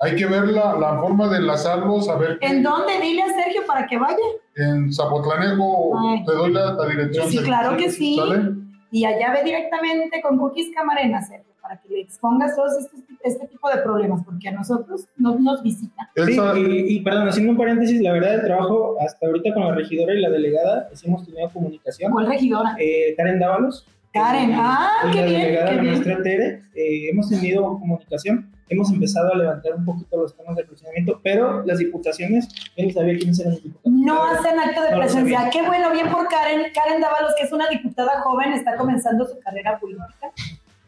hay 0.00 0.14
que 0.14 0.26
ver 0.26 0.46
la, 0.48 0.74
la 0.74 1.00
forma 1.00 1.28
de 1.28 1.38
enlazarlos, 1.38 2.08
a 2.08 2.14
ver. 2.16 2.38
¿En 2.40 2.62
dónde? 2.62 3.00
Dile 3.00 3.22
a 3.22 3.34
Sergio 3.34 3.62
para 3.66 3.86
que 3.86 3.98
vaya. 3.98 4.16
En 4.56 4.92
Zapotlanejo, 4.92 5.98
Ay. 5.98 6.24
te 6.24 6.32
doy 6.32 6.52
la, 6.52 6.72
la 6.74 6.86
dirección. 6.86 7.28
Sí, 7.30 7.38
claro 7.38 7.76
que 7.76 7.90
sí. 7.90 8.16
¿Sale? 8.16 8.50
Y 8.90 9.04
allá 9.06 9.32
ve 9.32 9.42
directamente 9.44 10.20
con 10.20 10.36
Cookies 10.38 10.70
Camarena, 10.74 11.22
Sergio, 11.22 11.52
para 11.62 11.80
que 11.80 11.88
le 11.88 12.00
expongas 12.02 12.54
todos 12.54 12.76
estos, 12.78 13.00
este 13.24 13.46
tipo 13.46 13.70
de 13.70 13.78
problemas, 13.78 14.22
porque 14.24 14.48
a 14.48 14.52
nosotros 14.52 15.06
no 15.16 15.38
nos 15.38 15.62
visitan. 15.62 16.06
Sí, 16.14 16.36
y, 16.56 16.96
y, 16.96 17.00
perdón, 17.00 17.28
haciendo 17.28 17.52
un 17.52 17.56
paréntesis, 17.58 18.02
la 18.02 18.12
verdad 18.12 18.34
el 18.34 18.42
trabajo 18.42 18.96
hasta 19.00 19.26
ahorita 19.26 19.54
con 19.54 19.64
la 19.68 19.74
regidora 19.74 20.12
y 20.14 20.20
la 20.20 20.28
delegada, 20.28 20.88
hemos 21.02 21.24
tenido 21.24 21.48
comunicación. 21.48 22.12
¿Cuál 22.12 22.26
regidora? 22.26 22.74
Eh, 22.78 23.14
Karen 23.16 23.38
Dávalos. 23.38 23.86
Karen, 24.12 24.50
eh, 24.50 24.56
ah, 24.58 24.90
y 25.08 25.10
qué 25.12 25.20
la 25.20 25.26
bien, 25.26 25.40
delegada, 25.40 25.70
qué 25.70 25.74
la 25.76 25.80
bien. 25.80 25.94
maestra 25.94 26.22
Tere, 26.22 26.62
eh, 26.74 27.08
hemos 27.10 27.28
tenido 27.30 27.62
comunicación, 27.78 28.51
hemos 28.72 28.90
empezado 28.90 29.32
a 29.32 29.36
levantar 29.36 29.74
un 29.74 29.84
poquito 29.84 30.16
los 30.16 30.36
temas 30.36 30.56
de 30.56 30.64
funcionamiento, 30.64 31.20
pero 31.22 31.64
las 31.64 31.78
diputaciones, 31.78 32.48
yo 32.76 32.84
ni 32.84 32.92
sabía 32.92 33.16
quiénes 33.16 33.38
eran 33.40 33.52
los 33.54 33.62
diputados. 33.62 33.98
No 33.98 34.24
hacen 34.24 34.58
acto 34.58 34.82
de 34.82 34.90
No 34.90 34.96
presencia. 34.98 35.50
Qué 35.52 35.62
bueno, 35.62 35.90
bien 35.92 36.10
por 36.10 36.28
Karen. 36.28 36.72
Karen 36.74 37.00
Dávalos, 37.00 37.32
que 37.38 37.44
es 37.44 37.52
una 37.52 37.68
diputada 37.68 38.20
joven, 38.22 38.52
está 38.52 38.76
comenzando 38.76 39.26
su 39.26 39.38
carrera 39.40 39.78
política. 39.78 40.32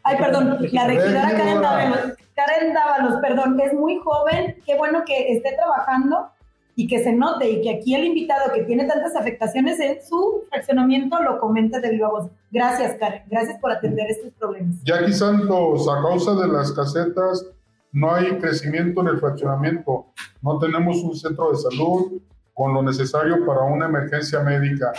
Ay, 0.03 0.17
perdón, 0.17 0.57
la 0.71 0.87
regidora 0.87 1.21
Karen 1.21 1.37
Regidora. 1.39 1.61
Dávalos. 1.61 2.17
Karen 2.35 2.73
Dávalos, 2.73 3.21
perdón, 3.21 3.59
es 3.59 3.73
muy 3.73 3.99
joven. 4.03 4.57
Qué 4.65 4.77
bueno 4.77 5.03
que 5.05 5.31
esté 5.31 5.53
trabajando 5.55 6.29
y 6.75 6.87
que 6.87 7.03
se 7.03 7.13
note 7.13 7.49
y 7.49 7.61
que 7.61 7.69
aquí 7.71 7.95
el 7.95 8.03
invitado 8.03 8.51
que 8.53 8.63
tiene 8.63 8.85
tantas 8.85 9.15
afectaciones 9.15 9.79
en 9.79 10.05
su 10.05 10.43
fraccionamiento 10.49 11.21
lo 11.23 11.39
comente 11.39 11.79
de 11.79 11.89
viva 11.89 12.09
voz. 12.09 12.29
Gracias, 12.51 12.97
Karen. 12.99 13.23
Gracias 13.27 13.59
por 13.59 13.71
atender 13.71 14.11
estos 14.11 14.33
problemas. 14.33 14.75
Jackie 14.83 15.13
Santos, 15.13 15.87
a 15.87 16.01
causa 16.01 16.35
de 16.35 16.47
las 16.49 16.71
casetas, 16.73 17.45
no 17.95 18.13
hay 18.13 18.37
crecimiento 18.39 18.99
en 19.01 19.07
el 19.07 19.19
fraccionamiento. 19.19 20.07
No 20.41 20.59
tenemos 20.59 21.01
un 21.01 21.15
centro 21.15 21.51
de 21.51 21.57
salud 21.57 22.21
con 22.53 22.73
lo 22.73 22.83
necesario 22.83 23.45
para 23.45 23.61
una 23.61 23.85
emergencia 23.85 24.41
médica. 24.41 24.91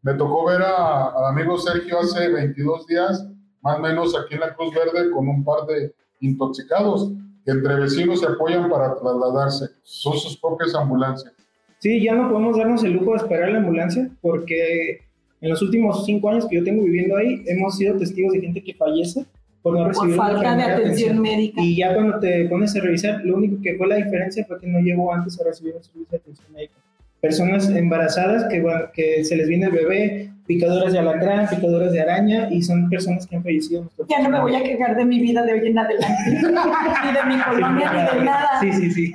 Me 0.00 0.14
tocó 0.14 0.46
ver 0.46 0.62
al 0.62 1.26
amigo 1.26 1.58
Sergio 1.58 2.00
hace 2.00 2.28
22 2.30 2.86
días, 2.86 3.28
más 3.60 3.78
o 3.78 3.82
menos 3.82 4.18
aquí 4.18 4.34
en 4.36 4.40
la 4.40 4.54
Cruz 4.54 4.74
Verde, 4.74 5.10
con 5.10 5.28
un 5.28 5.44
par 5.44 5.66
de 5.66 5.94
intoxicados 6.20 7.12
que 7.44 7.50
entre 7.50 7.74
vecinos 7.74 8.20
se 8.20 8.26
apoyan 8.26 8.70
para 8.70 8.94
trasladarse. 8.94 9.66
Son 9.82 10.16
sus 10.16 10.38
propias 10.38 10.74
ambulancias. 10.74 11.34
Sí, 11.78 12.02
ya 12.02 12.14
no 12.14 12.30
podemos 12.30 12.56
darnos 12.56 12.82
el 12.84 12.92
lujo 12.92 13.10
de 13.10 13.18
esperar 13.18 13.50
la 13.50 13.58
ambulancia 13.58 14.10
porque 14.22 15.00
en 15.42 15.50
los 15.50 15.60
últimos 15.60 16.06
cinco 16.06 16.30
años 16.30 16.46
que 16.48 16.56
yo 16.56 16.64
tengo 16.64 16.84
viviendo 16.84 17.18
ahí 17.18 17.42
hemos 17.46 17.76
sido 17.76 17.98
testigos 17.98 18.32
de 18.32 18.40
gente 18.40 18.64
que 18.64 18.72
fallece 18.72 19.26
por 19.62 19.74
no 19.74 19.80
Por 19.80 19.88
recibir 19.88 20.14
una 20.14 20.22
falta 20.24 20.40
de 20.40 20.56
primera 20.56 20.76
atención 20.76 21.20
médica. 21.20 21.60
Y 21.60 21.76
ya 21.76 21.94
cuando 21.94 22.18
te 22.18 22.44
pones 22.46 22.74
a 22.76 22.80
revisar, 22.80 23.20
lo 23.24 23.36
único 23.36 23.60
que 23.62 23.76
fue 23.76 23.86
la 23.88 23.96
diferencia 23.96 24.44
fue 24.46 24.58
que 24.58 24.66
no 24.66 24.80
llegó 24.80 25.12
antes 25.12 25.40
a 25.40 25.44
recibir 25.44 25.74
un 25.76 25.84
servicio 25.84 26.06
de 26.10 26.16
atención 26.16 26.52
médica. 26.52 26.74
Personas 27.20 27.68
embarazadas 27.68 28.46
que, 28.50 28.62
bueno, 28.62 28.80
que 28.94 29.24
se 29.24 29.36
les 29.36 29.46
viene 29.46 29.66
el 29.66 29.72
bebé, 29.72 30.30
picaduras 30.46 30.92
de 30.92 30.98
alacrán, 30.98 31.46
picaduras 31.48 31.92
de 31.92 32.00
araña 32.00 32.48
y 32.50 32.62
son 32.62 32.88
personas 32.88 33.26
que 33.26 33.36
han 33.36 33.42
fallecido. 33.42 33.80
en 33.80 33.84
nuestro 33.84 34.06
Ya 34.08 34.22
no 34.22 34.30
me 34.30 34.40
voy 34.40 34.54
a 34.54 34.62
quejar 34.62 34.96
de 34.96 35.04
mi 35.04 35.20
vida 35.20 35.44
de 35.44 35.52
hoy 35.52 35.68
en 35.68 35.78
adelante, 35.78 36.16
ni 36.26 36.32
de 36.34 37.24
mi 37.24 37.42
colonia, 37.42 37.92
ni 37.92 38.18
de 38.18 38.24
nada. 38.24 38.48
Sí, 38.60 38.72
sí, 38.72 38.90
sí. 38.90 39.12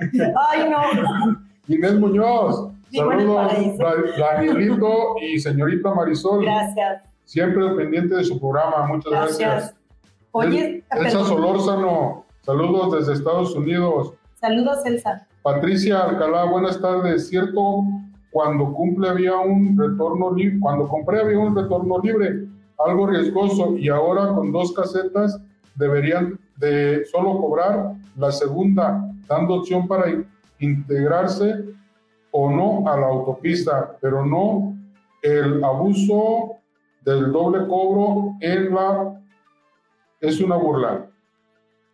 Ay, 0.49 0.69
no. 0.69 1.45
Inés 1.67 1.95
Muñoz, 1.95 2.71
saludos, 2.93 3.77
Danielito 4.19 5.15
y 5.19 5.39
señorita 5.39 5.93
Marisol, 5.93 6.43
Gracias, 6.43 7.03
siempre 7.23 7.67
pendiente 7.75 8.15
de 8.15 8.23
su 8.23 8.39
programa. 8.39 8.85
Muchas 8.87 9.11
gracias. 9.11 9.39
gracias. 9.39 9.84
Oye, 10.37 10.83
El- 10.91 11.05
Elsa. 11.05 11.23
Solórzano, 11.23 12.25
saludos 12.41 12.91
desde 12.99 13.13
Estados 13.13 13.55
Unidos. 13.55 14.13
saludos, 14.33 14.85
Elsa. 14.85 15.25
Patricia 15.41 16.03
Alcalá, 16.03 16.43
buenas 16.43 16.81
tardes. 16.81 17.29
Cierto, 17.29 17.83
cuando 18.31 18.73
cumple 18.73 19.07
había 19.07 19.37
un 19.37 19.77
retorno 19.77 20.33
libre, 20.33 20.59
cuando 20.59 20.89
compré 20.89 21.21
había 21.21 21.39
un 21.39 21.55
retorno 21.55 21.99
libre, 21.99 22.47
algo 22.85 23.07
riesgoso, 23.07 23.77
y 23.77 23.87
ahora 23.87 24.27
con 24.35 24.51
dos 24.51 24.73
casetas 24.73 25.39
deberían 25.75 26.37
de 26.57 27.05
solo 27.05 27.39
cobrar 27.39 27.93
la 28.17 28.31
segunda, 28.33 29.09
dando 29.29 29.53
opción 29.55 29.87
para 29.87 30.09
in- 30.09 30.27
integrarse 30.59 31.63
o 32.31 32.49
no 32.51 32.85
a 32.91 32.97
la 32.99 33.07
autopista, 33.07 33.95
pero 34.01 34.25
no 34.25 34.75
el 35.21 35.63
abuso 35.63 36.57
del 37.05 37.31
doble 37.31 37.65
cobro 37.67 38.33
en 38.41 38.75
la... 38.75 39.21
es 40.27 40.41
una 40.41 40.55
burla. 40.55 41.07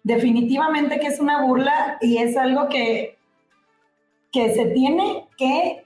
Definitivamente 0.04 1.00
que 1.00 1.08
es 1.08 1.20
una 1.20 1.42
burla 1.42 1.98
y 2.02 2.18
es 2.18 2.36
algo 2.38 2.70
que, 2.70 3.18
que 4.32 4.54
se 4.54 4.66
tiene 4.68 5.28
que 5.38 5.86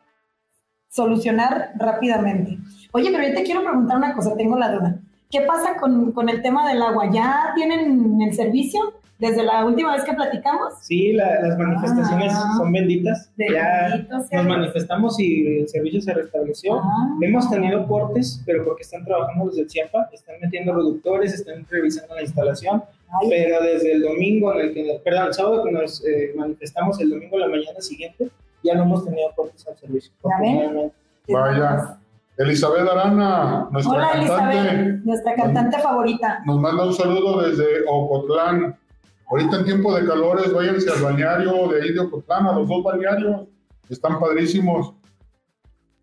solucionar 0.89 1.71
rápidamente. 1.77 2.57
Oye, 2.91 3.11
pero 3.11 3.27
yo 3.27 3.33
te 3.35 3.43
quiero 3.43 3.63
preguntar 3.63 3.97
una 3.97 4.13
cosa, 4.13 4.35
tengo 4.37 4.57
la 4.57 4.71
duda. 4.71 4.99
¿Qué 5.29 5.41
pasa 5.41 5.75
con, 5.77 6.13
con 6.13 6.29
el 6.29 6.41
tema 6.41 6.69
del 6.69 6.81
agua? 6.81 7.09
¿Ya 7.11 7.51
tienen 7.55 8.21
el 8.21 8.33
servicio? 8.33 8.93
Desde 9.17 9.43
la 9.43 9.65
última 9.65 9.93
vez 9.93 10.03
que 10.03 10.13
platicamos. 10.13 10.73
Sí, 10.81 11.13
las 11.13 11.57
manifestaciones 11.57 12.33
ah. 12.35 12.53
son 12.57 12.71
benditas. 12.71 13.31
ya 13.37 14.05
nos 14.09 14.45
manifestamos 14.45 15.19
y 15.19 15.59
el 15.61 15.69
servicio 15.69 16.01
se 16.01 16.13
restableció. 16.13 16.79
Ah. 16.79 17.15
Hemos 17.21 17.49
tenido 17.49 17.87
cortes, 17.87 18.41
pero 18.45 18.63
porque 18.65 18.83
están 18.83 19.05
trabajando 19.05 19.45
los 19.45 19.55
del 19.55 19.69
CIAPA, 19.69 20.09
están 20.11 20.35
metiendo 20.41 20.73
reductores, 20.73 21.33
están 21.33 21.65
revisando 21.69 22.15
la 22.15 22.21
instalación. 22.21 22.83
Pero 23.29 23.61
desde 23.61 23.93
el 23.93 24.01
domingo, 24.01 24.53
en 24.53 24.67
el 24.67 24.73
que, 24.73 25.01
perdón, 25.03 25.27
el 25.27 25.33
sábado 25.33 25.63
que 25.63 25.71
nos 25.71 26.05
eh, 26.05 26.33
manifestamos, 26.35 26.99
el 26.99 27.09
domingo 27.09 27.37
a 27.37 27.41
la 27.41 27.47
mañana 27.47 27.79
siguiente, 27.79 28.29
ya 28.63 28.75
no 28.75 28.83
hemos 28.83 29.05
tenido 29.05 29.31
cortes 29.35 29.65
al 29.67 29.77
servicio. 29.77 30.11
Vaya. 31.27 31.97
Elizabeth 32.37 32.87
Arana, 32.87 33.69
nuestra 33.71 33.93
Hola, 33.93 34.11
cantante. 34.11 34.59
Elizabeth, 34.59 35.05
nuestra 35.05 35.35
cantante 35.35 35.79
favorita. 35.79 36.43
Nos 36.45 36.59
manda 36.59 36.85
un 36.85 36.93
saludo 36.93 37.41
desde 37.41 37.65
Ocotlán. 37.87 38.77
Ahorita 39.27 39.57
en 39.57 39.65
tiempo 39.65 39.95
de 39.95 40.05
calores, 40.05 40.53
váyanse 40.53 40.91
al 40.91 41.01
balneario 41.01 41.67
de 41.69 41.81
ahí 41.81 41.93
de 41.93 41.99
Ocotlán, 41.99 42.47
a 42.47 42.53
los 42.53 42.67
dos 42.67 42.83
balnearios. 42.83 43.47
Están 43.89 44.19
padrísimos. 44.19 44.93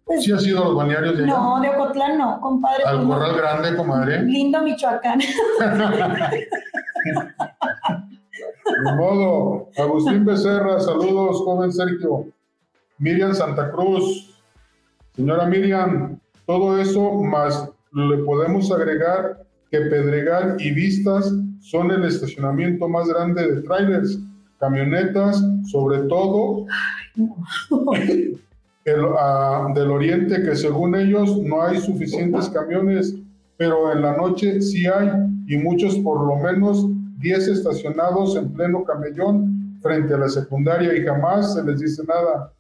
Pues, 0.05 0.25
¿Sí 0.25 0.33
ha 0.33 0.39
sido 0.39 0.65
los 0.65 0.75
balnearios 0.75 1.17
de 1.17 1.25
allá? 1.25 1.33
No, 1.33 1.61
de 1.61 1.69
Ocotlán 1.69 2.19
no, 2.19 2.41
compadre. 2.41 2.85
Al 2.85 2.97
pues 2.97 3.09
Corral 3.09 3.37
Grande, 3.37 3.77
comadre. 3.77 4.23
Lindo 4.23 4.63
Michoacán. 4.63 5.21
de 8.85 8.93
modo. 8.97 9.69
Agustín 9.77 10.25
Becerra, 10.25 10.81
saludos, 10.81 11.43
joven 11.45 11.73
Sergio. 11.73 12.27
Miriam 12.99 13.35
Santa 13.35 13.71
Cruz. 13.71 14.37
Señora 15.15 15.47
Miriam, 15.47 16.19
todo 16.47 16.79
eso 16.79 17.13
más 17.23 17.69
le 17.93 18.19
podemos 18.19 18.73
agregar 18.73 19.45
que 19.71 19.81
Pedregal 19.81 20.57
y 20.59 20.73
Vistas 20.73 21.33
son 21.63 21.91
el 21.93 22.05
estacionamiento 22.05 22.89
más 22.89 23.09
grande 23.09 23.55
de 23.55 23.63
trailers, 23.63 24.19
camionetas, 24.59 25.43
sobre 25.65 26.01
todo 26.01 26.67
ah, 29.19 29.73
del 29.75 29.91
oriente, 29.91 30.43
que 30.43 30.57
según 30.57 30.97
ellos 30.97 31.39
no 31.39 31.63
hay 31.63 31.79
suficientes 31.79 32.49
camiones, 32.49 33.15
pero 33.57 33.93
en 33.93 34.03
la 34.03 34.17
noche 34.17 34.61
sí 34.61 34.87
hay, 34.87 35.09
y 35.47 35.57
muchos 35.57 35.97
por 35.99 36.27
lo 36.27 36.37
menos 36.37 36.85
10 37.21 37.49
estacionados 37.49 38.37
en 38.37 38.53
pleno 38.53 38.83
camellón 38.83 39.79
frente 39.81 40.15
a 40.15 40.19
la 40.19 40.29
secundaria 40.29 40.97
y 40.97 41.05
jamás 41.05 41.55
se 41.55 41.63
les 41.63 41.79
dice 41.79 42.03
nada, 42.05 42.53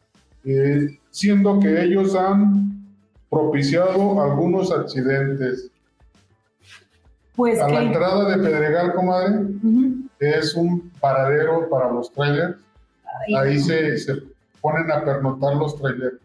eh, 0.44 0.96
siendo 1.10 1.58
que 1.58 1.82
ellos 1.82 2.14
han 2.14 2.86
propiciado 3.28 4.22
algunos 4.22 4.70
accidentes. 4.70 5.71
Pues 7.36 7.60
a 7.60 7.68
la 7.68 7.82
entrada 7.82 8.28
de 8.28 8.42
Pedregal, 8.42 8.94
comadre, 8.94 9.46
es 10.18 10.54
un 10.54 10.90
paradero 11.00 11.68
para 11.70 11.90
los 11.90 12.12
trailers. 12.12 12.56
Ahí 13.36 13.58
se, 13.58 13.96
se, 13.98 14.22
ponen 14.60 14.90
a 14.90 15.04
pernotar 15.04 15.56
los 15.56 15.76
trailers. 15.80 16.16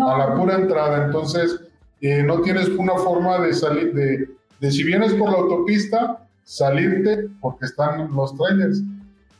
A 0.00 0.18
la 0.18 0.34
pura 0.34 0.56
entrada. 0.56 1.04
Entonces, 1.04 1.60
eh, 2.00 2.22
no 2.22 2.40
tienes 2.40 2.68
una 2.68 2.94
forma 2.94 3.38
de 3.40 3.52
salir, 3.52 3.94
de, 3.94 4.28
de 4.60 4.70
si 4.70 4.82
vienes 4.82 5.12
por 5.14 5.30
la 5.30 5.38
autopista, 5.38 6.18
salirte 6.44 7.28
porque 7.40 7.66
están 7.66 8.14
los 8.14 8.34
trailers. 8.36 8.82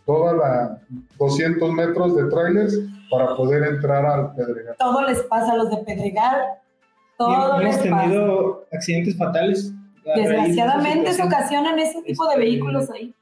Toda 0.04 0.32
la 0.34 0.78
200 1.18 1.72
metros 1.72 2.16
de 2.16 2.24
trailers 2.24 2.78
para 3.10 3.36
poder 3.36 3.64
entrar 3.64 4.04
al 4.04 4.34
Pedregal. 4.34 4.76
Todo 4.78 5.02
les 5.02 5.22
pasa 5.22 5.52
a 5.52 5.56
los 5.56 5.70
de 5.70 5.78
Pedregal. 5.78 6.42
Todo 7.16 7.60
hemos 7.60 7.82
tenido 7.82 8.66
accidentes 8.70 9.16
fatales 9.16 9.72
Desgraciadamente 10.16 11.12
se 11.12 11.22
ocasionan 11.22 11.78
ese 11.78 12.02
tipo 12.02 12.26
de 12.26 12.34
este, 12.34 12.44
vehículos 12.44 12.90
ahí. 12.90 13.14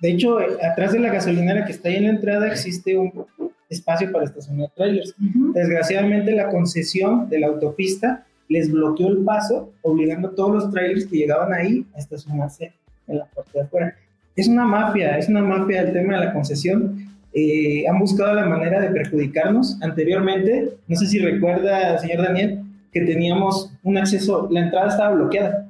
De 0.00 0.10
hecho, 0.10 0.38
atrás 0.38 0.92
de 0.92 0.98
la 0.98 1.12
gasolinera 1.12 1.64
que 1.64 1.72
está 1.72 1.88
ahí 1.88 1.96
en 1.96 2.04
la 2.04 2.10
entrada 2.10 2.48
existe 2.48 2.96
un 2.96 3.26
espacio 3.68 4.10
para 4.12 4.24
estacionar 4.24 4.70
trailers. 4.76 5.14
Desgraciadamente 5.54 6.32
la 6.32 6.48
concesión 6.48 7.28
de 7.28 7.38
la 7.38 7.46
autopista 7.48 8.26
les 8.48 8.70
bloqueó 8.70 9.08
el 9.08 9.18
paso, 9.24 9.72
obligando 9.82 10.28
a 10.28 10.34
todos 10.34 10.52
los 10.52 10.70
trailers 10.70 11.06
que 11.06 11.16
llegaban 11.16 11.52
ahí 11.52 11.86
a 11.94 11.98
estacionarse 11.98 12.72
en 13.06 13.18
la 13.18 13.24
parte 13.26 13.50
de 13.54 13.62
afuera. 13.62 13.96
Es 14.36 14.48
una 14.48 14.64
mafia, 14.64 15.16
es 15.16 15.28
una 15.28 15.42
mafia 15.42 15.82
el 15.82 15.92
tema 15.92 16.18
de 16.18 16.26
la 16.26 16.32
concesión. 16.32 16.98
Eh, 17.32 17.84
han 17.88 17.98
buscado 17.98 18.34
la 18.34 18.46
manera 18.46 18.80
de 18.80 18.90
perjudicarnos. 18.90 19.80
Anteriormente, 19.82 20.74
no 20.86 20.96
sé 20.96 21.06
si 21.06 21.18
recuerda, 21.18 21.98
señor 21.98 22.26
Daniel, 22.26 22.62
que 22.92 23.00
teníamos 23.02 23.72
un 23.82 23.96
acceso, 23.96 24.48
la 24.50 24.60
entrada 24.60 24.88
estaba 24.88 25.14
bloqueada 25.14 25.66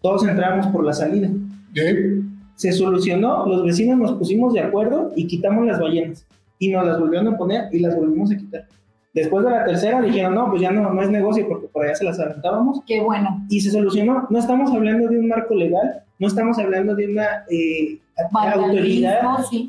todos 0.00 0.26
entramos 0.26 0.66
por 0.68 0.84
la 0.84 0.92
salida. 0.92 1.28
¿Qué? 1.74 2.20
Se 2.54 2.72
solucionó, 2.72 3.46
los 3.46 3.64
vecinos 3.64 3.98
nos 3.98 4.12
pusimos 4.12 4.52
de 4.52 4.60
acuerdo 4.60 5.12
y 5.14 5.26
quitamos 5.26 5.66
las 5.66 5.80
ballenas. 5.80 6.26
Y 6.58 6.70
nos 6.70 6.86
las 6.86 6.98
volvieron 6.98 7.28
a 7.28 7.36
poner 7.36 7.72
y 7.72 7.78
las 7.78 7.94
volvimos 7.94 8.32
a 8.32 8.36
quitar. 8.36 8.66
Después 9.14 9.44
de 9.44 9.50
la 9.50 9.64
tercera 9.64 10.02
dijeron, 10.02 10.34
no, 10.34 10.50
pues 10.50 10.62
ya 10.62 10.70
no, 10.70 10.92
no 10.92 11.02
es 11.02 11.10
negocio 11.10 11.46
porque 11.48 11.68
por 11.68 11.84
allá 11.84 11.94
se 11.94 12.04
las 12.04 12.18
aventábamos. 12.20 12.82
Qué 12.86 13.00
bueno. 13.00 13.44
Y 13.48 13.60
se 13.60 13.70
solucionó. 13.70 14.26
No 14.30 14.38
estamos 14.38 14.70
hablando 14.72 15.08
de 15.08 15.18
un 15.18 15.28
marco 15.28 15.54
legal, 15.54 16.02
no 16.18 16.26
estamos 16.26 16.58
hablando 16.58 16.94
de 16.94 17.06
una 17.06 17.44
eh, 17.48 18.00
autoridad. 18.32 19.22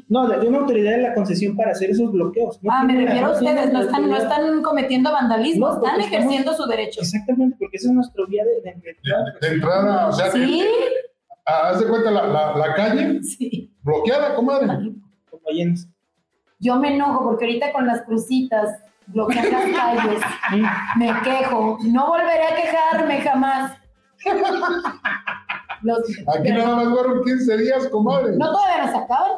No, 0.08 0.28
de 0.28 0.48
una 0.48 0.60
autoridad 0.60 0.92
de 0.92 1.02
la 1.04 1.14
concesión 1.14 1.56
para 1.56 1.72
hacer 1.72 1.92
esos 1.92 2.12
bloqueos. 2.12 2.60
ah, 2.70 2.84
me 2.84 3.06
refiero 3.06 3.28
a 3.28 3.32
ustedes, 3.32 3.72
no 3.72 3.82
están, 3.82 4.10
no 4.10 4.18
están 4.18 4.62
cometiendo 4.64 5.12
vandalismo, 5.12 5.74
están 5.74 6.02
ejerciendo 6.02 6.54
su 6.54 6.66
derecho. 6.66 7.02
Exactamente, 7.02 7.56
porque 7.60 7.78
ese 7.78 7.88
es 7.88 7.94
nuestro 7.94 8.26
vía 8.28 8.44
de, 8.44 8.62
de, 8.62 9.48
entrada. 9.48 10.08
o 10.08 10.12
sea, 10.12 10.32
¿Sí? 10.32 10.66
Ah, 11.46 11.70
haz 11.70 11.80
de 11.80 11.88
cuenta 11.88 12.12
la, 12.12 12.28
la, 12.28 12.58
la 12.58 12.74
calle 12.76 13.24
sí. 13.24 13.72
bloqueada, 13.84 14.36
comadre. 14.36 14.92
Yo 16.60 16.76
me 16.78 16.94
enojo 16.94 17.24
porque 17.24 17.46
ahorita 17.46 17.72
con 17.72 17.88
las 17.88 18.02
crucitas 18.04 18.84
bloquean 19.08 19.52
las 19.52 19.72
calles, 19.76 20.22
me 20.98 21.14
quejo, 21.24 21.78
no 21.86 22.08
volveré 22.08 22.44
a 22.44 22.56
quejarme 22.56 23.22
jamás. 23.22 23.74
Aquí 26.28 26.52
nada 26.52 26.76
más 26.76 26.90
fueron 26.90 27.24
15 27.24 27.58
días, 27.58 27.88
comadre. 27.88 28.36
No, 28.38 28.52
todavía 28.52 28.86
no 28.86 28.92
se 28.92 28.98
acaban. 28.98 29.32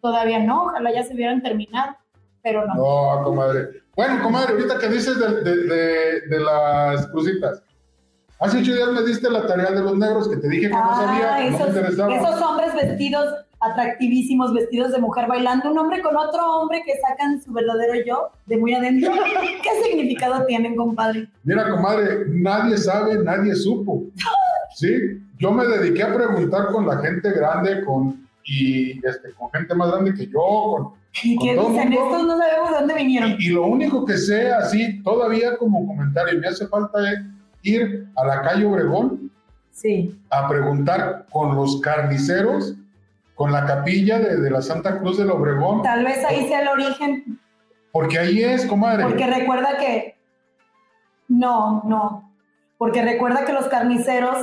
Todavía 0.00 0.38
no, 0.40 0.64
ojalá 0.64 0.92
ya 0.92 1.02
se 1.02 1.14
hubieran 1.14 1.42
terminado, 1.42 1.96
pero 2.42 2.66
no. 2.66 2.74
No, 2.74 3.24
comadre. 3.24 3.82
Bueno, 3.94 4.22
comadre, 4.22 4.54
ahorita 4.54 4.78
que 4.78 4.88
dices 4.88 5.18
de, 5.18 5.42
de, 5.42 6.20
de, 6.22 6.40
las 6.40 7.06
crucitas. 7.08 7.62
Hace 8.38 8.58
ocho 8.58 8.72
días 8.72 8.88
me 8.92 9.02
diste 9.02 9.30
la 9.30 9.46
tarea 9.46 9.70
de 9.70 9.82
los 9.82 9.98
negros 9.98 10.28
que 10.28 10.38
te 10.38 10.48
dije 10.48 10.68
que 10.68 10.74
no 10.74 10.82
ah, 10.82 11.04
sabía, 11.04 11.46
esos, 11.46 11.58
no 11.58 11.64
me 11.66 11.70
interesaba. 11.70 12.14
Esos 12.14 12.42
hombres 12.42 12.74
vestidos 12.74 13.34
atractivísimos, 13.60 14.54
vestidos 14.54 14.92
de 14.92 14.98
mujer, 14.98 15.26
bailando 15.28 15.70
un 15.70 15.78
hombre 15.78 16.02
con 16.02 16.16
otro 16.16 16.58
hombre 16.58 16.82
que 16.84 16.94
sacan 17.06 17.40
su 17.42 17.52
verdadero 17.52 17.94
yo 18.06 18.30
de 18.46 18.56
muy 18.56 18.74
adentro. 18.74 19.12
¿Qué 19.62 19.82
significado 19.84 20.44
tienen, 20.46 20.76
compadre? 20.76 21.28
Mira, 21.44 21.70
comadre, 21.70 22.24
nadie 22.28 22.78
sabe, 22.78 23.22
nadie 23.22 23.54
supo. 23.54 24.02
¿Sí? 24.74 25.20
Yo 25.38 25.52
me 25.52 25.66
dediqué 25.66 26.02
a 26.02 26.14
preguntar 26.14 26.68
con 26.72 26.86
la 26.86 26.98
gente 26.98 27.30
grande, 27.32 27.84
con, 27.84 28.26
y 28.44 28.92
este, 29.06 29.32
con 29.38 29.50
gente 29.50 29.74
más 29.74 29.90
grande 29.90 30.14
que 30.14 30.26
yo, 30.26 30.38
con, 30.38 31.00
¿Y 31.22 31.36
qué 31.38 31.54
dicen? 31.54 31.92
Estos 31.92 32.26
no 32.26 32.38
sabemos 32.38 32.70
de 32.70 32.76
dónde 32.76 32.94
vinieron. 32.94 33.36
Y, 33.38 33.48
lo 33.48 33.66
único 33.66 34.04
que 34.04 34.16
sé 34.16 34.52
así, 34.52 35.02
todavía 35.02 35.56
como 35.56 35.86
comentario, 35.86 36.38
me 36.38 36.46
hace 36.46 36.66
falta 36.68 36.98
ir 37.62 38.06
a 38.16 38.24
la 38.24 38.42
calle 38.42 38.64
Obregón 38.64 39.30
sí. 39.72 40.16
a 40.30 40.48
preguntar 40.48 41.26
con 41.30 41.56
los 41.56 41.80
carniceros 41.80 42.74
con 43.40 43.52
la 43.52 43.64
capilla 43.64 44.18
de, 44.18 44.50
la 44.50 44.60
Santa 44.60 44.98
Cruz 44.98 45.16
del 45.16 45.30
Obregón. 45.30 45.80
Tal 45.80 46.04
vez 46.04 46.22
ahí 46.26 46.46
sea 46.46 46.60
el 46.60 46.68
origen. 46.68 47.40
Porque 47.90 48.18
ahí 48.18 48.44
es, 48.44 48.66
comadre. 48.66 49.02
Porque 49.04 49.26
recuerda 49.26 49.78
que... 49.78 50.18
No, 51.26 51.82
no. 51.86 52.34
Porque 52.76 53.00
recuerda 53.00 53.46
que 53.46 53.54
los 53.54 53.64
carniceros, 53.68 54.36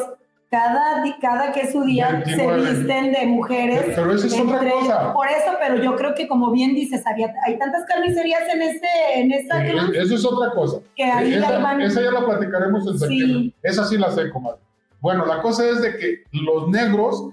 cada, 0.49 1.03
cada 1.21 1.51
que 1.51 1.59
es 1.59 1.73
su 1.73 1.83
día, 1.83 2.23
se 2.25 2.47
visten 2.55 3.11
de 3.11 3.27
mujeres. 3.27 3.83
Pero, 3.85 4.15
eso 4.15 4.25
es 4.25 4.39
otra 4.39 4.67
cosa. 4.67 5.13
Por 5.13 5.27
eso, 5.27 5.51
pero 5.59 5.75
yo 5.75 5.95
creo 5.95 6.15
que 6.15 6.27
como 6.27 6.49
bien 6.49 6.73
dices, 6.73 7.05
había, 7.05 7.31
hay 7.45 7.59
tantas 7.59 7.85
carnicerías 7.85 8.51
en, 8.51 8.63
este, 8.63 8.87
en 9.13 9.31
esta 9.31 9.63
eh, 9.63 9.73
cruz. 9.73 9.91
Eso 9.95 10.15
es 10.15 10.25
otra 10.25 10.55
cosa. 10.55 10.79
Que 10.95 11.03
ahí 11.03 11.35
esa, 11.35 11.83
esa, 11.83 12.01
ya 12.01 12.11
la 12.13 12.25
platicaremos 12.25 12.87
en 12.87 12.97
septiembre. 12.97 13.53
Esa 13.61 13.85
sí 13.85 13.95
la 13.99 14.09
sé, 14.09 14.31
comadre. 14.31 14.57
Bueno, 15.01 15.23
la 15.27 15.43
cosa 15.43 15.69
es 15.69 15.83
de 15.83 15.95
que 15.97 16.23
los 16.31 16.67
negros 16.69 17.29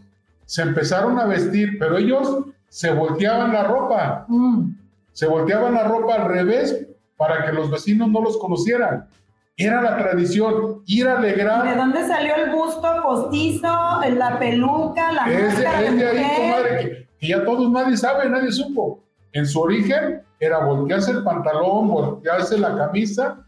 se 0.46 0.62
empezaron 0.62 1.18
a 1.18 1.26
vestir, 1.26 1.78
pero 1.78 1.98
ellos 1.98 2.44
se 2.68 2.92
volteaban 2.92 3.52
la 3.52 3.64
ropa. 3.64 4.24
Mm. 4.28 4.72
Se 5.12 5.26
volteaban 5.26 5.74
la 5.74 5.84
ropa 5.84 6.14
al 6.16 6.28
revés 6.28 6.86
para 7.16 7.44
que 7.44 7.52
los 7.52 7.70
vecinos 7.70 8.08
no 8.08 8.20
los 8.20 8.36
conocieran. 8.38 9.08
Era 9.56 9.80
la 9.80 9.96
tradición, 9.96 10.82
ir 10.86 11.06
a 11.06 11.18
alegrar. 11.18 11.64
¿De 11.64 11.76
dónde 11.76 12.04
salió 12.06 12.34
el 12.34 12.50
busto 12.50 12.88
postizo, 13.02 14.00
la 14.16 14.36
peluca, 14.40 15.12
la 15.12 15.32
Es 15.32 15.54
máscara 15.54 15.82
es 15.82 15.96
de 15.96 16.08
ahí, 16.08 16.36
comadre, 16.36 17.08
que 17.18 17.28
ya 17.28 17.44
todos 17.44 17.70
nadie 17.70 17.96
sabe, 17.96 18.28
nadie 18.28 18.50
supo. 18.50 19.00
En 19.32 19.46
su 19.46 19.60
origen 19.60 20.22
era 20.40 20.58
voltearse 20.64 21.12
el 21.12 21.22
pantalón, 21.22 21.88
voltearse 21.88 22.58
la 22.58 22.76
camisa 22.76 23.43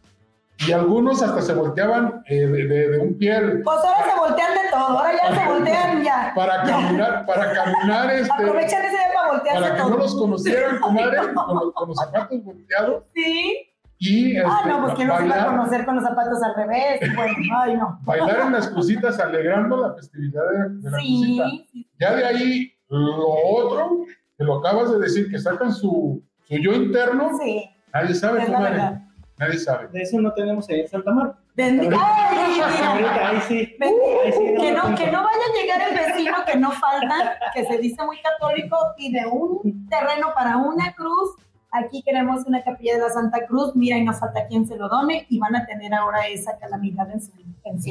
y 0.59 0.73
algunos 0.73 1.23
hasta 1.23 1.43
se 1.43 1.53
volteaban 1.53 2.23
eh, 2.27 2.47
de, 2.47 2.67
de- 2.67 2.89
de 2.91 2.99
un 2.99 3.19
pie 3.19 3.39
Pues 3.63 3.77
ahora 3.79 4.11
se 4.13 4.19
voltean 4.19 4.55
de 4.55 4.71
todo, 4.71 4.99
ahora 4.99 5.11
ya 5.13 5.35
se 5.43 5.49
voltean 5.49 6.03
ya. 6.03 6.33
para 6.35 6.63
caminar, 6.63 7.27
para 7.27 7.53
caminar 7.53 8.11
este, 8.15 8.33
Aprovechan 8.33 8.83
ese 8.85 8.91
día 8.97 9.07
para 9.15 9.33
voltearse 9.33 9.61
para 9.63 9.75
que 9.75 9.81
todo. 9.83 9.91
no 9.91 9.97
los 9.99 10.15
conocieran, 10.15 10.79
comadre, 10.81 11.19
con, 11.35 11.55
los- 11.57 11.75
con 11.75 11.89
los 11.89 11.97
zapatos 11.99 12.43
volteados 12.45 13.05
Sí. 13.15 13.69
y 13.99 14.37
Ah, 14.39 14.57
este, 14.59 14.69
no, 14.71 14.83
pues 14.83 14.95
quién 14.95 15.09
los 15.09 15.23
iba 15.25 15.43
a 15.43 15.47
conocer 15.47 15.85
con 15.85 15.95
los 15.97 16.05
zapatos 16.05 16.43
al 16.43 16.55
revés. 16.55 17.01
Bueno, 17.15 17.35
ay, 17.59 17.77
no. 17.77 17.99
bailar 18.03 18.41
en 18.47 18.53
las 18.53 18.69
crucitas 18.69 19.19
alegrando 19.21 19.77
la 19.89 19.95
festividad 19.95 20.43
de, 20.53 20.59
de 20.59 20.91
la 20.91 20.97
crucita. 20.97 21.45
Sí. 21.73 21.91
Ya 22.01 22.15
de 22.15 22.25
ahí, 22.25 22.73
lo 22.89 23.27
otro, 23.29 24.05
que 24.39 24.45
lo 24.45 24.57
acabas 24.59 24.91
de 24.93 24.99
decir, 25.01 25.31
que 25.31 25.39
sacan 25.39 25.73
su, 25.73 26.23
su 26.49 26.57
yo 26.59 26.73
interno, 26.73 27.31
Sí, 27.43 27.71
nadie 27.93 28.15
sabe, 28.15 28.43
es 28.43 28.47
comadre. 28.51 29.03
Nadie 29.39 29.59
sabe. 29.59 29.89
De 29.89 30.03
eso 30.03 30.21
no 30.21 30.33
tenemos 30.33 30.69
ahí 30.69 30.81
en 30.81 30.89
Santa 30.89 31.13
Marta. 31.13 31.39
Bendi- 31.57 31.89
¡Ay, 31.99 32.49
mira! 32.55 32.91
Ahorita, 32.91 33.29
ahí 33.29 33.41
sí. 33.49 33.77
Que, 33.79 34.73
no, 34.73 34.95
que 34.95 35.11
no 35.11 35.25
vaya 35.25 35.45
a 35.51 35.61
llegar 35.61 35.89
el 35.91 35.97
vecino 35.97 36.37
que 36.47 36.57
no 36.59 36.71
falta, 36.73 37.39
que 37.55 37.65
se 37.65 37.79
dice 37.79 38.05
muy 38.05 38.19
católico, 38.21 38.77
pide 38.97 39.27
un 39.27 39.89
terreno 39.89 40.29
para 40.35 40.57
una 40.59 40.93
cruz. 40.95 41.35
Aquí 41.73 42.03
queremos 42.03 42.47
una 42.47 42.63
capilla 42.63 42.95
de 42.95 43.01
la 43.01 43.11
Santa 43.11 43.45
Cruz, 43.47 43.75
mira, 43.75 43.99
y 43.99 44.05
nos 44.05 44.19
falta 44.19 44.47
quien 44.47 44.67
se 44.67 44.77
lo 44.77 44.89
done, 44.89 45.27
y 45.29 45.39
van 45.39 45.55
a 45.57 45.67
tener 45.67 45.93
ahora 45.93 46.27
esa 46.27 46.57
calamidad 46.59 47.11
en 47.11 47.21
su, 47.21 47.33
en 47.65 47.83
su 47.83 47.91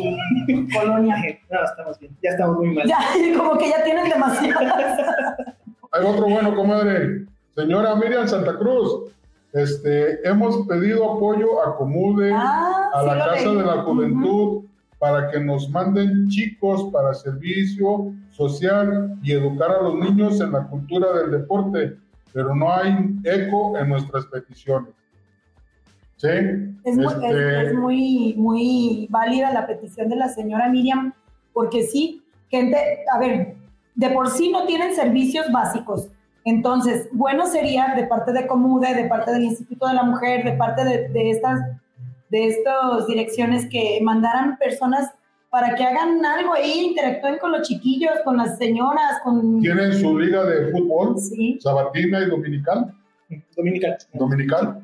colonia. 0.80 1.16
No, 1.52 1.64
estamos 1.64 2.00
bien. 2.00 2.16
Ya 2.24 2.32
estamos 2.32 2.58
muy 2.58 2.74
mal. 2.74 2.88
Ya, 2.88 2.98
como 3.38 3.58
que 3.58 3.70
ya 3.70 3.84
tienen 3.84 4.10
demasiadas. 4.10 4.98
Hay 5.92 6.04
otro 6.06 6.24
bueno, 6.28 6.56
comadre. 6.56 7.26
Señora 7.56 7.96
Miriam 7.96 8.28
Santa 8.28 8.58
Cruz, 8.58 9.12
este, 9.56 10.28
hemos 10.28 10.68
pedido 10.68 11.14
apoyo 11.14 11.66
a 11.66 11.78
Comude, 11.78 12.32
Ah, 12.34 12.90
a 12.94 13.02
sí 13.02 13.08
la 13.08 13.26
Casa 13.26 13.50
de 13.54 13.64
la. 13.64 13.82
Juventud, 13.84 14.66
para 15.00 15.30
que 15.32 15.40
nos 15.40 15.70
manden 15.70 16.28
chicos 16.30 16.90
para 16.92 17.14
servicio 17.14 18.14
social 18.32 19.18
y 19.24 19.32
educar 19.32 19.72
a 19.72 19.82
los 19.84 19.96
niños 19.96 20.40
en 20.42 20.52
la 20.52 20.68
cultura 20.68 21.14
del 21.14 21.32
deporte, 21.32 21.98
pero 22.34 22.54
no 22.56 22.72
hay 22.72 23.16
eco 23.24 23.78
en 23.78 23.90
nuestras 23.90 24.26
peticiones. 24.28 24.94
¿Sí? 26.18 26.28
Es 26.84 26.96
muy, 26.98 27.06
Este, 27.14 27.62
es- 27.62 27.68
es 27.70 27.74
muy, 27.76 28.34
muy 28.38 29.08
válida 29.10 29.52
la 29.52 29.68
petición 29.68 30.10
de 30.10 30.16
la 30.16 30.30
señora 30.30 30.70
Miriam, 30.70 31.14
porque 31.54 31.84
sí, 31.84 32.24
gente, 32.50 32.78
a 33.14 33.20
ver, 33.20 33.56
de 33.96 34.10
por 34.10 34.30
sí 34.30 34.50
no 34.52 34.66
tienen 34.66 34.94
servicios 34.96 35.46
básicos. 35.52 36.10
Entonces, 36.46 37.10
bueno 37.12 37.48
sería 37.48 37.94
de 37.96 38.06
parte 38.06 38.32
de 38.32 38.46
Comude, 38.48 38.94
de 38.94 39.06
parte 39.10 39.32
del 39.32 39.44
Instituto 39.44 39.88
de 39.88 39.96
la 39.96 40.04
Mujer, 40.04 40.46
de 40.46 40.54
parte 40.54 40.86
de, 40.86 41.10
de 41.10 41.32
estas 41.32 41.60
de 42.30 42.48
estas 42.48 43.06
direcciones 43.08 43.68
que 43.70 44.00
mandaran 44.02 44.58
personas 44.58 45.12
para 45.52 45.74
que 45.76 45.84
hagan 45.84 46.24
algo 46.26 46.54
ahí, 46.54 46.88
interactúen 46.90 47.38
con 47.38 47.52
los 47.52 47.68
chiquillos, 47.68 48.12
con 48.26 48.36
las 48.36 48.58
señoras, 48.58 49.20
con... 49.24 49.62
Tienen 49.62 49.94
su 49.94 50.18
liga 50.20 50.44
de 50.44 50.72
fútbol, 50.72 51.18
Sí, 51.18 51.58
sabatina 51.62 52.22
y 52.24 52.30
dominical. 52.30 52.94
Dominical. 53.56 53.98
Dominical. 54.14 54.82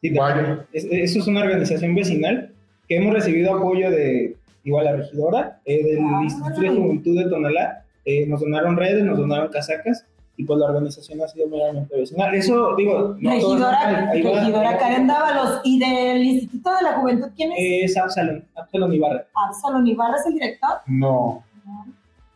Sí, 0.00 0.10
Vaya. 0.16 0.64
es- 0.72 0.86
eso 0.90 1.18
es 1.18 1.26
una 1.26 1.40
organización 1.42 1.94
vecinal 1.94 2.52
que 2.88 2.96
hemos 2.96 3.12
recibido 3.12 3.54
apoyo 3.56 3.90
de 3.90 4.36
igual 4.64 4.84
la 4.86 4.96
regidora, 4.96 5.60
eh, 5.66 5.84
del 5.84 5.98
Ah. 6.02 6.20
Instituto 6.22 6.60
de 6.62 6.68
Juventud 6.70 7.18
de 7.18 7.28
Tonalá. 7.28 7.84
Eh, 8.04 8.26
nos 8.26 8.40
donaron 8.40 8.76
redes, 8.76 9.04
nos 9.04 9.18
donaron 9.18 9.48
casacas 9.50 10.06
y 10.38 10.44
pues 10.44 10.58
la 10.58 10.66
organización 10.66 11.20
ha 11.22 11.28
sido 11.28 11.48
meramente 11.48 11.96
vecinal. 11.96 12.34
Eso, 12.34 12.74
digo, 12.76 13.16
no 13.18 13.30
regidora, 13.30 14.10
regidora 14.12 14.78
Karen 14.78 15.06
Dávalos. 15.06 15.60
¿Y 15.64 15.78
del 15.78 16.22
Instituto 16.22 16.70
de 16.76 16.82
la 16.82 16.92
Juventud 17.00 17.28
quién 17.34 17.52
es? 17.52 17.90
Es 17.92 17.96
Absalón, 17.96 18.44
Absalón 18.54 18.92
Ibarra. 18.92 19.24
Absalón 19.34 19.86
Ibarra 19.86 20.16
es 20.18 20.26
el 20.26 20.34
director. 20.34 20.70
No, 20.86 21.42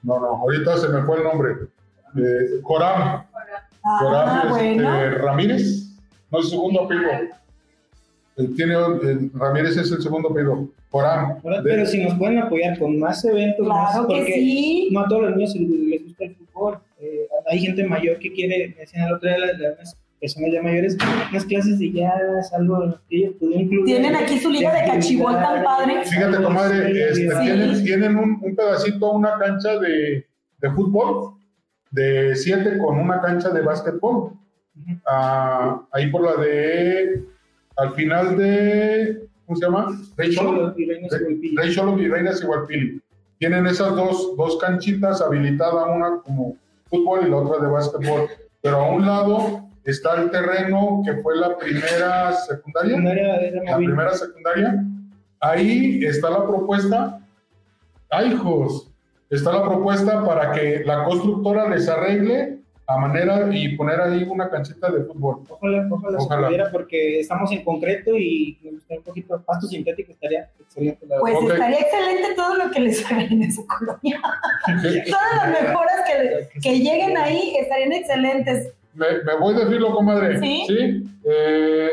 no, 0.03 0.19
no. 0.21 0.27
Ahorita 0.29 0.79
se 0.79 0.89
me 0.89 1.03
fue 1.03 1.19
el 1.19 1.25
nombre. 1.25 1.51
Eh, 2.17 2.61
Coram. 2.63 3.23
Ah, 3.85 3.99
Coram 4.01 4.49
bueno. 4.51 4.95
este, 4.95 5.11
Ramírez. 5.19 5.91
No 6.31 6.39
es 6.39 6.45
el 6.47 6.51
segundo 6.51 6.83
apellido. 6.85 7.11
Tiene, 8.57 8.75
eh, 8.75 9.31
Ramírez 9.35 9.77
es 9.77 9.93
el 9.93 10.03
segundo 10.03 10.31
apellido. 10.31 10.69
De- 10.93 11.63
Pero 11.63 11.87
si 11.87 12.03
nos 12.03 12.15
pueden 12.19 12.39
apoyar 12.39 12.77
con 12.79 12.99
más 12.99 13.25
eventos, 13.25 13.65
más, 13.67 13.93
Claro 13.93 14.09
que 14.09 14.15
porque 14.17 14.33
sí. 14.33 14.89
no 14.91 15.01
a 15.01 15.09
todos 15.09 15.23
los 15.23 15.37
niños 15.37 15.55
les 15.55 16.05
gusta 16.05 16.25
el 16.25 16.35
fútbol. 16.35 16.79
Eh, 16.99 17.29
hay 17.51 17.59
gente 17.59 17.85
mayor 17.85 18.19
que 18.19 18.33
quiere, 18.33 18.69
me 18.69 18.81
decían 18.83 19.09
el 19.09 19.15
otro 19.15 19.29
día 19.29 19.39
las, 19.39 19.59
las 19.79 19.99
personas 20.21 20.51
ya 20.53 20.63
mayores, 20.63 20.97
unas 21.31 21.45
clases 21.47 21.79
de 21.79 21.93
jazz, 21.93 22.53
algo 22.53 22.95
ellos 23.09 23.35
pudieran 23.39 23.65
incluir. 23.65 23.85
Tienen 23.87 24.15
aquí 24.17 24.39
su 24.39 24.51
liga 24.51 24.73
de 24.73 24.87
cachibol 24.91 25.33
tan 25.35 25.65
padre. 25.65 26.05
Fíjate, 26.05 26.43
comadre, 26.43 27.09
este, 27.11 27.15
Sí. 27.31 27.39
tienen, 27.43 27.85
tienen 27.85 28.17
un, 28.17 28.39
un 28.43 28.55
pedacito, 28.57 29.13
una 29.13 29.39
cancha 29.39 29.79
de, 29.79 30.27
de 30.61 30.71
fútbol 30.73 31.35
de 31.91 32.37
siete 32.37 32.79
con 32.79 32.99
una 32.99 33.21
cancha 33.21 33.51
de 33.51 33.63
básquetbol. 33.63 34.33
Ah, 35.07 35.83
ahí 35.93 36.11
por 36.11 36.23
la 36.25 36.43
de, 36.43 37.25
al 37.77 37.93
final 37.95 38.37
de, 38.37 39.27
¿cómo 39.47 39.57
se 39.57 39.65
llama? 39.67 39.87
De. 40.17 40.25
Rey 40.25 40.35
Cholo 41.75 41.99
y 41.99 42.09
Reinas 42.09 42.43
Igualpili. 42.43 43.01
Tienen 43.39 43.67
esas 43.67 43.97
dos, 43.97 44.37
dos 44.37 44.59
canchitas 44.59 45.21
habilitadas, 45.23 45.87
una 45.97 46.21
como 46.23 46.57
fútbol 46.91 47.27
y 47.27 47.31
la 47.31 47.37
otra 47.37 47.65
de 47.65 47.71
básquetbol. 47.71 48.29
Pero 48.61 48.77
a 48.77 48.91
un 48.91 49.07
lado 49.07 49.69
está 49.85 50.21
el 50.21 50.31
terreno 50.31 51.03
que 51.05 51.15
fue 51.23 51.37
la 51.37 51.57
primera 51.57 52.33
secundaria. 52.33 52.99
La 53.65 53.77
primera 53.77 54.13
secundaria, 54.15 54.85
ahí 55.41 56.05
está 56.05 56.31
la 56.31 56.47
propuesta, 56.47 57.21
ay 58.11 58.33
hijos, 58.33 58.93
está 59.31 59.53
la 59.53 59.65
propuesta 59.65 60.25
para 60.25 60.53
que 60.53 60.83
la 60.85 61.05
constructora 61.05 61.69
les 61.69 61.89
arregle 61.89 62.60
a 62.93 62.99
manera 62.99 63.49
y 63.53 63.77
poner 63.77 64.01
ahí 64.01 64.25
una 64.29 64.51
canchita 64.51 64.91
de 64.91 65.05
fútbol. 65.05 65.43
Ojalá, 65.49 65.87
ojalá, 65.91 66.19
Ojalá. 66.19 66.41
se 66.43 66.47
pudiera 66.47 66.71
porque 66.73 67.21
estamos 67.21 67.53
en 67.53 67.63
concreto 67.65 68.17
y 68.17 68.59
me 68.63 68.71
gustaría 68.73 68.99
un 68.99 69.05
poquito 69.05 69.37
de 69.39 69.45
pasto 69.45 69.67
sintético, 69.69 70.13
estaría 70.13 70.49
excelente. 70.59 71.07
La 71.07 71.19
Pues 71.21 71.35
estaría 71.41 71.79
excelente 71.79 72.35
todo 72.35 72.55
lo 72.57 72.71
que 72.71 72.81
les 72.81 73.07
hagan 73.11 73.43
en 73.43 73.53
su 73.53 73.67
colonia. 73.67 74.21
Sí, 74.83 75.11
Todas 75.11 75.37
las 75.37 75.63
mejoras 75.63 75.97
que, 76.07 76.61
que 76.61 76.79
lleguen 76.79 77.17
ahí 77.17 77.55
estarían 77.59 77.93
excelentes. 77.93 78.73
Me, 78.95 79.07
me 79.25 79.37
voy 79.39 79.55
de 79.55 79.67
filo, 79.67 79.93
comadre. 79.93 80.39
¿Sí? 80.41 81.05
Eh, 81.25 81.89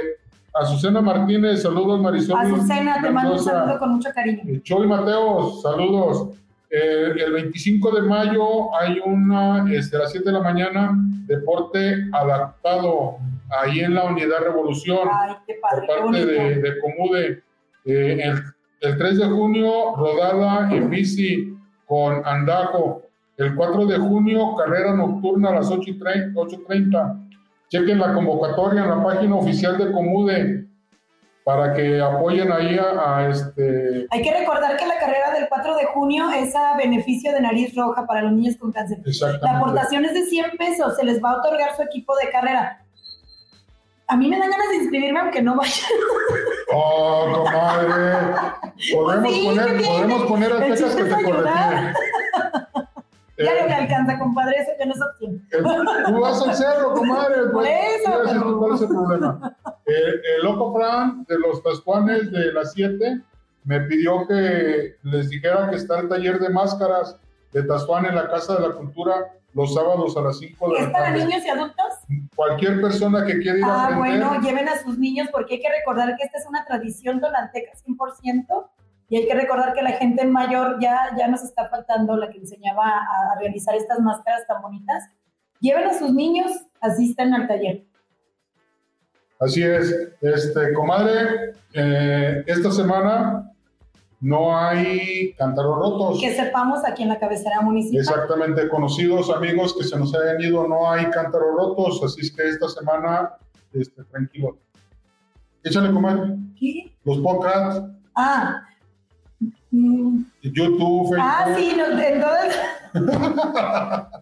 Azucena 0.54 1.02
Martínez, 1.02 1.62
saludos 1.62 2.02
Marisol. 2.02 2.38
Azucena, 2.40 3.02
te 3.02 3.10
mando 3.10 3.34
un 3.34 3.40
saludo 3.40 3.78
con 3.80 3.92
mucho 3.96 4.10
cariño. 4.14 4.42
Choy 4.64 4.88
Mateos, 4.88 5.62
saludos. 5.62 6.30
Eh, 6.70 7.14
el 7.18 7.32
25 7.32 7.96
de 7.96 8.02
mayo 8.02 8.76
hay 8.76 9.00
una, 9.06 9.72
este, 9.72 9.96
a 9.96 10.00
las 10.00 10.12
7 10.12 10.26
de 10.26 10.34
la 10.34 10.42
mañana, 10.42 10.92
deporte 11.26 11.96
adaptado 12.12 13.18
ahí 13.50 13.80
en 13.80 13.94
la 13.94 14.04
Unidad 14.04 14.40
Revolución 14.44 15.08
Ay, 15.10 15.36
por 15.48 15.88
parte 15.88 16.26
de, 16.26 16.56
de 16.56 16.80
Comude. 16.80 17.44
Eh, 17.86 18.20
el, 18.22 18.44
el 18.82 18.98
3 18.98 19.18
de 19.18 19.26
junio, 19.28 19.96
rodada 19.96 20.74
en 20.74 20.90
bici 20.90 21.58
con 21.86 22.26
Andaco. 22.26 23.04
El 23.38 23.56
4 23.56 23.86
de 23.86 23.98
junio, 23.98 24.56
carrera 24.56 24.94
nocturna 24.94 25.50
a 25.50 25.56
las 25.56 25.72
8 25.72 25.82
y 25.90 26.00
30, 26.00 26.40
8.30. 26.40 27.28
Chequen 27.70 28.00
la 28.00 28.14
convocatoria 28.14 28.84
en 28.84 28.90
la 28.90 29.04
página 29.04 29.36
oficial 29.36 29.78
de 29.78 29.92
Comude 29.92 30.67
para 31.48 31.74
que 31.74 32.02
apoyen 32.02 32.52
ahí 32.52 32.78
a, 32.78 33.20
a 33.20 33.30
este, 33.30 34.06
Hay 34.12 34.22
que 34.22 34.38
recordar 34.38 34.76
que 34.76 34.86
la 34.86 34.98
carrera 35.00 35.32
del 35.32 35.48
4 35.48 35.78
de 35.78 35.86
junio 35.86 36.30
es 36.30 36.54
a 36.54 36.76
beneficio 36.76 37.32
de 37.32 37.40
nariz 37.40 37.74
roja 37.74 38.06
para 38.06 38.22
los 38.24 38.34
niños 38.34 38.58
con 38.58 38.74
cáncer. 38.74 38.98
La 39.42 39.58
aportación 39.58 40.04
es 40.04 40.14
de 40.14 40.24
100 40.26 40.58
pesos, 40.58 40.98
se 40.98 41.06
les 41.06 41.24
va 41.24 41.32
a 41.32 41.38
otorgar 41.38 41.74
su 41.78 41.84
equipo 41.84 42.14
de 42.18 42.30
carrera. 42.32 42.82
A 44.10 44.18
mí 44.18 44.28
me 44.28 44.38
dan 44.38 44.50
ganas 44.52 44.68
de 44.72 44.76
inscribirme 44.76 45.22
aunque 45.22 45.42
no 45.42 45.56
vaya. 45.56 45.84
Oh, 46.74 47.44
comadre. 47.46 48.36
Podemos 48.94 49.34
Sí, 49.34 49.46
poner, 49.46 49.86
podemos 49.86 50.24
poner 50.26 50.76
chiste 50.76 51.02
que 51.06 51.14
ayudar. 51.16 51.24
correteen. 51.24 51.94
Ya 53.38 53.52
no 53.54 53.70
Eh, 53.70 53.74
alcanza, 53.74 54.18
compadre, 54.18 54.56
eso 54.58 54.72
ya 54.80 54.86
no 54.88 54.94
es 54.94 55.02
opción. 55.02 55.48
tú 56.08 56.20
vas 56.20 56.42
al 56.48 56.56
cerro, 56.56 56.94
comadre. 56.94 57.36
Por 57.44 57.52
pues, 57.52 57.70
eso, 58.02 58.12
pero- 58.26 58.58
¿Cuál 58.58 58.74
es 58.76 58.82
el 58.82 58.88
problema? 58.88 59.58
Eh, 59.86 60.22
el 60.38 60.44
loco 60.44 60.74
Fran 60.76 61.24
de 61.26 61.38
los 61.40 61.62
Tascuanes 61.62 62.32
de 62.32 62.52
las 62.52 62.74
7 62.74 63.22
me 63.64 63.82
pidió 63.82 64.26
que 64.28 64.96
les 65.04 65.30
dijera 65.30 65.70
que 65.70 65.76
está 65.76 66.00
el 66.00 66.10
taller 66.10 66.40
de 66.40 66.50
máscaras 66.50 67.20
de 67.54 67.64
Tascuán 67.64 68.06
en 68.06 68.16
la 68.16 68.28
Casa 68.30 68.56
de 68.56 68.68
la 68.68 68.74
Cultura 68.76 69.14
los 69.54 69.74
sábados 69.74 70.16
a 70.18 70.22
las 70.22 70.38
5 70.40 70.70
de 70.70 70.80
¿Es 70.80 70.86
la 70.88 70.92
para 70.92 71.06
tarde. 71.06 71.26
niños 71.26 71.46
y 71.46 71.50
adultos? 71.50 71.86
Cualquier 72.36 72.82
persona 72.82 73.26
que 73.26 73.40
quiera 73.40 73.58
ir 73.58 73.64
a 73.64 73.68
Ah, 73.68 73.86
aprender, 73.88 74.24
bueno, 74.28 74.42
lleven 74.42 74.68
a 74.70 74.78
sus 74.82 74.98
niños 74.98 75.28
porque 75.32 75.56
hay 75.56 75.62
que 75.62 75.70
recordar 75.70 76.16
que 76.18 76.24
esta 76.24 76.38
es 76.40 76.46
una 76.48 76.66
tradición 76.66 77.20
tonalteca 77.22 77.72
100% 77.76 78.70
y 79.10 79.16
hay 79.18 79.28
que 79.28 79.34
recordar 79.34 79.74
que 79.74 79.82
la 79.82 79.92
gente 79.94 80.26
mayor 80.26 80.78
ya, 80.82 81.12
ya 81.18 81.28
nos 81.28 81.44
está 81.44 81.70
faltando 81.70 82.16
la 82.18 82.30
que 82.30 82.38
enseñaba 82.40 82.86
a, 82.90 83.34
a 83.36 83.40
realizar 83.40 83.76
estas 83.76 84.00
máscaras 84.00 84.46
tan 84.48 84.62
bonitas. 84.62 85.04
Lleven 85.60 85.88
a 85.88 85.94
sus 85.98 86.14
niños, 86.14 86.52
asistan 86.82 87.34
al 87.34 87.48
taller. 87.48 87.86
Así 89.40 89.62
es, 89.64 89.92
este, 90.22 90.74
comadre, 90.74 91.54
eh, 91.74 92.44
esta 92.48 92.72
semana 92.72 93.52
no 94.20 94.58
hay 94.58 95.34
cántaros 95.36 95.78
rotos. 95.78 96.20
Que 96.20 96.34
sepamos 96.36 96.84
aquí 96.84 97.04
en 97.04 97.10
la 97.10 97.20
cabecera 97.20 97.62
municipal. 97.62 98.00
Exactamente, 98.00 98.68
conocidos 98.68 99.30
amigos 99.30 99.76
que 99.78 99.84
se 99.84 99.98
nos 99.98 100.14
hayan 100.16 100.42
ido, 100.42 100.68
no 100.68 100.90
hay 100.92 101.06
cántaros 101.12 101.56
rotos, 101.56 102.02
así 102.04 102.22
es 102.22 102.36
que 102.36 102.50
esta 102.50 102.68
semana, 102.68 103.34
este, 103.74 104.04
tranquilo. 104.06 104.58
Échale 105.64 105.92
comadre, 105.94 106.36
¿Qué? 106.60 106.96
los 107.04 107.20
podcasts, 107.20 107.84
Ah. 108.16 108.64
Mm, 109.72 110.24
YouTube, 110.44 111.10
Facebook. 111.10 111.18
Ah, 111.20 111.54
sí, 111.58 111.74
no, 111.78 111.86
entonces. 112.02 112.58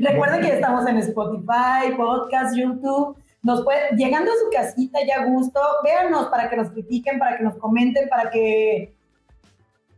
Recuerden 0.00 0.40
que 0.40 0.54
estamos 0.54 0.86
en 0.86 0.98
Spotify, 0.98 1.94
podcast, 1.96 2.56
YouTube. 2.56 3.16
Nos 3.42 3.62
puede, 3.62 3.96
llegando 3.96 4.30
a 4.32 4.34
su 4.34 4.50
casita 4.52 4.98
ya 5.06 5.22
a 5.22 5.26
gusto, 5.26 5.60
véanos 5.84 6.26
para 6.26 6.50
que 6.50 6.56
nos 6.56 6.70
critiquen, 6.70 7.18
para 7.18 7.36
que 7.38 7.44
nos 7.44 7.54
comenten, 7.56 8.08
para 8.08 8.30
que. 8.30 8.92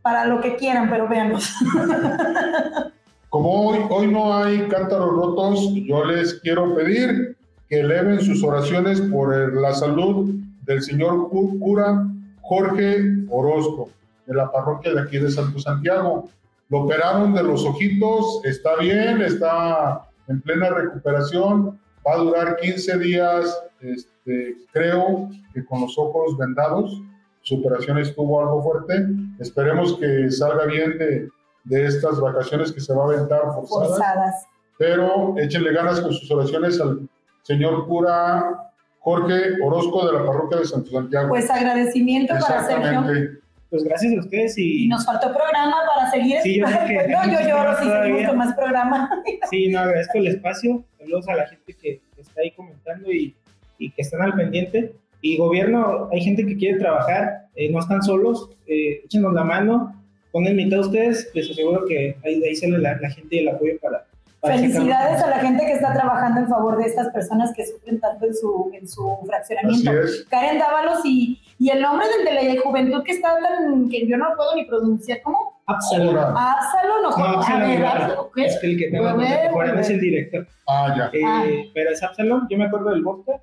para 0.01 0.25
lo 0.25 0.39
que 0.39 0.55
quieran, 0.55 0.89
pero 0.89 1.07
véanos. 1.07 1.51
Como 3.29 3.67
hoy, 3.69 3.79
hoy 3.89 4.07
no 4.07 4.35
hay 4.35 4.67
cántaros 4.69 5.09
rotos, 5.11 5.71
yo 5.85 6.03
les 6.05 6.35
quiero 6.41 6.73
pedir 6.75 7.37
que 7.67 7.81
eleven 7.81 8.19
sus 8.21 8.43
oraciones 8.43 9.01
por 9.01 9.53
la 9.61 9.73
salud 9.73 10.31
del 10.63 10.81
señor 10.81 11.29
cu- 11.29 11.59
cura 11.59 12.07
Jorge 12.49 12.99
Orozco, 13.29 13.89
de 14.25 14.33
la 14.33 14.51
parroquia 14.51 14.91
de 14.95 15.01
aquí 15.01 15.19
de 15.19 15.29
Santo 15.29 15.59
Santiago. 15.59 16.29
Lo 16.69 16.79
operaron 16.81 17.33
de 17.35 17.43
los 17.43 17.63
ojitos, 17.63 18.41
está 18.43 18.75
bien, 18.77 19.21
está 19.21 20.09
en 20.27 20.41
plena 20.41 20.69
recuperación, 20.69 21.79
va 22.05 22.13
a 22.13 22.17
durar 22.17 22.57
15 22.57 22.97
días, 22.97 23.63
este, 23.81 24.57
creo 24.73 25.29
que 25.53 25.63
con 25.63 25.81
los 25.81 25.95
ojos 25.97 26.35
vendados. 26.37 26.99
Su 27.41 27.59
operación 27.59 27.99
estuvo 27.99 28.41
algo 28.41 28.63
fuerte. 28.63 29.07
Esperemos 29.39 29.97
que 29.97 30.29
salga 30.31 30.65
bien 30.65 30.97
de, 30.97 31.29
de 31.65 31.85
estas 31.85 32.19
vacaciones 32.19 32.71
que 32.71 32.81
se 32.81 32.93
va 32.93 33.03
a 33.03 33.07
aventar 33.13 33.41
forzadas 33.53 33.89
Forzadas. 33.89 34.47
pero 34.77 35.35
échenle 35.37 35.71
ganas 35.71 36.01
con 36.01 36.13
sus 36.13 36.29
oraciones 36.31 36.81
al 36.81 37.07
señor 37.43 37.87
cura 37.87 38.68
Jorge 38.99 39.61
Orozco 39.63 40.05
de 40.05 40.13
la 40.13 40.25
parroquia 40.25 40.59
de 40.59 40.65
Santo 40.65 40.91
Santiago. 40.91 41.29
Pues 41.29 41.49
agradecimiento 41.49 42.33
para 42.39 42.65
Sergio. 42.65 42.87
Exactamente. 42.87 43.39
Pues 43.69 43.83
gracias 43.83 44.13
a 44.13 44.19
ustedes 44.19 44.57
Y 44.57 44.85
y 44.85 44.87
nos 44.87 45.05
faltó 45.05 45.31
programa 45.31 45.77
para 45.93 46.09
seguir. 46.09 46.41
Sí, 46.41 46.57
yo 46.57 46.65
creo 46.65 46.87
que 46.87 47.07
no, 47.07 47.25
yo 47.25 47.39
lloro 47.47 47.77
si 47.77 47.89
seguimos 47.89 48.27
con 48.27 48.37
más 48.37 48.55
programa. 48.55 49.09
sí, 49.49 49.67
no 49.69 49.79
agradezco 49.79 50.17
el 50.17 50.27
espacio. 50.27 50.83
Saludos 50.97 51.27
a 51.29 51.35
la 51.35 51.47
gente 51.47 51.73
que, 51.73 52.01
que 52.15 52.21
está 52.21 52.41
ahí 52.41 52.51
comentando 52.51 53.11
y, 53.11 53.35
y 53.77 53.91
que 53.91 54.01
están 54.01 54.21
al 54.21 54.33
pendiente. 54.33 54.93
Y 55.21 55.37
gobierno, 55.37 56.09
hay 56.11 56.21
gente 56.21 56.45
que 56.45 56.57
quiere 56.57 56.79
trabajar, 56.79 57.47
eh, 57.55 57.69
no 57.69 57.79
están 57.79 58.01
solos, 58.01 58.49
eh, 58.67 59.01
échenos 59.03 59.33
la 59.33 59.43
mano, 59.43 59.93
ponen 60.31 60.55
mitad 60.55 60.79
a 60.79 60.83
ustedes, 60.83 61.29
les 61.33 61.49
aseguro 61.49 61.85
que 61.85 62.15
ahí, 62.23 62.41
ahí 62.43 62.55
sale 62.55 62.77
la, 62.77 62.97
la 62.97 63.09
gente 63.09 63.35
y 63.35 63.39
el 63.39 63.49
apoyo 63.49 63.73
para... 63.81 64.05
Felicidades 64.41 65.21
a 65.21 65.27
la 65.29 65.39
gente 65.39 65.65
que 65.65 65.73
está 65.73 65.93
trabajando 65.93 66.39
en 66.41 66.47
favor 66.47 66.77
de 66.77 66.85
estas 66.85 67.09
personas 67.09 67.53
que 67.53 67.65
sufren 67.65 67.99
tanto 67.99 68.25
en 68.25 68.33
su, 68.35 68.71
en 68.73 68.87
su 68.87 69.17
fraccionamiento. 69.25 69.91
Así 69.91 69.99
es. 69.99 70.25
Karen 70.29 70.59
Dávalos 70.59 70.99
y, 71.03 71.41
y 71.59 71.69
el 71.69 71.81
nombre 71.81 72.05
del 72.07 72.25
de 72.47 72.53
la 72.55 72.61
juventud 72.61 73.03
que 73.03 73.11
está 73.11 73.37
tan, 73.39 73.89
que 73.89 74.07
yo 74.07 74.15
no 74.17 74.27
puedo 74.37 74.55
ni 74.55 74.63
pronunciar, 74.65 75.21
¿cómo? 75.23 75.59
Absalón. 75.65 76.17
Absalón 76.17 77.05
o 77.05 77.17
No? 77.17 77.23
A 77.25 77.31
Absalón. 77.33 78.27
Es 78.37 78.57
que 78.59 78.67
el 78.67 78.77
que 78.77 78.87
tengo 78.91 79.17
Bebé, 79.17 79.49
Juan 79.51 79.77
es 79.77 79.89
el 79.89 79.99
director. 79.99 80.47
Ah, 80.67 80.93
ya. 80.97 81.05
Eh, 81.13 81.21
Ah. 81.25 81.43
Pero 81.73 81.89
es 81.91 82.01
Absalón, 82.01 82.47
yo 82.49 82.57
me 82.57 82.65
acuerdo 82.65 82.91
del 82.91 83.03
vodka. 83.03 83.33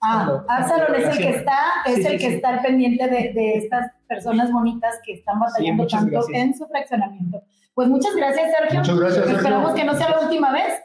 Ah, 0.00 0.42
Absalón 0.48 0.94
es 0.94 1.08
el 1.08 1.18
que 1.18 1.30
está, 1.30 1.58
es 1.86 1.94
Sí, 1.96 2.02
sí, 2.02 2.08
el 2.08 2.18
que 2.18 2.28
sí. 2.28 2.34
está 2.36 2.48
al 2.50 2.62
pendiente 2.62 3.06
de, 3.08 3.32
de 3.34 3.54
estas 3.58 3.90
personas 4.08 4.50
bonitas 4.50 4.98
que 5.04 5.12
están 5.14 5.38
batallando 5.40 5.86
tanto 5.86 6.10
gracias. 6.10 6.38
en 6.42 6.56
su 6.56 6.66
fraccionamiento. 6.66 7.42
Pues 7.78 7.88
muchas 7.90 8.12
gracias, 8.16 8.50
Sergio. 8.58 8.80
Muchas 8.80 8.98
gracias, 8.98 9.24
Sergio. 9.24 9.36
Esperamos 9.36 9.72
que 9.72 9.84
no 9.84 9.94
sea 9.94 10.10
la 10.10 10.18
última 10.18 10.50
vez. 10.50 10.80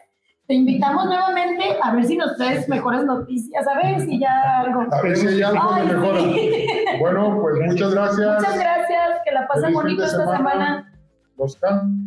Te 0.45 0.53
invitamos 0.53 1.07
nuevamente 1.07 1.75
a 1.81 1.91
ver 1.91 2.05
si 2.05 2.15
nos 2.15 2.37
traes 2.37 2.69
mejores 2.69 3.03
noticias, 3.03 3.67
a 3.67 3.73
ver 3.79 3.99
si 4.01 4.19
ya 4.19 4.59
algo. 4.59 4.85
A 4.91 5.01
ver 5.01 5.17
si 5.17 5.25
hay 5.25 5.41
algo 5.41 5.71
Ay, 5.73 5.87
que 5.87 5.93
mejora. 5.95 6.19
sí. 6.19 6.65
Bueno, 6.99 7.39
pues 7.41 7.55
muchas 7.65 7.95
gracias. 7.95 8.35
Muchas 8.37 8.59
gracias, 8.59 9.21
que 9.25 9.31
la 9.31 9.47
pasen 9.47 9.73
bonito 9.73 10.03
esta 10.03 10.37
semana. 10.37 10.93
Los 11.35 11.55
can. 11.55 12.02